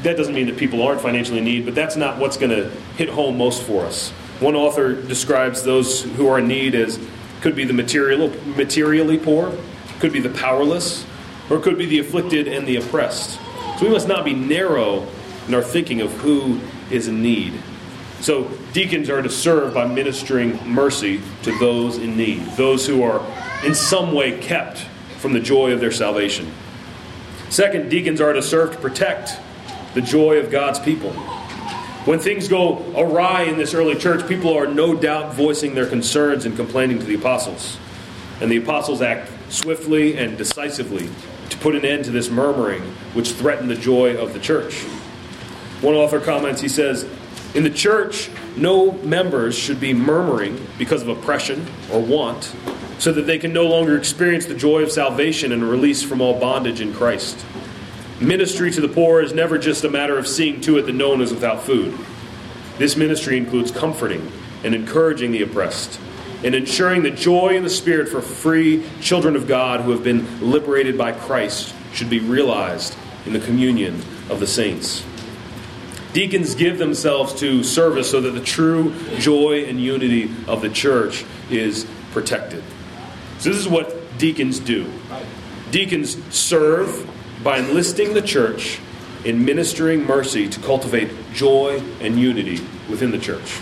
that 0.02 0.16
doesn't 0.16 0.34
mean 0.34 0.46
that 0.46 0.56
people 0.56 0.82
aren't 0.82 1.00
financially 1.00 1.38
in 1.38 1.44
need, 1.44 1.64
but 1.64 1.74
that's 1.74 1.96
not 1.96 2.18
what's 2.18 2.36
going 2.36 2.50
to 2.50 2.70
hit 2.96 3.08
home 3.08 3.36
most 3.36 3.62
for 3.62 3.84
us. 3.84 4.10
One 4.40 4.54
author 4.54 4.94
describes 4.94 5.62
those 5.62 6.02
who 6.02 6.28
are 6.28 6.38
in 6.38 6.48
need 6.48 6.74
as 6.74 6.98
could 7.42 7.54
be 7.54 7.64
the 7.64 7.72
material, 7.72 8.30
materially 8.56 9.18
poor, 9.18 9.52
could 9.98 10.12
be 10.12 10.20
the 10.20 10.30
powerless, 10.30 11.04
or 11.50 11.58
could 11.58 11.76
be 11.76 11.86
the 11.86 11.98
afflicted 11.98 12.48
and 12.48 12.66
the 12.66 12.76
oppressed. 12.76 13.38
So 13.78 13.86
we 13.86 13.90
must 13.90 14.08
not 14.08 14.24
be 14.24 14.34
narrow 14.34 15.06
in 15.46 15.54
our 15.54 15.62
thinking 15.62 16.00
of 16.00 16.12
who 16.12 16.60
is 16.90 17.08
in 17.08 17.22
need. 17.22 17.54
So 18.20 18.44
deacons 18.72 19.08
are 19.08 19.22
to 19.22 19.30
serve 19.30 19.74
by 19.74 19.86
ministering 19.86 20.66
mercy 20.66 21.20
to 21.42 21.58
those 21.58 21.96
in 21.96 22.16
need, 22.16 22.42
those 22.56 22.86
who 22.86 23.02
are 23.02 23.24
in 23.64 23.74
some 23.74 24.12
way 24.12 24.38
kept 24.38 24.78
from 25.18 25.32
the 25.32 25.40
joy 25.40 25.72
of 25.72 25.80
their 25.80 25.92
salvation. 25.92 26.50
Second, 27.48 27.90
deacons 27.90 28.20
are 28.20 28.32
to 28.32 28.42
serve 28.42 28.72
to 28.72 28.78
protect 28.78 29.38
the 29.94 30.00
joy 30.00 30.38
of 30.38 30.50
God's 30.50 30.78
people. 30.78 31.12
When 32.04 32.18
things 32.18 32.48
go 32.48 32.82
awry 32.96 33.42
in 33.42 33.58
this 33.58 33.74
early 33.74 33.94
church, 33.94 34.26
people 34.26 34.56
are 34.56 34.66
no 34.66 34.94
doubt 34.94 35.34
voicing 35.34 35.74
their 35.74 35.86
concerns 35.86 36.46
and 36.46 36.56
complaining 36.56 36.98
to 36.98 37.04
the 37.04 37.14
apostles. 37.14 37.78
And 38.40 38.50
the 38.50 38.56
apostles 38.56 39.02
act 39.02 39.30
swiftly 39.52 40.16
and 40.16 40.38
decisively 40.38 41.10
to 41.50 41.58
put 41.58 41.74
an 41.74 41.84
end 41.84 42.06
to 42.06 42.10
this 42.10 42.30
murmuring 42.30 42.82
which 43.12 43.32
threatened 43.32 43.70
the 43.70 43.74
joy 43.74 44.16
of 44.16 44.32
the 44.32 44.38
church. 44.38 44.82
One 45.82 45.94
author 45.94 46.20
comments, 46.20 46.60
he 46.60 46.68
says, 46.68 47.06
In 47.54 47.64
the 47.64 47.70
church, 47.70 48.30
no 48.56 48.92
members 48.92 49.56
should 49.56 49.80
be 49.80 49.92
murmuring 49.92 50.66
because 50.78 51.02
of 51.02 51.08
oppression 51.08 51.66
or 51.92 52.00
want, 52.00 52.54
so 52.98 53.12
that 53.12 53.22
they 53.22 53.38
can 53.38 53.52
no 53.52 53.66
longer 53.66 53.96
experience 53.96 54.46
the 54.46 54.54
joy 54.54 54.82
of 54.82 54.90
salvation 54.90 55.52
and 55.52 55.62
release 55.62 56.02
from 56.02 56.20
all 56.20 56.38
bondage 56.38 56.80
in 56.80 56.94
Christ. 56.94 57.44
Ministry 58.20 58.70
to 58.70 58.82
the 58.82 58.88
poor 58.88 59.22
is 59.22 59.32
never 59.32 59.56
just 59.56 59.82
a 59.84 59.88
matter 59.88 60.18
of 60.18 60.28
seeing 60.28 60.60
to 60.62 60.76
it 60.76 60.82
that 60.82 60.92
no 60.92 61.08
one 61.08 61.22
is 61.22 61.32
without 61.32 61.62
food. 61.62 61.98
This 62.76 62.94
ministry 62.94 63.38
includes 63.38 63.70
comforting 63.70 64.30
and 64.62 64.74
encouraging 64.74 65.32
the 65.32 65.40
oppressed, 65.40 65.98
and 66.44 66.54
ensuring 66.54 67.02
the 67.02 67.10
joy 67.10 67.56
in 67.56 67.62
the 67.62 67.70
Spirit 67.70 68.10
for 68.10 68.20
free 68.20 68.86
children 69.00 69.36
of 69.36 69.48
God 69.48 69.80
who 69.80 69.90
have 69.92 70.04
been 70.04 70.50
liberated 70.50 70.98
by 70.98 71.12
Christ 71.12 71.74
should 71.94 72.10
be 72.10 72.20
realized 72.20 72.94
in 73.24 73.32
the 73.32 73.40
communion 73.40 73.94
of 74.28 74.38
the 74.38 74.46
saints. 74.46 75.02
Deacons 76.12 76.54
give 76.54 76.76
themselves 76.76 77.32
to 77.40 77.64
service 77.64 78.10
so 78.10 78.20
that 78.20 78.32
the 78.32 78.44
true 78.44 78.94
joy 79.18 79.64
and 79.64 79.80
unity 79.80 80.30
of 80.46 80.60
the 80.60 80.68
church 80.68 81.24
is 81.48 81.86
protected. 82.12 82.62
So, 83.38 83.48
this 83.48 83.58
is 83.58 83.68
what 83.68 84.18
deacons 84.18 84.58
do. 84.58 84.92
Deacons 85.70 86.22
serve 86.34 87.08
by 87.42 87.58
enlisting 87.58 88.14
the 88.14 88.22
church 88.22 88.80
in 89.24 89.44
ministering 89.44 90.04
mercy 90.06 90.48
to 90.48 90.60
cultivate 90.60 91.10
joy 91.32 91.82
and 92.00 92.18
unity 92.18 92.60
within 92.88 93.10
the 93.10 93.18
church. 93.18 93.60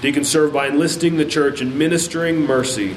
Deacons 0.00 0.28
serve 0.28 0.52
by 0.52 0.68
enlisting 0.68 1.16
the 1.16 1.24
church 1.24 1.60
in 1.60 1.76
ministering 1.78 2.46
mercy 2.46 2.96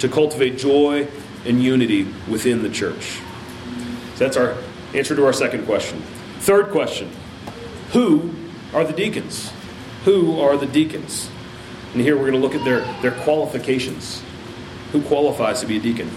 to 0.00 0.08
cultivate 0.08 0.58
joy 0.58 1.06
and 1.44 1.62
unity 1.62 2.06
within 2.28 2.62
the 2.62 2.70
church. 2.70 3.20
So 4.14 4.24
that's 4.24 4.36
our 4.36 4.56
answer 4.94 5.14
to 5.14 5.24
our 5.24 5.32
second 5.32 5.66
question. 5.66 6.02
Third 6.40 6.70
question 6.70 7.10
Who 7.92 8.34
are 8.74 8.84
the 8.84 8.92
deacons? 8.92 9.52
Who 10.04 10.40
are 10.40 10.56
the 10.56 10.66
deacons? 10.66 11.30
And 11.92 12.02
here 12.02 12.16
we're 12.16 12.30
going 12.30 12.40
to 12.40 12.46
look 12.46 12.54
at 12.54 12.64
their, 12.64 12.80
their 13.02 13.22
qualifications. 13.22 14.22
Who 14.92 15.02
qualifies 15.02 15.60
to 15.60 15.66
be 15.66 15.76
a 15.76 15.80
deacon? 15.80 16.10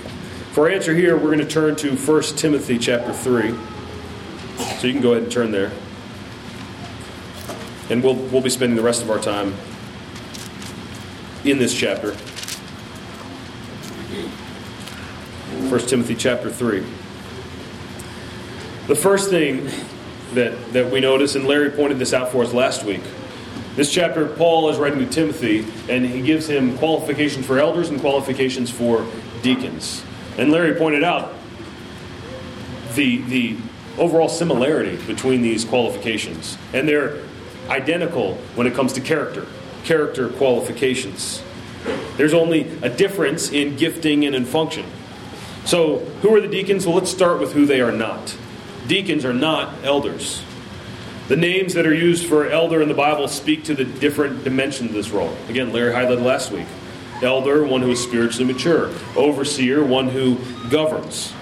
For 0.51 0.65
our 0.67 0.69
answer 0.69 0.93
here, 0.93 1.15
we're 1.15 1.33
going 1.33 1.39
to 1.39 1.47
turn 1.47 1.77
to 1.77 1.95
1 1.95 2.23
Timothy 2.35 2.77
chapter 2.77 3.13
3. 3.13 3.55
So 4.79 4.87
you 4.87 4.91
can 4.91 5.01
go 5.01 5.11
ahead 5.11 5.23
and 5.23 5.31
turn 5.31 5.51
there. 5.51 5.71
And 7.89 8.03
we'll, 8.03 8.15
we'll 8.15 8.41
be 8.41 8.49
spending 8.49 8.75
the 8.75 8.83
rest 8.83 9.01
of 9.01 9.09
our 9.09 9.19
time 9.19 9.53
in 11.45 11.57
this 11.57 11.73
chapter. 11.73 12.15
1 15.69 15.79
Timothy 15.87 16.15
chapter 16.15 16.51
3. 16.51 16.81
The 18.87 18.95
first 18.95 19.29
thing 19.29 19.69
that, 20.33 20.73
that 20.73 20.91
we 20.91 20.99
notice, 20.99 21.35
and 21.35 21.47
Larry 21.47 21.69
pointed 21.69 21.97
this 21.97 22.11
out 22.11 22.29
for 22.29 22.43
us 22.43 22.51
last 22.51 22.83
week, 22.83 23.03
this 23.77 23.89
chapter, 23.89 24.27
Paul 24.27 24.69
is 24.69 24.77
writing 24.77 24.99
to 24.99 25.05
Timothy, 25.05 25.65
and 25.87 26.05
he 26.05 26.21
gives 26.21 26.45
him 26.45 26.77
qualifications 26.77 27.45
for 27.45 27.57
elders 27.57 27.87
and 27.87 28.01
qualifications 28.01 28.69
for 28.69 29.07
deacons. 29.43 30.03
And 30.37 30.51
Larry 30.51 30.75
pointed 30.75 31.03
out 31.03 31.33
the, 32.95 33.17
the 33.23 33.57
overall 33.97 34.29
similarity 34.29 34.97
between 35.05 35.41
these 35.41 35.65
qualifications. 35.65 36.57
And 36.73 36.87
they're 36.87 37.21
identical 37.69 38.35
when 38.55 38.67
it 38.67 38.73
comes 38.73 38.93
to 38.93 39.01
character, 39.01 39.47
character 39.83 40.29
qualifications. 40.29 41.41
There's 42.17 42.33
only 42.33 42.69
a 42.81 42.89
difference 42.89 43.51
in 43.51 43.75
gifting 43.75 44.25
and 44.25 44.35
in 44.35 44.45
function. 44.45 44.85
So, 45.65 45.99
who 46.21 46.35
are 46.35 46.41
the 46.41 46.47
deacons? 46.47 46.85
Well, 46.85 46.95
let's 46.95 47.11
start 47.11 47.39
with 47.39 47.53
who 47.53 47.65
they 47.65 47.81
are 47.81 47.91
not. 47.91 48.35
Deacons 48.87 49.25
are 49.25 49.33
not 49.33 49.83
elders. 49.83 50.41
The 51.27 51.35
names 51.35 51.75
that 51.75 51.85
are 51.85 51.93
used 51.93 52.27
for 52.27 52.49
elder 52.49 52.81
in 52.81 52.87
the 52.87 52.93
Bible 52.93 53.27
speak 53.27 53.63
to 53.65 53.75
the 53.75 53.85
different 53.85 54.43
dimensions 54.43 54.89
of 54.89 54.95
this 54.95 55.11
role. 55.11 55.33
Again, 55.49 55.71
Larry 55.71 55.93
highlighted 55.93 56.23
last 56.23 56.51
week. 56.51 56.65
Elder, 57.21 57.63
one 57.63 57.81
who 57.81 57.91
is 57.91 58.01
spiritually 58.01 58.51
mature. 58.51 58.91
Overseer, 59.15 59.83
one 59.83 60.09
who 60.09 60.37
governs. 60.69 61.33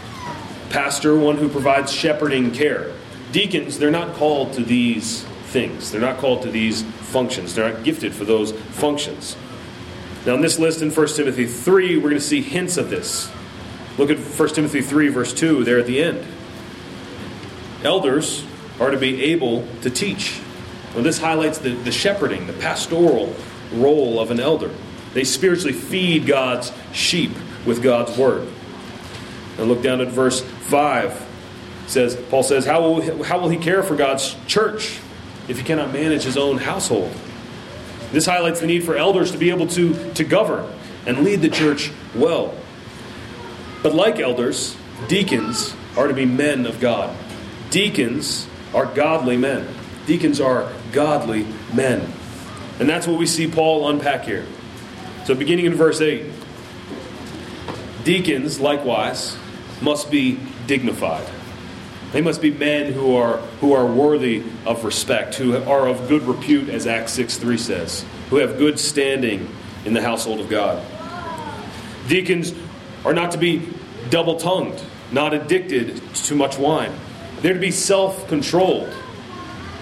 Pastor, 0.69 1.17
one 1.17 1.37
who 1.37 1.49
provides 1.49 1.91
shepherding 1.91 2.51
care. 2.51 2.91
Deacons, 3.31 3.79
they're 3.79 3.91
not 3.91 4.15
called 4.15 4.53
to 4.53 4.63
these 4.63 5.23
things. 5.45 5.91
They're 5.91 6.01
not 6.01 6.17
called 6.17 6.43
to 6.43 6.51
these 6.51 6.83
functions. 6.83 7.55
They're 7.55 7.71
not 7.71 7.83
gifted 7.83 8.13
for 8.13 8.25
those 8.25 8.51
functions. 8.51 9.35
Now, 10.25 10.35
in 10.35 10.41
this 10.41 10.59
list 10.59 10.81
in 10.81 10.91
1 10.91 11.07
Timothy 11.07 11.45
3, 11.45 11.97
we're 11.97 12.03
going 12.03 12.15
to 12.15 12.21
see 12.21 12.41
hints 12.41 12.77
of 12.77 12.89
this. 12.89 13.31
Look 13.97 14.09
at 14.09 14.17
1 14.17 14.49
Timothy 14.49 14.81
3, 14.81 15.07
verse 15.09 15.33
2, 15.33 15.63
there 15.63 15.79
at 15.79 15.87
the 15.87 16.03
end. 16.03 16.25
Elders 17.83 18.45
are 18.79 18.91
to 18.91 18.97
be 18.97 19.23
able 19.25 19.67
to 19.81 19.89
teach. 19.89 20.39
Well, 20.93 21.03
this 21.03 21.19
highlights 21.19 21.59
the, 21.59 21.71
the 21.71 21.91
shepherding, 21.91 22.47
the 22.47 22.53
pastoral 22.53 23.35
role 23.73 24.19
of 24.19 24.31
an 24.31 24.39
elder. 24.39 24.71
They 25.13 25.23
spiritually 25.23 25.73
feed 25.73 26.25
God's 26.25 26.71
sheep 26.93 27.31
with 27.65 27.81
God's 27.81 28.17
word. 28.17 28.47
And 29.57 29.67
look 29.67 29.81
down 29.81 30.01
at 30.01 30.09
verse 30.09 30.41
5. 30.41 31.11
It 31.85 31.89
says, 31.89 32.15
Paul 32.29 32.43
says, 32.43 32.65
how 32.65 32.81
will, 32.81 33.23
how 33.23 33.39
will 33.39 33.49
he 33.49 33.57
care 33.57 33.83
for 33.83 33.95
God's 33.95 34.35
church 34.47 34.99
if 35.47 35.57
he 35.57 35.63
cannot 35.63 35.91
manage 35.91 36.23
his 36.23 36.37
own 36.37 36.57
household? 36.57 37.13
This 38.11 38.25
highlights 38.25 38.59
the 38.59 38.67
need 38.67 38.83
for 38.83 38.95
elders 38.95 39.31
to 39.31 39.37
be 39.37 39.49
able 39.49 39.67
to, 39.67 40.13
to 40.13 40.23
govern 40.23 40.71
and 41.05 41.23
lead 41.23 41.41
the 41.41 41.49
church 41.49 41.91
well. 42.15 42.55
But 43.81 43.93
like 43.93 44.19
elders, 44.19 44.75
deacons 45.07 45.75
are 45.97 46.07
to 46.07 46.13
be 46.13 46.25
men 46.25 46.65
of 46.65 46.79
God. 46.79 47.15
Deacons 47.69 48.47
are 48.73 48.85
godly 48.85 49.37
men. 49.37 49.67
Deacons 50.05 50.39
are 50.41 50.71
godly 50.91 51.45
men. 51.73 52.11
And 52.79 52.89
that's 52.89 53.07
what 53.07 53.19
we 53.19 53.25
see 53.25 53.47
Paul 53.47 53.89
unpack 53.89 54.25
here. 54.25 54.45
So, 55.29 55.35
beginning 55.35 55.65
in 55.65 55.75
verse 55.75 56.01
8, 56.01 56.25
deacons, 58.03 58.59
likewise, 58.59 59.37
must 59.79 60.09
be 60.09 60.39
dignified. 60.65 61.29
They 62.13 62.21
must 62.21 62.41
be 62.41 62.49
men 62.49 62.93
who 62.93 63.15
are, 63.15 63.37
who 63.61 63.73
are 63.73 63.85
worthy 63.85 64.41
of 64.65 64.83
respect, 64.83 65.35
who 65.35 65.55
are 65.55 65.87
of 65.87 66.07
good 66.07 66.23
repute, 66.23 66.69
as 66.69 66.87
Acts 66.87 67.11
6 67.13 67.37
3 67.37 67.59
says, 67.59 68.03
who 68.31 68.37
have 68.37 68.57
good 68.57 68.79
standing 68.79 69.47
in 69.85 69.93
the 69.93 70.01
household 70.01 70.39
of 70.39 70.49
God. 70.49 70.83
Deacons 72.07 72.51
are 73.05 73.13
not 73.13 73.29
to 73.33 73.37
be 73.37 73.69
double 74.09 74.37
tongued, 74.37 74.81
not 75.11 75.35
addicted 75.35 76.01
to 76.15 76.33
much 76.33 76.57
wine. 76.57 76.91
They're 77.41 77.53
to 77.53 77.59
be 77.59 77.69
self 77.69 78.27
controlled. 78.29 78.91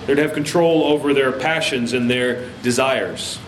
They're 0.07 0.17
to 0.17 0.23
have 0.23 0.33
control 0.33 0.83
over 0.83 1.13
their 1.13 1.31
passions 1.31 1.93
and 1.93 2.11
their 2.11 2.49
desires. 2.63 3.39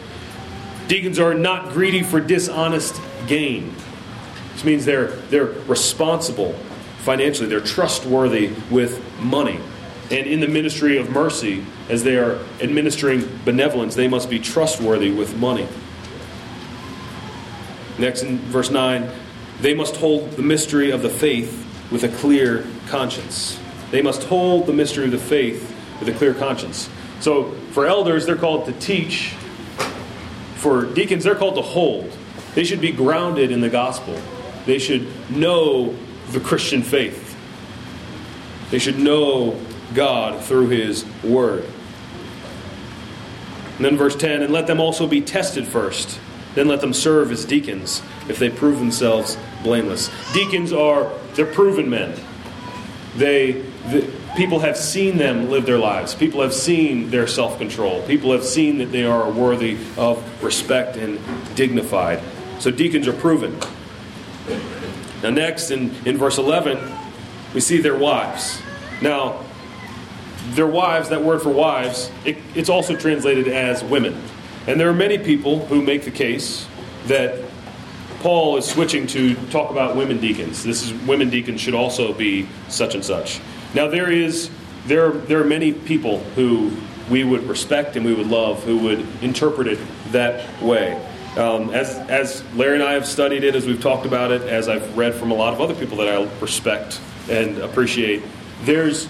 Deacons 0.90 1.20
are 1.20 1.36
not 1.36 1.72
greedy 1.72 2.02
for 2.02 2.20
dishonest 2.20 3.00
gain. 3.28 3.76
This 4.54 4.64
means 4.64 4.86
they're, 4.86 5.12
they're 5.30 5.46
responsible 5.46 6.54
financially, 6.98 7.48
they're 7.48 7.62
trustworthy 7.62 8.52
with 8.72 9.00
money. 9.20 9.60
And 10.10 10.26
in 10.26 10.40
the 10.40 10.48
ministry 10.48 10.98
of 10.98 11.12
mercy, 11.12 11.64
as 11.90 12.04
they 12.04 12.18
are 12.18 12.40
administering 12.60 13.40
benevolence, 13.46 13.94
they 13.94 14.08
must 14.08 14.32
be 14.32 14.40
trustworthy 14.40 15.12
with 15.12 15.38
money. 15.38 15.68
Next, 18.00 18.24
in 18.24 18.40
verse 18.40 18.72
9, 18.72 19.12
they 19.62 19.76
must 19.76 19.96
hold 19.96 20.32
the 20.32 20.42
mystery 20.42 20.90
of 20.90 21.04
the 21.04 21.10
faith 21.10 21.68
with 21.92 22.04
a 22.04 22.10
clear 22.10 22.66
conscience. 22.88 23.60
They 23.92 24.02
must 24.02 24.24
hold 24.24 24.66
the 24.66 24.74
mystery 24.74 25.06
of 25.06 25.12
the 25.12 25.20
faith 25.20 25.76
with 26.00 26.10
a 26.10 26.14
clear 26.14 26.34
conscience. 26.34 26.90
So, 27.20 27.52
for 27.74 27.86
elders, 27.86 28.26
they're 28.26 28.36
called 28.36 28.66
to 28.66 28.72
teach. 28.74 29.36
For 30.60 30.84
deacons, 30.84 31.24
they're 31.24 31.36
called 31.36 31.56
to 31.56 31.62
hold. 31.62 32.12
They 32.54 32.66
should 32.66 32.82
be 32.82 32.92
grounded 32.92 33.50
in 33.50 33.62
the 33.62 33.70
gospel. 33.70 34.22
They 34.66 34.78
should 34.78 35.08
know 35.32 35.96
the 36.32 36.42
Christian 36.42 36.84
faith. 36.84 37.38
They 38.70 38.78
should 38.80 39.00
know 39.00 39.58
God 39.94 40.44
through 40.44 40.68
His 40.68 41.06
Word. 41.24 41.64
And 43.78 43.86
then 43.86 43.96
verse 43.96 44.18
10 44.18 44.44
and 44.44 44.52
let 44.52 44.68
them 44.68 44.82
also 44.82 45.08
be 45.08 45.22
tested 45.22 45.66
first. 45.66 46.20
Then 46.56 46.68
let 46.68 46.82
them 46.82 46.92
serve 46.92 47.32
as 47.32 47.46
deacons 47.46 48.02
if 48.28 48.38
they 48.38 48.50
prove 48.50 48.80
themselves 48.80 49.38
blameless. 49.64 50.12
Deacons 50.34 50.74
are, 50.74 51.10
they're 51.36 51.46
proven 51.46 51.90
men. 51.90 52.20
They 53.16 53.64
the, 53.90 54.12
people 54.36 54.60
have 54.60 54.78
seen 54.78 55.18
them 55.18 55.50
live 55.50 55.66
their 55.66 55.78
lives. 55.78 56.16
People 56.16 56.42
have 56.42 56.54
seen 56.54 57.10
their 57.10 57.28
self 57.28 57.58
control. 57.58 58.02
People 58.04 58.32
have 58.32 58.44
seen 58.44 58.78
that 58.80 58.92
they 58.92 59.06
are 59.06 59.30
worthy 59.30 59.78
of 59.98 60.44
respect 60.44 60.98
and 60.98 61.20
dignified. 61.56 62.22
So 62.60 62.72
deacons 62.72 63.08
are 63.08 63.14
proven. 63.14 63.58
Now, 65.24 65.30
next 65.32 65.72
in, 65.72 65.94
in 66.06 66.18
verse 66.18 66.38
11, 66.38 66.80
we 67.54 67.62
see 67.62 67.80
their 67.80 67.98
wives. 67.98 68.62
Now, 69.02 69.44
their 70.52 70.68
wives, 70.68 71.10
that 71.10 71.22
word 71.22 71.42
for 71.42 71.50
wives, 71.50 72.12
it, 72.26 72.38
it's 72.56 72.70
also 72.70 72.96
translated 72.96 73.48
as 73.48 73.84
women. 73.84 74.22
And 74.68 74.80
there 74.80 74.90
are 74.90 74.94
many 74.94 75.18
people 75.18 75.66
who 75.66 75.82
make 75.82 76.04
the 76.04 76.12
case 76.12 76.68
that 77.08 77.40
Paul 78.22 78.58
is 78.58 78.66
switching 78.66 79.08
to 79.08 79.36
talk 79.48 79.72
about 79.72 79.96
women 79.96 80.20
deacons. 80.20 80.64
This 80.64 80.84
is 80.84 80.94
women 81.08 81.30
deacons 81.30 81.62
should 81.62 81.74
also 81.74 82.14
be 82.14 82.48
such 82.68 82.96
and 82.96 83.04
such. 83.04 83.40
Now 83.74 83.88
there 83.88 84.12
is 84.12 84.50
there 84.86 85.12
there 85.12 85.42
are 85.42 85.46
many 85.46 85.74
people 85.74 86.20
who 86.36 86.72
we 87.10 87.24
would 87.24 87.44
respect 87.44 87.96
and 87.96 88.06
we 88.06 88.14
would 88.14 88.28
love, 88.28 88.64
who 88.64 88.78
would 88.80 89.06
interpret 89.22 89.68
it 89.68 89.80
that 90.12 90.62
way. 90.62 90.94
Um, 91.38 91.70
as, 91.72 91.96
as 92.10 92.44
Larry 92.56 92.76
and 92.76 92.84
I 92.84 92.94
have 92.94 93.08
studied 93.08 93.44
it, 93.44 93.56
as 93.56 93.66
we've 93.66 93.82
talked 93.82 94.06
about 94.06 94.32
it, 94.32 94.42
as 94.44 94.68
I've 94.68 94.98
read 94.98 95.14
from 95.14 95.32
a 95.32 95.36
lot 95.36 95.54
of 95.54 95.62
other 95.62 95.76
people 95.76 95.98
that 95.98 96.08
I 96.08 96.24
respect 96.40 97.00
and 97.30 97.58
appreciate, 97.60 98.24
there's 98.64 99.06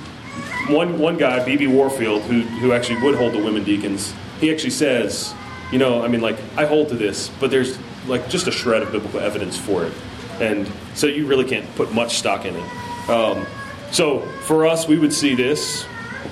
one, 0.68 1.00
one 1.00 1.18
guy, 1.18 1.44
B.B. 1.44 1.68
Warfield, 1.68 2.22
who, 2.24 2.42
who 2.42 2.72
actually 2.74 3.02
would 3.02 3.16
hold 3.16 3.34
the 3.34 3.44
women 3.44 3.64
deacons. 3.64 4.14
He 4.40 4.52
actually 4.52 4.70
says, 4.72 5.34
you 5.72 5.80
know, 5.80 6.04
I 6.04 6.08
mean, 6.08 6.22
like, 6.22 6.38
I 6.58 6.66
hold 6.66 6.90
to 6.90 6.96
this, 6.96 7.30
but 7.40 7.52
there's 7.52 7.78
like 8.08 8.30
just 8.30 8.48
a 8.48 8.52
shred 8.52 8.84
of 8.84 8.92
biblical 8.92 9.20
evidence 9.20 9.58
for 9.58 9.86
it. 9.86 9.94
And 10.40 10.72
so 10.96 11.08
you 11.08 11.26
really 11.26 11.46
can't 11.46 11.74
put 11.76 11.94
much 11.94 12.18
stock 12.18 12.46
in 12.46 12.56
it. 12.56 13.10
Um, 13.10 13.46
so 13.92 14.22
for 14.42 14.68
us, 14.68 14.88
we 14.88 14.98
would 14.98 15.14
see 15.14 15.36
this 15.36 15.86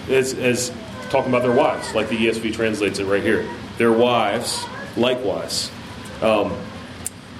as, 0.09 0.33
as 0.33 0.71
talking 1.09 1.29
about 1.29 1.43
their 1.43 1.55
wives, 1.55 1.93
like 1.95 2.09
the 2.09 2.17
ESV 2.17 2.53
translates 2.53 2.99
it 2.99 3.05
right 3.05 3.23
here. 3.23 3.47
Their 3.77 3.91
wives, 3.91 4.65
likewise. 4.95 5.71
Um, 6.21 6.57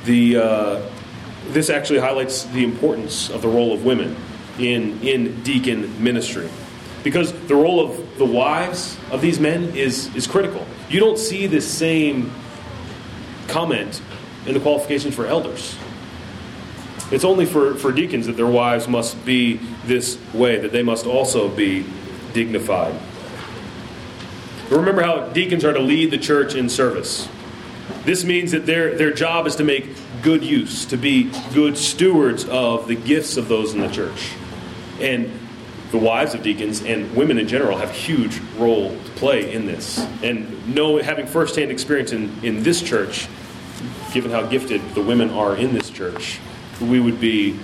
the, 0.06 0.38
uh, 0.38 0.82
this 1.50 1.70
actually 1.70 2.00
highlights 2.00 2.44
the 2.46 2.64
importance 2.64 3.30
of 3.30 3.42
the 3.42 3.48
role 3.48 3.74
of 3.74 3.86
women 3.86 4.16
in, 4.60 5.00
in 5.02 5.44
deacon 5.44 6.04
ministry. 6.04 6.50
Because 7.04 7.32
the 7.48 7.56
role 7.56 7.80
of 7.80 8.18
the 8.18 8.26
wives 8.26 8.98
of 9.12 9.22
these 9.22 9.40
men 9.40 9.76
is, 9.76 10.14
is 10.16 10.28
critical. 10.28 10.66
You 10.90 11.00
don't 11.00 11.18
see 11.20 11.48
the 11.48 11.62
same 11.62 12.32
comment 13.48 14.02
in 14.46 14.54
the 14.54 14.60
qualifications 14.60 15.16
for 15.16 15.26
elders. 15.26 15.78
It's 17.10 17.24
only 17.24 17.46
for, 17.46 17.76
for 17.76 17.92
deacons 17.92 18.28
that 18.28 18.36
their 18.36 18.48
wives 18.48 18.88
must 18.88 19.24
be 19.26 19.60
this 19.86 20.18
way, 20.34 20.60
that 20.60 20.72
they 20.72 20.84
must 20.84 21.06
also 21.06 21.48
be 21.48 21.86
dignified. 22.34 23.00
Remember 24.70 25.02
how 25.02 25.28
deacons 25.30 25.64
are 25.64 25.72
to 25.72 25.80
lead 25.80 26.12
the 26.12 26.18
church 26.18 26.54
in 26.54 26.68
service. 26.68 27.30
This 28.04 28.26
means 28.26 28.52
that 28.52 28.66
their, 28.66 28.98
their 28.98 29.14
job 29.14 29.48
is 29.48 29.56
to 29.56 29.64
make 29.64 29.88
good 30.22 30.44
use, 30.44 30.86
to 30.86 30.98
be 30.98 31.32
good 31.54 31.78
stewards 31.78 32.44
of 32.46 32.88
the 32.88 32.96
gifts 32.96 33.38
of 33.38 33.48
those 33.48 33.74
in 33.74 33.80
the 33.80 33.88
church. 33.88 34.32
And 35.00 35.32
the 35.92 35.98
wives 35.98 36.34
of 36.34 36.44
deacons 36.44 36.84
and 36.84 37.16
women 37.16 37.38
in 37.38 37.48
general 37.48 37.78
have 37.78 37.90
a 37.90 37.94
huge 37.94 38.40
role 38.58 38.90
to 38.90 39.12
play 39.12 39.54
in 39.54 39.66
this. 39.66 40.00
And 40.22 40.76
know, 40.76 40.98
having 41.02 41.28
firsthand 41.28 41.72
experience 41.72 42.12
in, 42.12 42.34
in 42.44 42.64
this 42.64 42.82
church, 42.82 43.30
given 44.12 44.32
how 44.32 44.46
gifted 44.46 44.82
the 44.96 45.02
women 45.02 45.30
are 45.30 45.56
in 45.56 45.74
this 45.74 45.90
church, 45.90 46.40
we 46.82 47.00
would 47.00 47.20
be 47.20 47.60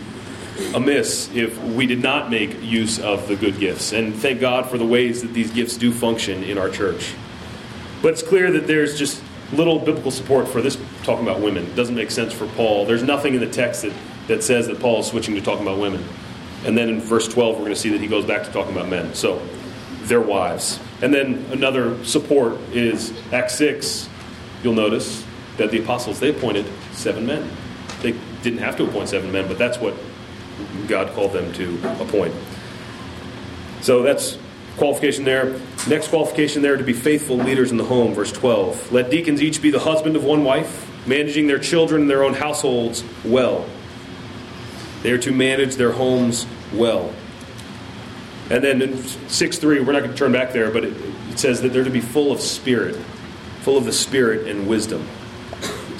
amiss 0.76 1.34
if 1.34 1.58
we 1.64 1.86
did 1.86 2.02
not 2.02 2.30
make 2.30 2.62
use 2.62 3.00
of 3.00 3.28
the 3.28 3.36
good 3.36 3.60
gifts. 3.60 3.92
And 3.92 4.16
thank 4.16 4.40
God 4.40 4.70
for 4.70 4.78
the 4.78 4.86
ways 4.86 5.22
that 5.22 5.34
these 5.34 5.52
gifts 5.52 5.78
do 5.78 5.92
function 5.92 6.44
in 6.44 6.58
our 6.58 6.70
church. 6.70 7.14
But 8.02 8.14
it's 8.14 8.24
clear 8.24 8.52
that 8.52 8.68
there's 8.68 8.98
just 8.98 9.22
little 9.52 9.80
biblical 9.80 10.12
support 10.12 10.48
for 10.48 10.62
this 10.62 10.78
talking 11.04 11.28
about 11.28 11.42
women. 11.42 11.66
It 11.66 11.76
doesn't 11.76 11.96
make 11.96 12.12
sense 12.12 12.34
for 12.34 12.48
Paul. 12.48 12.86
There's 12.86 13.04
nothing 13.04 13.34
in 13.34 13.40
the 13.40 13.50
text 13.50 13.84
that, 13.84 13.94
that 14.28 14.44
says 14.44 14.68
that 14.68 14.80
Paul 14.80 15.00
is 15.00 15.08
switching 15.08 15.36
to 15.36 15.42
talking 15.42 15.66
about 15.66 15.80
women. 15.80 16.04
And 16.66 16.78
then 16.78 16.90
in 16.90 17.02
verse 17.02 17.28
12, 17.28 17.56
we're 17.56 17.62
going 17.62 17.74
to 17.74 17.80
see 17.80 17.90
that 17.90 18.02
he 18.02 18.08
goes 18.08 18.26
back 18.26 18.44
to 18.46 18.52
talking 18.52 18.74
about 18.74 18.90
men. 18.90 19.14
So, 19.14 19.46
their 20.04 20.22
wives. 20.22 20.80
And 21.02 21.14
then 21.14 21.46
another 21.52 22.04
support 22.04 22.60
is 22.72 23.14
Acts 23.32 23.56
6. 23.56 24.10
You'll 24.64 24.74
notice 24.74 25.26
that 25.58 25.72
the 25.72 25.82
apostles, 25.82 26.20
they 26.20 26.30
appointed 26.30 26.66
seven 26.92 27.26
men. 27.26 27.50
They 28.02 28.16
didn't 28.44 28.60
have 28.60 28.78
to 28.78 28.84
appoint 28.84 29.10
seven 29.10 29.32
men, 29.32 29.48
but 29.48 29.58
that's 29.58 29.78
what 29.78 29.96
God 30.88 31.14
called 31.14 31.34
them 31.34 31.52
to 31.54 31.80
appoint. 32.02 32.34
So 33.82 34.04
that's 34.04 34.38
qualification 34.78 35.24
there. 35.24 35.60
Next 35.88 36.10
qualification 36.10 36.62
there 36.62 36.78
to 36.78 36.84
be 36.84 36.94
faithful 36.94 37.38
leaders 37.38 37.72
in 37.72 37.78
the 37.78 37.84
home, 37.84 38.14
verse 38.14 38.32
12. 38.32 38.92
Let 38.92 39.10
deacons 39.10 39.42
each 39.42 39.62
be 39.62 39.72
the 39.72 39.80
husband 39.80 40.16
of 40.16 40.24
one 40.24 40.44
wife, 40.44 40.90
managing 41.08 41.48
their 41.48 41.60
children 41.60 42.02
and 42.02 42.10
their 42.10 42.24
own 42.24 42.34
households 42.34 43.04
well. 43.26 43.66
They 45.02 45.12
are 45.12 45.18
to 45.20 45.32
manage 45.32 45.76
their 45.76 45.92
homes 45.92 46.46
well. 46.74 47.14
And 48.50 48.64
then 48.64 48.82
in 48.82 48.98
6 48.98 49.58
3, 49.58 49.80
we're 49.82 49.92
not 49.92 50.00
going 50.00 50.12
to 50.12 50.18
turn 50.18 50.32
back 50.32 50.54
there, 50.54 50.72
but 50.72 50.86
it, 50.86 50.94
it 51.30 51.40
says 51.40 51.62
that 51.62 51.70
they're 51.70 51.84
to 51.84 51.90
be 51.90 52.02
full 52.02 52.32
of 52.32 52.40
spirit, 52.40 52.96
full 53.62 53.78
of 53.78 53.86
the 53.86 53.92
spirit 53.92 54.48
and 54.48 54.68
wisdom. 54.68 55.08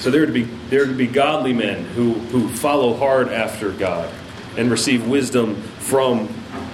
So 0.04 0.10
they're 0.10 0.26
to 0.26 0.32
be, 0.32 0.42
they're 0.42 0.84
to 0.84 0.92
be 0.92 1.06
godly 1.06 1.54
men 1.54 1.82
who, 1.82 2.12
who 2.12 2.50
follow 2.50 2.94
hard 2.94 3.28
after 3.28 3.70
God 3.70 4.12
and 4.58 4.70
receive 4.70 5.08
wisdom 5.08 5.62
from 5.78 6.28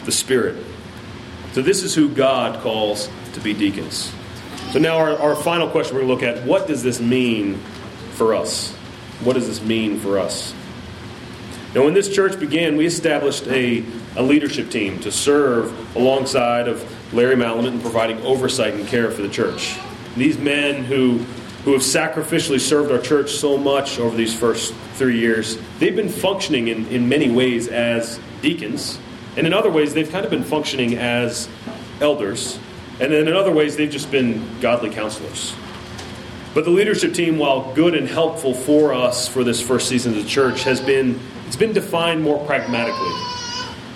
the 0.05 0.11
Spirit. 0.11 0.66
So 1.53 1.62
this 1.62 1.85
is 1.85 1.95
who 1.95 2.09
God 2.09 2.61
calls 2.61 3.09
to 3.35 3.40
be 3.40 3.55
deacons. 3.55 4.12
So 4.73 4.81
now 4.81 4.99
our, 4.99 5.16
our 5.16 5.37
final 5.37 5.71
question 5.71 5.95
we're 5.95 6.07
going 6.07 6.19
to 6.19 6.27
look 6.27 6.38
at, 6.38 6.45
what 6.45 6.66
does 6.66 6.83
this 6.83 6.99
mean 6.99 7.61
for 8.14 8.35
us? 8.35 8.73
What 9.23 9.35
does 9.35 9.47
this 9.47 9.62
mean 9.62 10.01
for 10.01 10.19
us? 10.19 10.53
Now 11.73 11.85
when 11.85 11.95
this 11.95 12.12
church 12.12 12.40
began, 12.40 12.77
we 12.77 12.85
established 12.85 13.47
a, 13.47 13.85
a 14.16 14.25
leadership 14.25 14.71
team 14.71 14.99
to 15.03 15.12
serve 15.12 15.97
alongside 15.97 16.66
of 16.66 17.14
Larry 17.14 17.37
Malamut 17.37 17.69
in 17.69 17.81
providing 17.81 18.21
oversight 18.23 18.75
and 18.75 18.88
care 18.88 19.09
for 19.12 19.23
the 19.23 19.29
church. 19.29 19.79
These 20.16 20.38
men 20.38 20.83
who 20.83 21.25
who 21.64 21.73
have 21.73 21.83
sacrificially 21.83 22.59
served 22.59 22.90
our 22.90 22.99
church 22.99 23.33
so 23.33 23.59
much 23.59 23.99
over 23.99 24.16
these 24.16 24.35
first 24.35 24.75
three 24.94 25.18
years, 25.18 25.59
they've 25.79 25.96
been 25.96 26.09
functioning 26.09 26.68
in, 26.68 26.87
in 26.88 27.09
many 27.09 27.31
ways 27.31 27.68
as 27.68 28.18
deacons. 28.40 28.99
And 29.37 29.46
in 29.46 29.53
other 29.53 29.70
ways, 29.70 29.92
they've 29.94 30.11
kind 30.11 30.25
of 30.25 30.31
been 30.31 30.42
functioning 30.42 30.96
as 30.96 31.49
elders. 32.01 32.59
And 33.01 33.12
then 33.12 33.29
in 33.29 33.35
other 33.35 33.53
ways, 33.53 33.77
they've 33.77 33.90
just 33.90 34.11
been 34.11 34.61
godly 34.61 34.90
counselors. 34.90 35.55
But 36.53 36.64
the 36.64 36.70
leadership 36.70 37.14
team, 37.14 37.38
while 37.38 37.73
good 37.75 37.94
and 37.94 38.09
helpful 38.09 38.55
for 38.55 38.92
us 38.92 39.29
for 39.29 39.44
this 39.44 39.61
first 39.61 39.88
season 39.88 40.16
of 40.16 40.23
the 40.23 40.29
church, 40.29 40.64
has 40.64 40.81
been 40.81 41.20
it's 41.46 41.57
been 41.57 41.73
defined 41.73 42.23
more 42.23 42.44
pragmatically 42.46 43.12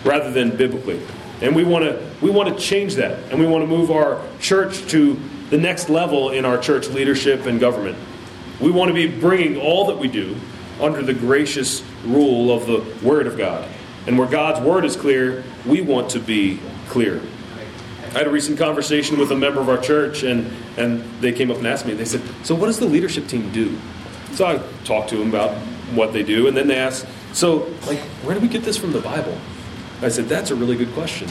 rather 0.04 0.30
than 0.30 0.56
biblically. 0.56 1.00
And 1.40 1.54
we 1.54 1.64
want 1.64 1.84
to 1.84 2.10
we 2.20 2.30
want 2.30 2.56
to 2.56 2.62
change 2.62 2.94
that, 2.94 3.18
and 3.30 3.40
we 3.40 3.46
want 3.46 3.62
to 3.62 3.66
move 3.66 3.90
our 3.90 4.22
church 4.40 4.86
to 4.90 5.20
the 5.54 5.60
next 5.60 5.88
level 5.88 6.30
in 6.30 6.44
our 6.44 6.58
church 6.58 6.88
leadership 6.88 7.46
and 7.46 7.60
government. 7.60 7.96
We 8.60 8.72
want 8.72 8.88
to 8.88 8.92
be 8.92 9.06
bringing 9.06 9.56
all 9.56 9.86
that 9.86 9.96
we 9.96 10.08
do 10.08 10.34
under 10.80 11.00
the 11.00 11.14
gracious 11.14 11.84
rule 12.04 12.50
of 12.50 12.66
the 12.66 13.06
Word 13.06 13.28
of 13.28 13.38
God. 13.38 13.68
And 14.08 14.18
where 14.18 14.26
God's 14.26 14.58
Word 14.66 14.84
is 14.84 14.96
clear, 14.96 15.44
we 15.64 15.80
want 15.80 16.10
to 16.10 16.18
be 16.18 16.58
clear. 16.88 17.22
I 18.06 18.18
had 18.18 18.26
a 18.26 18.30
recent 18.30 18.58
conversation 18.58 19.16
with 19.16 19.30
a 19.30 19.36
member 19.36 19.60
of 19.60 19.68
our 19.68 19.78
church, 19.78 20.24
and, 20.24 20.50
and 20.76 21.04
they 21.20 21.30
came 21.30 21.52
up 21.52 21.58
and 21.58 21.68
asked 21.68 21.86
me, 21.86 21.94
they 21.94 22.04
said, 22.04 22.22
So, 22.42 22.56
what 22.56 22.66
does 22.66 22.80
the 22.80 22.86
leadership 22.86 23.28
team 23.28 23.52
do? 23.52 23.78
So, 24.32 24.46
I 24.46 24.60
talked 24.82 25.10
to 25.10 25.18
them 25.18 25.28
about 25.28 25.56
what 25.94 26.12
they 26.12 26.24
do, 26.24 26.48
and 26.48 26.56
then 26.56 26.66
they 26.66 26.78
asked, 26.78 27.06
So, 27.32 27.72
like, 27.86 28.00
where 28.24 28.34
do 28.34 28.40
we 28.40 28.48
get 28.48 28.64
this 28.64 28.76
from 28.76 28.90
the 28.90 29.00
Bible? 29.00 29.38
I 30.02 30.08
said, 30.08 30.24
That's 30.24 30.50
a 30.50 30.56
really 30.56 30.74
good 30.74 30.92
question, 30.94 31.28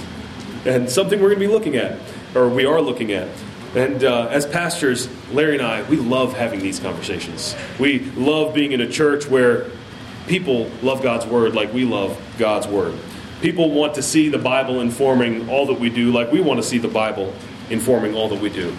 and 0.63 0.89
something 0.89 1.19
we're 1.19 1.35
going 1.35 1.41
to 1.41 1.47
be 1.47 1.53
looking 1.53 1.75
at, 1.75 1.99
or 2.33 2.47
we 2.47 2.65
are 2.65 2.79
looking 2.79 3.11
at. 3.11 3.27
And 3.75 4.03
uh, 4.03 4.27
as 4.27 4.45
pastors, 4.45 5.09
Larry 5.31 5.57
and 5.57 5.65
I, 5.65 5.81
we 5.83 5.97
love 5.97 6.33
having 6.33 6.59
these 6.59 6.79
conversations. 6.79 7.55
We 7.79 7.99
love 8.11 8.53
being 8.53 8.71
in 8.71 8.81
a 8.81 8.89
church 8.89 9.27
where 9.27 9.71
people 10.27 10.69
love 10.83 11.01
God's 11.01 11.25
Word 11.25 11.55
like 11.55 11.73
we 11.73 11.83
love 11.83 12.19
God's 12.37 12.67
Word. 12.67 12.97
People 13.41 13.71
want 13.71 13.95
to 13.95 14.03
see 14.03 14.29
the 14.29 14.37
Bible 14.37 14.79
informing 14.79 15.49
all 15.49 15.65
that 15.65 15.79
we 15.79 15.89
do 15.89 16.11
like 16.11 16.31
we 16.31 16.39
want 16.39 16.61
to 16.61 16.63
see 16.63 16.77
the 16.77 16.87
Bible 16.87 17.33
informing 17.69 18.15
all 18.15 18.29
that 18.29 18.39
we 18.39 18.49
do. 18.49 18.75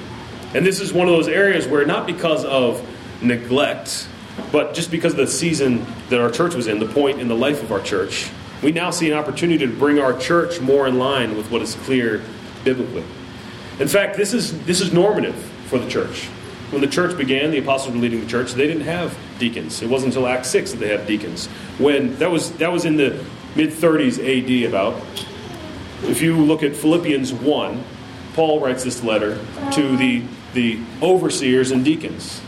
And 0.54 0.64
this 0.64 0.80
is 0.80 0.92
one 0.92 1.08
of 1.08 1.12
those 1.12 1.28
areas 1.28 1.66
where, 1.66 1.84
not 1.84 2.06
because 2.06 2.44
of 2.44 2.86
neglect, 3.20 4.08
but 4.52 4.74
just 4.74 4.90
because 4.90 5.12
of 5.12 5.18
the 5.18 5.26
season 5.26 5.84
that 6.08 6.20
our 6.20 6.30
church 6.30 6.54
was 6.54 6.68
in, 6.68 6.78
the 6.78 6.86
point 6.86 7.20
in 7.20 7.26
the 7.26 7.34
life 7.34 7.62
of 7.62 7.72
our 7.72 7.80
church, 7.80 8.30
we 8.62 8.70
now 8.70 8.90
see 8.90 9.10
an 9.10 9.18
opportunity 9.18 9.66
to 9.66 9.72
bring 9.72 9.98
our 9.98 10.16
church 10.16 10.60
more 10.60 10.86
in 10.86 10.98
line 10.98 11.36
with 11.36 11.50
what 11.50 11.60
is 11.60 11.74
clear 11.74 12.22
biblically. 12.62 13.04
In 13.80 13.88
fact, 13.88 14.16
this 14.16 14.32
is, 14.32 14.58
this 14.64 14.80
is 14.80 14.92
normative 14.92 15.34
for 15.66 15.78
the 15.78 15.88
church. 15.88 16.26
When 16.70 16.80
the 16.80 16.88
church 16.88 17.16
began, 17.16 17.50
the 17.50 17.58
apostles 17.58 17.94
were 17.94 18.00
leading 18.00 18.20
the 18.20 18.26
church, 18.26 18.52
they 18.52 18.66
didn't 18.66 18.84
have 18.84 19.16
deacons. 19.38 19.82
It 19.82 19.88
wasn't 19.88 20.14
until 20.14 20.26
Acts 20.26 20.48
6 20.50 20.72
that 20.72 20.78
they 20.78 20.88
had 20.88 21.06
deacons. 21.06 21.46
When 21.78 22.16
that 22.18 22.30
was 22.30 22.52
that 22.52 22.72
was 22.72 22.84
in 22.84 22.96
the 22.96 23.24
mid 23.54 23.70
30s 23.70 24.18
AD 24.18 24.68
about. 24.68 25.00
If 26.02 26.20
you 26.20 26.36
look 26.36 26.62
at 26.62 26.76
Philippians 26.76 27.32
1, 27.32 27.84
Paul 28.34 28.60
writes 28.60 28.84
this 28.84 29.02
letter 29.02 29.38
to 29.72 29.96
the 29.96 30.22
the 30.52 30.80
overseers 31.02 31.70
and 31.70 31.84
deacons. 31.84 32.40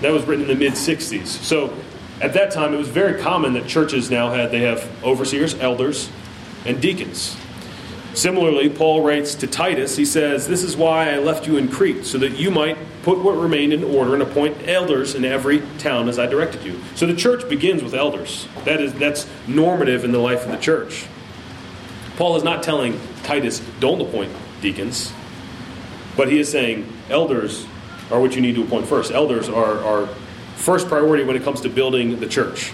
That 0.00 0.12
was 0.12 0.24
written 0.24 0.42
in 0.42 0.48
the 0.48 0.54
mid 0.54 0.74
60s. 0.74 1.26
So 1.26 1.74
at 2.20 2.32
that 2.34 2.50
time 2.50 2.74
it 2.74 2.76
was 2.76 2.88
very 2.88 3.20
common 3.20 3.54
that 3.54 3.66
churches 3.66 4.10
now 4.10 4.30
had 4.30 4.50
they 4.50 4.60
have 4.60 4.88
overseers, 5.02 5.54
elders, 5.54 6.10
and 6.64 6.80
deacons. 6.80 7.36
Similarly, 8.14 8.68
Paul 8.68 9.02
writes 9.02 9.34
to 9.36 9.46
Titus, 9.46 9.96
he 9.96 10.04
says, 10.04 10.48
This 10.48 10.64
is 10.64 10.76
why 10.76 11.10
I 11.10 11.18
left 11.18 11.46
you 11.46 11.56
in 11.56 11.68
Crete, 11.68 12.04
so 12.04 12.18
that 12.18 12.38
you 12.38 12.50
might 12.50 12.76
put 13.02 13.18
what 13.18 13.32
remained 13.32 13.72
in 13.72 13.84
order 13.84 14.14
and 14.14 14.22
appoint 14.22 14.68
elders 14.68 15.14
in 15.14 15.24
every 15.24 15.62
town 15.78 16.08
as 16.08 16.18
I 16.18 16.26
directed 16.26 16.64
you. 16.64 16.80
So 16.96 17.06
the 17.06 17.14
church 17.14 17.48
begins 17.48 17.82
with 17.82 17.94
elders. 17.94 18.46
That 18.64 18.80
is 18.80 18.92
that's 18.94 19.28
normative 19.46 20.04
in 20.04 20.12
the 20.12 20.18
life 20.18 20.44
of 20.44 20.50
the 20.50 20.58
church. 20.58 21.06
Paul 22.16 22.36
is 22.36 22.44
not 22.44 22.62
telling 22.62 23.00
Titus, 23.22 23.62
don't 23.78 24.00
appoint 24.00 24.32
deacons. 24.60 25.12
But 26.16 26.28
he 26.28 26.38
is 26.38 26.50
saying 26.50 26.92
elders 27.08 27.64
are 28.10 28.20
what 28.20 28.34
you 28.34 28.42
need 28.42 28.56
to 28.56 28.62
appoint 28.62 28.86
first. 28.86 29.12
Elders 29.12 29.48
are, 29.48 29.78
are 29.82 30.06
first 30.56 30.88
priority 30.88 31.24
when 31.24 31.36
it 31.36 31.42
comes 31.42 31.60
to 31.62 31.70
building 31.70 32.20
the 32.20 32.26
church. 32.26 32.72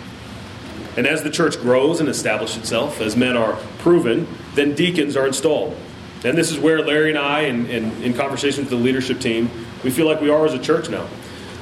And 0.97 1.07
as 1.07 1.22
the 1.22 1.30
church 1.30 1.61
grows 1.61 2.01
and 2.01 2.09
establishes 2.09 2.57
itself, 2.57 3.01
as 3.01 3.16
men 3.16 3.37
are 3.37 3.53
proven, 3.78 4.26
then 4.57 4.74
deacons 4.74 5.16
are 5.16 5.26
installed. 5.26 5.76
And 6.24 6.36
this 6.36 6.50
is 6.50 6.59
where 6.59 6.82
Larry 6.82 7.11
and 7.11 7.18
I, 7.18 7.42
in, 7.42 7.66
in, 7.66 8.02
in 8.02 8.14
conversation 8.14 8.64
with 8.64 8.70
the 8.70 8.76
leadership 8.76 9.20
team, 9.20 9.48
we 9.84 9.90
feel 9.90 10.07
like 10.07 10.20
we 10.20 10.30
are 10.30 10.44
as 10.44 10.54
a 10.54 10.59
church 10.59 10.88
now. 10.88 11.07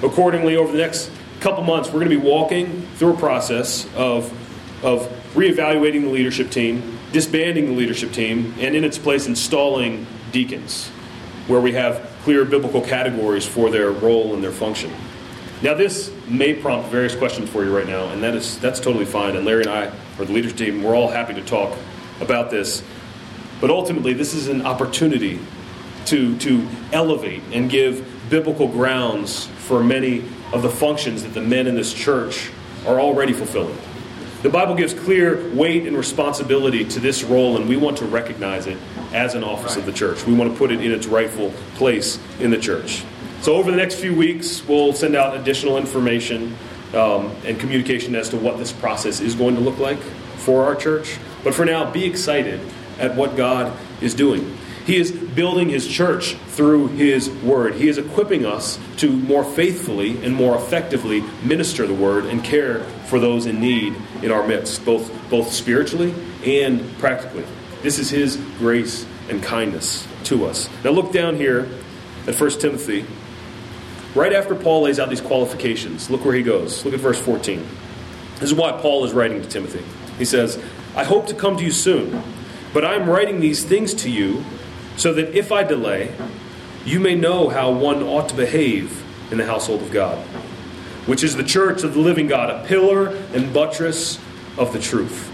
Accordingly, 0.03 0.57
over 0.57 0.73
the 0.73 0.79
next 0.79 1.11
couple 1.41 1.65
months, 1.65 1.89
we're 1.89 2.01
going 2.01 2.11
to 2.11 2.19
be 2.19 2.27
walking 2.29 2.87
through 2.95 3.15
a 3.15 3.19
process 3.19 3.87
of, 3.95 4.33
of 4.85 5.03
reevaluating 5.35 6.03
the 6.03 6.09
leadership 6.09 6.51
team, 6.51 6.99
disbanding 7.13 7.67
the 7.67 7.73
leadership 7.73 8.13
team, 8.13 8.55
and 8.59 8.75
in 8.75 8.85
its 8.85 8.97
place, 8.97 9.27
installing 9.27 10.07
deacons, 10.33 10.89
where 11.49 11.61
we 11.61 11.73
have 11.73 12.11
clear 12.23 12.45
biblical 12.45 12.81
categories 12.81 13.47
for 13.47 13.71
their 13.71 13.91
role 13.91 14.35
and 14.35 14.43
their 14.43 14.53
function. 14.53 14.91
Now, 15.63 15.75
this 15.75 16.11
may 16.29 16.55
prompt 16.55 16.89
various 16.89 17.15
questions 17.15 17.51
for 17.51 17.65
you 17.65 17.77
right 17.77 17.87
now, 17.87 18.09
and 18.11 18.23
that 18.23 18.35
is 18.35 18.59
that's 18.61 18.81
totally 18.81 19.05
fine. 19.05 19.37
And 19.37 19.45
Larry 19.45 19.63
and 19.63 19.71
I, 19.71 19.93
or 20.19 20.25
the 20.25 20.33
leadership 20.33 20.59
team, 20.59 20.83
we're 20.83 20.95
all 20.95 21.09
happy 21.09 21.35
to 21.35 21.43
talk 21.43 21.77
about 22.21 22.51
this. 22.51 22.83
But 23.61 23.71
ultimately, 23.71 24.13
this 24.13 24.35
is 24.35 24.49
an 24.49 24.63
opportunity 24.63 25.39
to, 26.07 26.37
to 26.39 26.69
elevate 26.93 27.43
and 27.53 27.71
give 27.71 28.07
biblical 28.29 28.69
grounds 28.69 29.47
for 29.47 29.83
many 29.83 30.25
of 30.53 30.63
the 30.63 30.71
functions 30.71 31.23
that 31.23 31.35
the 31.35 31.41
men 31.41 31.67
in 31.67 31.75
this 31.75 31.93
church 31.93 32.51
are 32.87 33.01
already 33.01 33.33
fulfilling. 33.33 33.77
The 34.43 34.51
Bible 34.51 34.75
gives 34.75 34.93
clear 34.93 35.49
weight 35.55 35.87
and 35.87 35.97
responsibility 35.97 36.85
to 36.85 37.01
this 37.01 37.25
role, 37.25 37.57
and 37.57 37.67
we 37.67 37.79
want 37.79 37.97
to 37.99 38.05
recognize 38.05 38.67
it 38.67 38.77
as 39.15 39.35
an 39.35 39.43
office 39.43 39.77
of 39.77 39.87
the 39.87 39.93
church. 39.93 40.27
We 40.27 40.35
want 40.35 40.53
to 40.53 40.59
put 40.59 40.71
it 40.71 40.83
in 40.83 40.93
its 40.93 41.07
rightful 41.07 41.51
place 41.77 42.19
in 42.41 42.51
the 42.51 42.59
church. 42.59 43.05
So, 43.41 43.55
over 43.55 43.71
the 43.71 43.77
next 43.77 43.97
few 43.97 44.15
weeks, 44.15 44.67
we'll 44.67 44.93
send 44.93 45.17
out 45.17 45.35
additional 45.35 45.79
information 45.79 46.55
um, 46.93 47.35
and 47.47 47.59
communication 47.59 48.15
as 48.15 48.29
to 48.31 48.37
what 48.37 48.59
this 48.59 48.71
process 48.71 49.21
is 49.21 49.35
going 49.35 49.55
to 49.55 49.63
look 49.63 49.79
like 49.79 49.99
for 50.37 50.65
our 50.65 50.75
church. 50.75 51.17
But 51.45 51.55
for 51.55 51.65
now, 51.65 51.91
be 51.91 52.05
excited 52.05 52.61
at 52.99 53.15
what 53.15 53.37
God 53.37 53.77
is 54.01 54.15
doing. 54.15 54.57
He 54.87 54.97
is 54.97 55.13
building 55.13 55.71
his 55.71 55.89
church 55.89 56.35
through 56.49 56.89
his 56.89 57.31
word. 57.31 57.75
He 57.75 57.89
is 57.89 57.97
equipping 57.97 58.45
us 58.45 58.79
to 58.99 59.11
more 59.11 59.45
faithfully 59.45 60.23
and 60.25 60.35
more 60.35 60.57
effectively 60.57 61.23
minister 61.43 61.87
the 61.87 61.95
word 61.95 62.27
and 62.27 62.45
care 62.45 62.81
for 63.07 63.19
those 63.19 63.47
in 63.47 63.61
need 63.61 63.95
in 64.23 64.31
our 64.31 64.47
midst, 64.47 64.85
both, 64.85 65.11
both 65.31 65.53
spiritually 65.53 66.15
and 66.45 66.99
practically. 66.99 67.45
This 67.83 67.99
is 67.99 68.11
his 68.11 68.37
grace 68.59 69.07
and 69.31 69.43
kindness 69.43 70.07
to 70.25 70.45
us. 70.45 70.69
Now 70.85 70.91
look 70.91 71.13
down 71.13 71.37
here 71.37 71.67
at 72.27 72.39
1 72.39 72.51
Timothy. 72.53 73.07
Right 74.15 74.33
after 74.33 74.55
Paul 74.55 74.83
lays 74.83 75.01
out 75.01 75.09
these 75.09 75.21
qualifications, 75.21 76.11
look 76.11 76.25
where 76.25 76.35
he 76.35 76.43
goes. 76.43 76.85
Look 76.85 76.95
at 76.95 77.01
verse 77.01 77.19
14. 77.21 77.67
This 78.35 78.51
is 78.51 78.55
why 78.55 78.73
Paul 78.73 79.05
is 79.05 79.13
writing 79.13 79.41
to 79.41 79.49
Timothy. 79.49 79.83
He 80.19 80.25
says, 80.25 80.63
I 80.97 81.05
hope 81.05 81.27
to 81.27 81.35
come 81.35 81.57
to 81.57 81.65
you 81.65 81.73
soon, 81.73 82.23
but 82.73 82.85
I 82.85 82.95
am 82.95 83.09
writing 83.09 83.41
these 83.41 83.65
things 83.65 83.95
to 83.95 84.11
you 84.11 84.45
so 84.97 85.13
that 85.15 85.35
if 85.35 85.51
I 85.51 85.65
delay, 85.65 86.15
you 86.85 87.01
may 87.01 87.15
know 87.15 87.49
how 87.49 87.73
one 87.73 88.03
ought 88.03 88.29
to 88.29 88.35
behave 88.35 89.03
in 89.33 89.39
the 89.39 89.47
household 89.47 89.83
of 89.83 89.91
God, 89.91 90.19
which 91.07 91.25
is 91.25 91.37
the 91.37 91.43
church 91.43 91.83
of 91.83 91.95
the 91.95 92.01
living 92.01 92.29
God, 92.29 92.51
a 92.51 92.65
pillar 92.67 93.09
and 93.33 93.53
buttress 93.53 94.21
of 94.57 94.73
the 94.73 94.79
truth. 94.79 95.31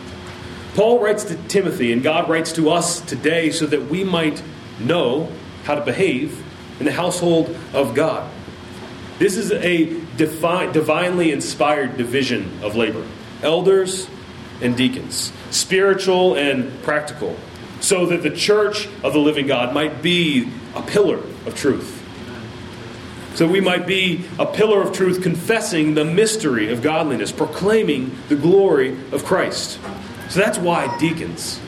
Paul 0.75 1.01
writes 1.01 1.25
to 1.25 1.37
Timothy, 1.49 1.93
and 1.93 2.03
God 2.03 2.29
writes 2.29 2.53
to 2.53 2.71
us 2.71 3.01
today 3.01 3.51
so 3.51 3.67
that 3.67 3.91
we 3.91 4.05
might 4.05 4.43
know 4.79 5.31
how 5.65 5.75
to 5.75 5.85
behave 5.85 6.43
in 6.79 6.87
the 6.87 6.93
household 6.93 7.55
of 7.75 7.95
God. 7.95 8.31
This 9.19 9.37
is 9.37 9.53
a 9.53 9.85
defi- 10.17 10.73
divinely 10.73 11.33
inspired 11.33 11.99
division 11.99 12.61
of 12.63 12.77
labor 12.77 13.05
elders 13.43 14.09
and 14.63 14.77
deacons, 14.77 15.33
spiritual 15.51 16.35
and 16.35 16.83
practical 16.83 17.37
so 17.81 18.07
that 18.07 18.23
the 18.23 18.31
church 18.31 18.89
of 19.03 19.13
the 19.13 19.19
living 19.19 19.47
God 19.47 19.75
might 19.75 20.03
be 20.03 20.51
a 20.75 20.83
pillar 20.83 21.19
of 21.47 21.55
truth. 21.55 21.97
So 23.35 23.47
we 23.47 23.61
might 23.61 23.87
be 23.87 24.25
a 24.39 24.47
pillar 24.47 24.83
of 24.83 24.93
truth, 24.93 25.23
confessing 25.23 25.95
the 25.95 26.05
mystery 26.05 26.71
of 26.73 26.83
godliness, 26.83 27.33
proclaiming 27.33 28.17
the 28.29 28.37
glory 28.37 28.97
of 29.13 29.25
Christ. 29.25 29.79
So 30.29 30.41
that's 30.41 30.59
why 30.59 30.97
deacons. 30.99 31.61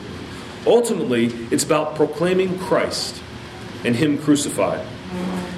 Ultimately, 0.67 1.27
it's 1.51 1.63
about 1.63 1.95
proclaiming 1.95 2.59
Christ 2.59 3.21
and 3.83 3.95
Him 3.95 4.17
crucified. 4.17 4.85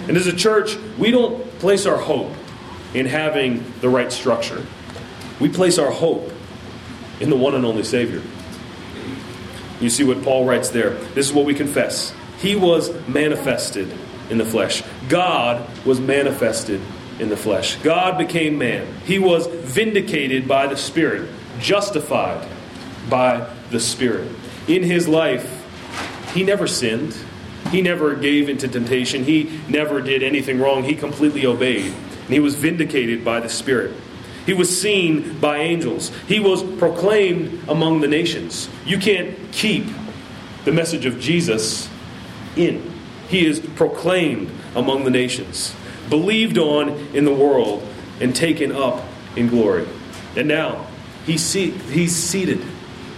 And 0.08 0.16
as 0.16 0.28
a 0.28 0.36
church, 0.36 0.78
we 0.98 1.12
don't 1.12 1.44
place 1.60 1.86
our 1.86 1.98
hope 1.98 2.32
in 2.94 3.06
having 3.08 3.66
the 3.82 3.90
right 3.90 4.12
structure. 4.12 4.66
We 5.40 5.50
place 5.50 5.78
our 5.78 5.92
hope 5.92 6.32
in 7.20 7.30
the 7.30 7.36
one 7.36 7.56
and 7.56 7.66
only 7.66 7.84
Savior. 7.84 8.22
You 9.80 9.90
see 9.90 10.04
what 10.04 10.24
Paul 10.24 10.46
writes 10.46 10.70
there. 10.70 10.92
This 11.14 11.28
is 11.28 11.34
what 11.34 11.46
we 11.46 11.54
confess. 11.54 12.14
He 12.40 12.56
was 12.56 12.92
manifested 13.08 13.94
in 14.30 14.38
the 14.38 14.46
flesh. 14.46 14.84
God 15.10 15.68
was 15.86 16.00
manifested 16.00 16.82
in 17.20 17.30
the 17.30 17.38
flesh. 17.38 17.76
God 17.78 18.18
became 18.18 18.58
man. 18.58 18.88
He 19.06 19.20
was 19.20 19.48
vindicated 19.48 20.48
by 20.48 20.68
the 20.68 20.78
Spirit, 20.78 21.30
justified 21.60 22.48
by 23.10 23.50
the 23.72 23.80
Spirit. 23.80 24.30
In 24.68 24.84
his 24.84 25.08
life, 25.08 25.64
he 26.34 26.44
never 26.44 26.68
sinned. 26.68 27.16
He 27.72 27.82
never 27.82 28.16
gave 28.16 28.50
into 28.50 28.68
temptation. 28.68 29.24
He 29.24 29.60
never 29.68 30.02
did 30.02 30.24
anything 30.24 30.60
wrong. 30.60 30.84
He 30.84 30.96
completely 30.96 31.46
obeyed. 31.46 31.94
And 31.94 32.34
he 32.34 32.40
was 32.40 32.56
vindicated 32.56 33.24
by 33.24 33.40
the 33.40 33.50
Spirit. 33.50 33.94
He 34.46 34.54
was 34.54 34.80
seen 34.80 35.40
by 35.40 35.58
angels. 35.58 36.12
He 36.28 36.40
was 36.40 36.62
proclaimed 36.62 37.68
among 37.68 38.02
the 38.02 38.08
nations. 38.08 38.70
You 38.86 39.00
can't 39.00 39.36
keep 39.52 39.88
the 40.66 40.72
message 40.72 41.06
of 41.06 41.20
Jesus 41.20 41.90
in. 42.56 42.92
He 43.28 43.46
is 43.46 43.60
proclaimed 43.60 44.52
among 44.76 45.04
the 45.04 45.10
nations, 45.10 45.76
believed 46.10 46.58
on 46.58 46.90
in 47.16 47.26
the 47.26 47.34
world, 47.34 47.88
and 48.20 48.36
taken 48.36 48.72
up 48.72 49.04
in 49.36 49.48
glory. 49.48 49.88
And 50.36 50.48
now, 50.48 50.86
he's, 51.26 51.52
he's 51.52 52.16
seated 52.16 52.64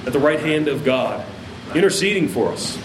at 0.06 0.14
the 0.14 0.20
right 0.20 0.40
hand 0.40 0.68
of 0.68 0.86
God, 0.86 1.26
interceding 1.76 2.30
for 2.30 2.52
us. 2.52 2.78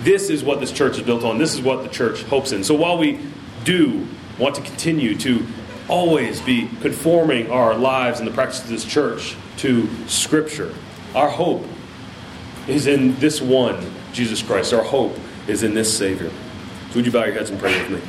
This 0.00 0.28
is 0.28 0.44
what 0.44 0.60
this 0.60 0.70
church 0.70 0.98
is 0.98 1.02
built 1.02 1.24
on. 1.24 1.38
This 1.38 1.54
is 1.54 1.62
what 1.62 1.82
the 1.82 1.88
church 1.88 2.22
hopes 2.24 2.52
in. 2.52 2.62
So 2.62 2.74
while 2.74 2.98
we 2.98 3.18
do 3.64 4.06
want 4.38 4.54
to 4.56 4.60
continue 4.60 5.16
to 5.18 5.46
always 5.88 6.40
be 6.40 6.68
conforming 6.80 7.50
our 7.50 7.74
lives 7.74 8.18
and 8.18 8.28
the 8.28 8.32
practice 8.32 8.62
of 8.62 8.68
this 8.68 8.84
church 8.84 9.36
to 9.58 9.88
Scripture. 10.06 10.74
Our 11.14 11.28
hope 11.28 11.64
is 12.66 12.86
in 12.86 13.16
this 13.16 13.40
one, 13.40 13.92
Jesus 14.12 14.42
Christ. 14.42 14.72
Our 14.72 14.82
hope 14.82 15.16
is 15.46 15.62
in 15.62 15.74
this 15.74 15.96
Savior. 15.96 16.30
So 16.90 16.96
would 16.96 17.06
you 17.06 17.12
bow 17.12 17.24
your 17.24 17.34
heads 17.34 17.50
and 17.50 17.58
pray 17.58 17.78
with 17.78 17.90
me? 17.90 18.00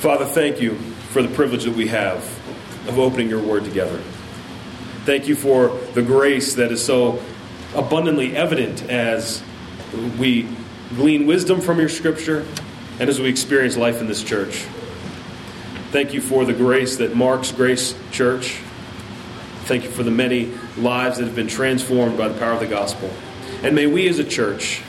Father, 0.00 0.24
thank 0.24 0.60
you 0.60 0.74
for 1.10 1.22
the 1.22 1.28
privilege 1.28 1.64
that 1.64 1.74
we 1.74 1.88
have 1.88 2.18
of 2.88 2.98
opening 2.98 3.28
your 3.28 3.42
word 3.42 3.64
together. 3.64 3.98
Thank 5.04 5.28
you 5.28 5.36
for 5.36 5.68
the 5.94 6.02
grace 6.02 6.54
that 6.54 6.72
is 6.72 6.84
so 6.84 7.22
abundantly 7.74 8.36
evident 8.36 8.82
as 8.90 9.42
we 10.18 10.48
glean 10.94 11.26
wisdom 11.26 11.60
from 11.60 11.78
your 11.78 11.88
scripture 11.88 12.46
and 12.98 13.08
as 13.08 13.20
we 13.20 13.28
experience 13.28 13.76
life 13.76 14.00
in 14.00 14.06
this 14.06 14.22
church. 14.22 14.66
Thank 15.90 16.14
you 16.14 16.20
for 16.20 16.44
the 16.44 16.52
grace 16.52 16.98
that 16.98 17.16
marks 17.16 17.50
Grace 17.50 17.96
Church. 18.12 18.60
Thank 19.64 19.82
you 19.82 19.90
for 19.90 20.04
the 20.04 20.10
many 20.12 20.52
lives 20.76 21.18
that 21.18 21.24
have 21.24 21.34
been 21.34 21.48
transformed 21.48 22.16
by 22.16 22.28
the 22.28 22.38
power 22.38 22.52
of 22.52 22.60
the 22.60 22.68
gospel. 22.68 23.10
And 23.64 23.74
may 23.74 23.88
we 23.88 24.08
as 24.08 24.20
a 24.20 24.24
church 24.24 24.82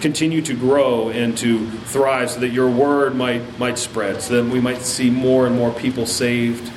continue 0.00 0.40
to 0.42 0.54
grow 0.54 1.10
and 1.10 1.36
to 1.38 1.68
thrive 1.70 2.30
so 2.30 2.40
that 2.40 2.48
your 2.48 2.70
word 2.70 3.16
might, 3.16 3.58
might 3.58 3.76
spread, 3.76 4.22
so 4.22 4.42
that 4.42 4.50
we 4.50 4.60
might 4.60 4.80
see 4.80 5.10
more 5.10 5.46
and 5.46 5.54
more 5.54 5.72
people 5.72 6.06
saved 6.06 6.72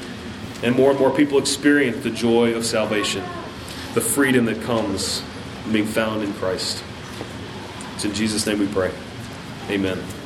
and 0.62 0.76
more 0.76 0.92
and 0.92 1.00
more 1.00 1.12
people 1.12 1.38
experience 1.38 2.04
the 2.04 2.10
joy 2.10 2.54
of 2.54 2.66
salvation, 2.66 3.24
the 3.94 4.02
freedom 4.02 4.44
that 4.44 4.62
comes 4.64 5.24
from 5.64 5.72
being 5.72 5.86
found 5.86 6.22
in 6.22 6.34
Christ. 6.34 6.84
It's 7.96 8.04
in 8.04 8.14
Jesus' 8.14 8.46
name 8.46 8.60
we 8.60 8.68
pray. 8.68 8.92
Amen. 9.70 10.21